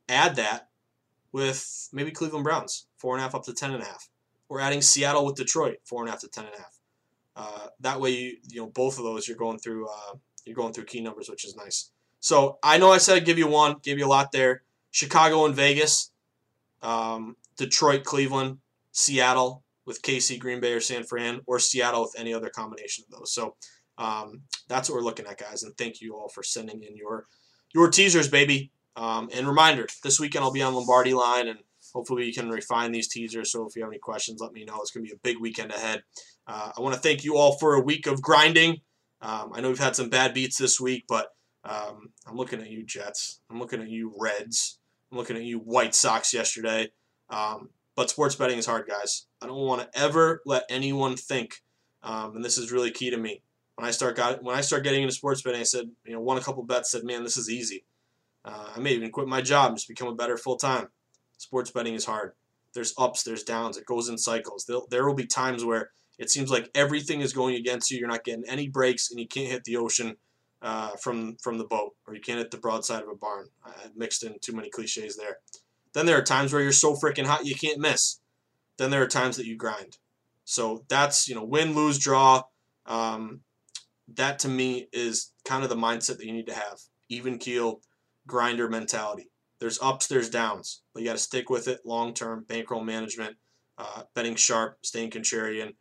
Add 0.08 0.36
that 0.38 0.70
with 1.32 1.90
maybe 1.94 2.12
Cleveland 2.12 2.44
Browns 2.44 2.88
four 2.98 3.16
and 3.16 3.22
a 3.22 3.24
half 3.24 3.36
up 3.36 3.44
to 3.46 3.54
ten 3.54 3.74
and 3.74 3.84
a 3.84 3.86
half. 3.86 4.10
We're 4.48 4.62
adding 4.62 4.82
Seattle 4.82 5.26
with 5.26 5.36
Detroit 5.36 5.78
four 5.86 6.02
and 6.02 6.10
a 6.10 6.12
half 6.12 6.22
to 6.22 6.28
ten 6.28 6.46
and 6.46 6.56
a 6.56 6.58
half. 6.58 6.79
Uh, 7.36 7.68
that 7.80 8.00
way, 8.02 8.12
you 8.12 8.38
you 8.50 8.62
know 8.62 8.68
both 8.68 8.98
of 8.98 9.04
those 9.04 9.28
you're 9.28 9.38
going 9.38 9.60
through 9.60 9.88
uh, 9.88 10.16
you're 10.46 10.56
going 10.56 10.74
through 10.74 10.86
key 10.86 11.02
numbers, 11.02 11.30
which 11.30 11.46
is 11.46 11.56
nice. 11.56 11.92
So 12.20 12.60
I 12.64 12.78
know 12.78 12.92
I 12.92 12.98
said 12.98 13.16
I'd 13.16 13.26
give 13.26 13.38
you 13.38 13.48
one, 13.48 13.78
give 13.82 13.98
you 13.98 14.06
a 14.06 14.10
lot 14.10 14.32
there. 14.32 14.64
Chicago 14.92 15.46
and 15.46 15.56
Vegas, 15.56 16.12
um, 16.82 17.36
Detroit, 17.58 18.04
Cleveland, 18.04 18.58
Seattle 18.92 19.64
with 19.86 20.02
KC, 20.02 20.40
Green 20.40 20.60
Bay, 20.60 20.74
or 20.74 20.82
San 20.82 21.04
Fran, 21.04 21.42
or 21.46 21.60
Seattle 21.60 22.02
with 22.02 22.16
any 22.18 22.34
other 22.34 22.50
combination 22.50 23.06
of 23.08 23.20
those. 23.20 23.34
So 23.34 23.56
um, 23.98 24.42
that's 24.68 24.90
what 24.90 24.96
we're 24.96 25.04
looking 25.04 25.26
at, 25.28 25.38
guys. 25.38 25.64
And 25.64 25.78
thank 25.78 26.02
you 26.02 26.16
all 26.16 26.30
for 26.30 26.44
sending 26.44 26.84
in 26.84 26.96
your 26.96 27.28
your 27.74 27.90
teasers, 27.90 28.28
baby. 28.28 28.72
Um, 28.96 29.30
and 29.34 29.48
reminder, 29.48 29.88
this 30.04 30.20
weekend 30.20 30.44
I'll 30.44 30.52
be 30.52 30.62
on 30.62 30.74
Lombardi 30.74 31.14
line, 31.14 31.48
and 31.48 31.60
hopefully 31.94 32.24
we 32.24 32.34
can 32.34 32.50
refine 32.50 32.92
these 32.92 33.08
teasers. 33.08 33.52
So 33.52 33.66
if 33.68 33.76
you 33.76 33.84
have 33.84 33.92
any 33.92 34.00
questions, 34.00 34.42
let 34.42 34.54
me 34.54 34.66
know. 34.66 34.80
It's 34.82 34.92
going 34.92 35.06
to 35.06 35.10
be 35.10 35.16
a 35.16 35.20
big 35.24 35.40
weekend 35.40 35.72
ahead. 35.72 36.04
Uh, 36.50 36.72
I 36.76 36.82
want 36.82 36.96
to 36.96 37.00
thank 37.00 37.24
you 37.24 37.38
all 37.38 37.58
for 37.60 37.76
a 37.76 37.80
week 37.80 38.08
of 38.08 38.24
grinding. 38.24 38.82
Um, 39.22 39.52
I 39.54 39.62
know 39.62 39.68
we've 39.68 39.78
had 39.78 39.96
some 39.96 40.10
bad 40.10 40.34
beats 40.34 40.58
this 40.58 40.80
week, 40.82 41.06
but 41.08 41.28
um, 41.64 42.10
I'm 42.26 42.36
looking 42.36 42.60
at 42.60 42.72
you, 42.72 42.84
Jets. 42.84 43.40
I'm 43.52 43.60
looking 43.60 43.82
at 43.82 43.90
you, 43.90 44.16
Reds. 44.18 44.80
I'm 45.12 45.20
looking 45.20 45.38
at 45.38 45.44
you, 45.44 45.60
White 45.60 45.94
Sox 45.94 46.34
yesterday. 46.34 46.92
Um, 47.30 47.70
but 47.96 48.10
sports 48.10 48.34
betting 48.34 48.58
is 48.58 48.66
hard, 48.66 48.88
guys. 48.88 49.28
I 49.44 49.46
don't 49.46 49.58
want 49.58 49.84
to 49.84 50.00
ever 50.00 50.42
let 50.44 50.64
anyone 50.72 51.16
think, 51.18 51.62
um, 52.02 52.36
and 52.36 52.44
this 52.44 52.58
is 52.58 52.72
really 52.72 52.90
key 52.90 53.12
to 53.12 53.18
me. 53.18 53.44
When 53.76 53.88
I 53.88 53.92
start 53.92 54.16
got 54.16 54.44
when 54.44 54.56
I 54.56 54.62
start 54.62 54.84
getting 54.84 55.04
into 55.04 55.14
sports 55.14 55.44
betting, 55.44 55.62
I 55.62 55.66
said, 55.66 55.92
you 56.04 56.14
know, 56.14 56.20
won 56.20 56.38
a 56.40 56.42
couple 56.42 56.64
bets, 56.64 56.92
said, 56.92 57.04
man, 57.04 57.24
this 57.24 57.38
is 57.38 57.50
easy. 57.50 57.86
Uh, 58.44 58.70
I 58.76 58.80
may 58.80 58.94
even 58.94 59.12
quit 59.12 59.28
my 59.28 59.42
job 59.42 59.68
and 59.68 59.78
just 59.78 59.88
become 59.88 60.08
a 60.08 60.16
bettor 60.16 60.38
full 60.38 60.58
time. 60.58 60.88
Sports 61.38 61.70
betting 61.70 61.94
is 61.94 62.06
hard. 62.06 62.34
There's 62.74 62.96
ups, 62.98 63.22
there's 63.22 63.44
downs. 63.44 63.78
It 63.78 63.86
goes 63.86 64.10
in 64.10 64.18
cycles. 64.18 64.66
There'll, 64.66 64.88
there 64.90 65.06
will 65.06 65.14
be 65.14 65.28
times 65.28 65.64
where 65.64 65.92
it 66.20 66.30
seems 66.30 66.52
like 66.52 66.70
everything 66.76 67.22
is 67.22 67.34
going 67.34 67.56
against 67.56 67.90
you. 67.90 67.98
You're 67.98 68.10
not 68.10 68.26
getting 68.26 68.44
any 68.48 68.68
breaks, 68.68 69.10
and 69.10 69.20
you 69.20 69.28
can't 69.28 69.50
hit 69.50 69.64
the 69.64 69.78
ocean 69.78 70.18
uh, 70.62 70.92
from 71.02 71.38
from 71.42 71.58
the 71.58 71.64
boat, 71.64 71.96
or 72.06 72.14
you 72.14 72.22
can't 72.22 72.38
hit 72.38 72.52
the 72.52 72.58
broadside 72.58 73.02
of 73.02 73.10
a 73.10 73.16
barn. 73.16 73.48
I 73.66 73.72
mixed 73.96 74.24
in 74.24 74.36
too 74.42 74.54
many 74.54 74.70
cliches 74.70 75.16
there. 75.16 75.38
Then 75.94 76.06
there 76.06 76.18
are 76.18 76.24
times 76.24 76.52
where 76.52 76.62
you're 76.62 76.74
so 76.74 76.94
freaking 76.94 77.26
hot 77.26 77.46
you 77.46 77.56
can't 77.56 77.80
miss. 77.80 78.20
Then 78.78 78.92
there 78.92 79.02
are 79.02 79.08
times 79.08 79.38
that 79.38 79.46
you 79.46 79.56
grind. 79.56 79.98
So 80.44 80.84
that's 80.90 81.30
you 81.30 81.36
know 81.36 81.44
win, 81.46 81.74
lose, 81.74 81.98
draw. 81.98 82.44
Um, 82.86 83.42
that 84.16 84.40
to 84.40 84.50
me 84.50 84.90
is 84.92 85.32
kind 85.46 85.64
of 85.64 85.70
the 85.70 85.76
mindset 85.76 86.18
that 86.18 86.26
you 86.26 86.34
need 86.34 86.48
to 86.48 86.54
have. 86.54 86.80
Even 87.08 87.38
keel, 87.38 87.80
grinder 88.28 88.68
mentality. 88.68 89.30
There's 89.60 89.82
ups, 89.82 90.08
there's 90.08 90.30
downs, 90.30 90.82
but 90.94 91.02
you 91.02 91.08
got 91.08 91.14
to 91.14 91.20
stick 91.20 91.50
with 91.50 91.68
it 91.70 91.82
long 91.86 92.14
term. 92.14 92.46
Bankroll 92.48 92.84
management, 92.84 93.38
uh, 93.78 94.04
betting 94.16 94.36
sharp, 94.36 94.78
staying 94.84 95.12
contrarian, 95.12 95.74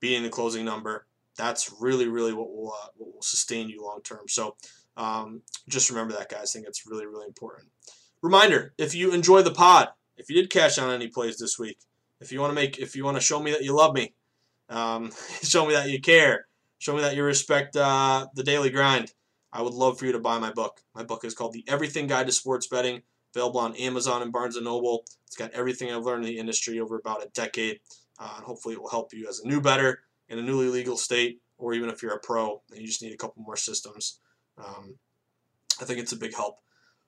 beating 0.00 0.22
the 0.22 0.28
closing 0.28 0.64
number. 0.64 1.06
That's 1.36 1.72
really, 1.80 2.08
really 2.08 2.32
what 2.32 2.50
will 2.50 2.72
uh, 2.72 2.88
what 2.96 3.14
will 3.14 3.22
sustain 3.22 3.68
you 3.68 3.82
long 3.82 4.00
term. 4.02 4.28
So 4.28 4.56
um, 4.96 5.42
just 5.68 5.90
remember 5.90 6.14
that, 6.14 6.28
guys. 6.28 6.52
I 6.54 6.58
think 6.58 6.68
it's 6.68 6.86
really, 6.86 7.06
really 7.06 7.26
important. 7.26 7.68
Reminder: 8.22 8.74
If 8.78 8.94
you 8.94 9.12
enjoy 9.12 9.42
the 9.42 9.52
pod, 9.52 9.88
if 10.16 10.28
you 10.28 10.36
did 10.36 10.50
cash 10.50 10.78
on 10.78 10.92
any 10.92 11.08
plays 11.08 11.38
this 11.38 11.58
week, 11.58 11.78
if 12.20 12.32
you 12.32 12.40
want 12.40 12.50
to 12.50 12.54
make, 12.54 12.78
if 12.78 12.94
you 12.94 13.04
want 13.04 13.16
to 13.16 13.22
show 13.22 13.40
me 13.40 13.52
that 13.52 13.62
you 13.62 13.74
love 13.74 13.94
me, 13.94 14.14
um, 14.68 15.10
show 15.42 15.66
me 15.66 15.72
that 15.74 15.88
you 15.88 16.00
care, 16.00 16.46
show 16.78 16.94
me 16.94 17.00
that 17.00 17.16
you 17.16 17.22
respect 17.22 17.76
uh, 17.76 18.26
the 18.34 18.42
daily 18.42 18.70
grind, 18.70 19.12
I 19.52 19.62
would 19.62 19.74
love 19.74 19.98
for 19.98 20.06
you 20.06 20.12
to 20.12 20.20
buy 20.20 20.38
my 20.38 20.52
book. 20.52 20.80
My 20.94 21.02
book 21.02 21.24
is 21.24 21.34
called 21.34 21.52
The 21.52 21.64
Everything 21.66 22.06
Guide 22.06 22.26
to 22.26 22.32
Sports 22.32 22.66
Betting, 22.68 23.02
available 23.34 23.60
on 23.60 23.74
Amazon 23.76 24.22
and 24.22 24.32
Barnes 24.32 24.60
& 24.60 24.62
Noble. 24.62 25.04
It's 25.26 25.36
got 25.36 25.50
everything 25.52 25.92
I've 25.92 26.04
learned 26.04 26.24
in 26.24 26.30
the 26.30 26.38
industry 26.38 26.80
over 26.80 26.98
about 26.98 27.24
a 27.24 27.28
decade, 27.30 27.80
uh, 28.20 28.34
and 28.36 28.44
hopefully 28.44 28.74
it 28.74 28.80
will 28.80 28.90
help 28.90 29.12
you 29.12 29.26
as 29.28 29.40
a 29.40 29.48
new 29.48 29.60
bettor 29.60 30.00
in 30.28 30.38
a 30.38 30.42
newly 30.42 30.68
legal 30.68 30.96
state, 30.96 31.40
or 31.58 31.74
even 31.74 31.88
if 31.88 32.02
you're 32.02 32.14
a 32.14 32.20
pro 32.20 32.62
and 32.70 32.80
you 32.80 32.86
just 32.86 33.02
need 33.02 33.12
a 33.12 33.16
couple 33.16 33.42
more 33.42 33.56
systems. 33.56 34.20
Um, 34.58 34.94
I 35.80 35.84
think 35.84 35.98
it's 35.98 36.12
a 36.12 36.16
big 36.16 36.34
help. 36.34 36.58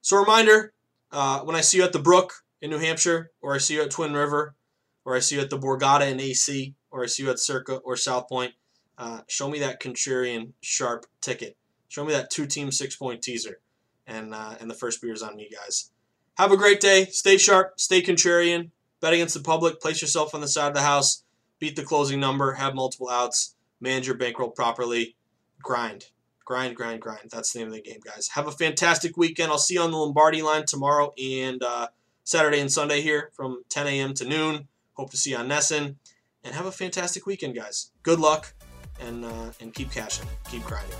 So, 0.00 0.18
reminder 0.18 0.72
uh, 1.12 1.40
when 1.40 1.54
I 1.54 1.60
see 1.60 1.78
you 1.78 1.84
at 1.84 1.92
the 1.92 1.98
Brook 1.98 2.32
in 2.60 2.70
New 2.70 2.78
Hampshire, 2.78 3.30
or 3.42 3.54
I 3.54 3.58
see 3.58 3.74
you 3.74 3.82
at 3.82 3.90
Twin 3.90 4.14
River, 4.14 4.56
or 5.04 5.14
I 5.14 5.20
see 5.20 5.36
you 5.36 5.42
at 5.42 5.50
the 5.50 5.58
Borgata 5.58 6.10
in 6.10 6.18
AC, 6.18 6.74
or 6.90 7.04
I 7.04 7.06
see 7.06 7.24
you 7.24 7.30
at 7.30 7.38
Circa 7.38 7.76
or 7.78 7.96
South 7.96 8.28
Point, 8.28 8.54
uh, 8.98 9.20
show 9.28 9.48
me 9.48 9.58
that 9.60 9.80
contrarian 9.80 10.52
sharp 10.60 11.06
ticket. 11.20 11.56
Show 11.88 12.04
me 12.04 12.12
that 12.12 12.30
two 12.30 12.46
team 12.46 12.72
six 12.72 12.96
point 12.96 13.22
teaser. 13.22 13.60
And, 14.06 14.34
uh, 14.34 14.54
and 14.60 14.70
the 14.70 14.74
first 14.74 15.00
beer 15.00 15.12
is 15.12 15.22
on 15.22 15.36
me, 15.36 15.50
guys. 15.52 15.90
Have 16.38 16.50
a 16.50 16.56
great 16.56 16.80
day. 16.80 17.06
Stay 17.06 17.36
sharp. 17.36 17.78
Stay 17.78 18.02
contrarian. 18.02 18.70
Bet 19.02 19.12
against 19.12 19.34
the 19.34 19.40
public. 19.40 19.80
Place 19.80 20.00
yourself 20.00 20.32
on 20.32 20.40
the 20.40 20.48
side 20.48 20.68
of 20.68 20.74
the 20.74 20.82
house. 20.82 21.24
Beat 21.58 21.74
the 21.74 21.82
closing 21.82 22.20
number. 22.20 22.52
Have 22.52 22.74
multiple 22.74 23.10
outs. 23.10 23.56
Manage 23.80 24.06
your 24.06 24.16
bankroll 24.16 24.50
properly. 24.50 25.16
Grind. 25.60 26.06
Grind, 26.44 26.76
grind, 26.76 27.00
grind. 27.02 27.30
That's 27.30 27.52
the 27.52 27.58
name 27.58 27.68
of 27.68 27.74
the 27.74 27.82
game, 27.82 28.00
guys. 28.04 28.28
Have 28.34 28.46
a 28.46 28.52
fantastic 28.52 29.16
weekend. 29.16 29.50
I'll 29.50 29.58
see 29.58 29.74
you 29.74 29.80
on 29.80 29.90
the 29.90 29.96
Lombardi 29.96 30.40
line 30.40 30.66
tomorrow 30.66 31.12
and 31.20 31.62
uh, 31.62 31.88
Saturday 32.22 32.60
and 32.60 32.70
Sunday 32.70 33.00
here 33.00 33.30
from 33.34 33.64
10 33.68 33.88
a.m. 33.88 34.14
to 34.14 34.24
noon. 34.24 34.68
Hope 34.94 35.10
to 35.10 35.16
see 35.16 35.30
you 35.30 35.36
on 35.36 35.48
Nesson. 35.48 35.96
And 36.44 36.54
have 36.54 36.66
a 36.66 36.72
fantastic 36.72 37.26
weekend, 37.26 37.56
guys. 37.56 37.90
Good 38.04 38.20
luck 38.20 38.54
and 39.00 39.24
uh, 39.24 39.50
and 39.60 39.74
keep 39.74 39.90
cashing, 39.90 40.26
keep 40.50 40.64
grinding, 40.64 40.98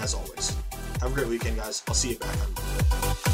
as 0.00 0.14
always. 0.14 0.56
Have 1.00 1.12
a 1.12 1.14
great 1.14 1.28
weekend, 1.28 1.56
guys. 1.56 1.82
I'll 1.88 1.94
see 1.94 2.10
you 2.10 2.18
back 2.18 2.34
on 2.34 2.54
Monday. 2.54 3.33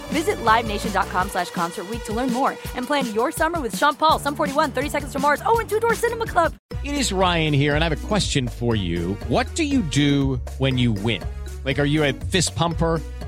Visit 0.11 0.37
LiveNation.com 0.43 1.29
slash 1.29 1.51
Concert 1.51 1.85
to 2.03 2.13
learn 2.13 2.31
more 2.33 2.51
and 2.75 2.85
plan 2.85 3.11
your 3.13 3.31
summer 3.31 3.59
with 3.61 3.77
Sean 3.77 3.95
Paul, 3.95 4.19
Sum 4.19 4.35
41, 4.35 4.71
30 4.71 4.89
Seconds 4.89 5.13
to 5.13 5.19
Mars, 5.19 5.41
oh, 5.45 5.59
and 5.59 5.69
Two 5.69 5.79
Door 5.79 5.95
Cinema 5.95 6.25
Club. 6.25 6.53
It 6.83 6.95
is 6.95 7.13
Ryan 7.13 7.53
here, 7.53 7.75
and 7.75 7.83
I 7.83 7.89
have 7.89 8.03
a 8.03 8.07
question 8.07 8.47
for 8.47 8.75
you. 8.75 9.13
What 9.27 9.53
do 9.55 9.63
you 9.63 9.81
do 9.81 10.41
when 10.57 10.77
you 10.77 10.91
win? 10.91 11.23
Like, 11.63 11.79
are 11.79 11.85
you 11.85 12.03
a 12.03 12.13
fist 12.13 12.55
pumper? 12.55 12.99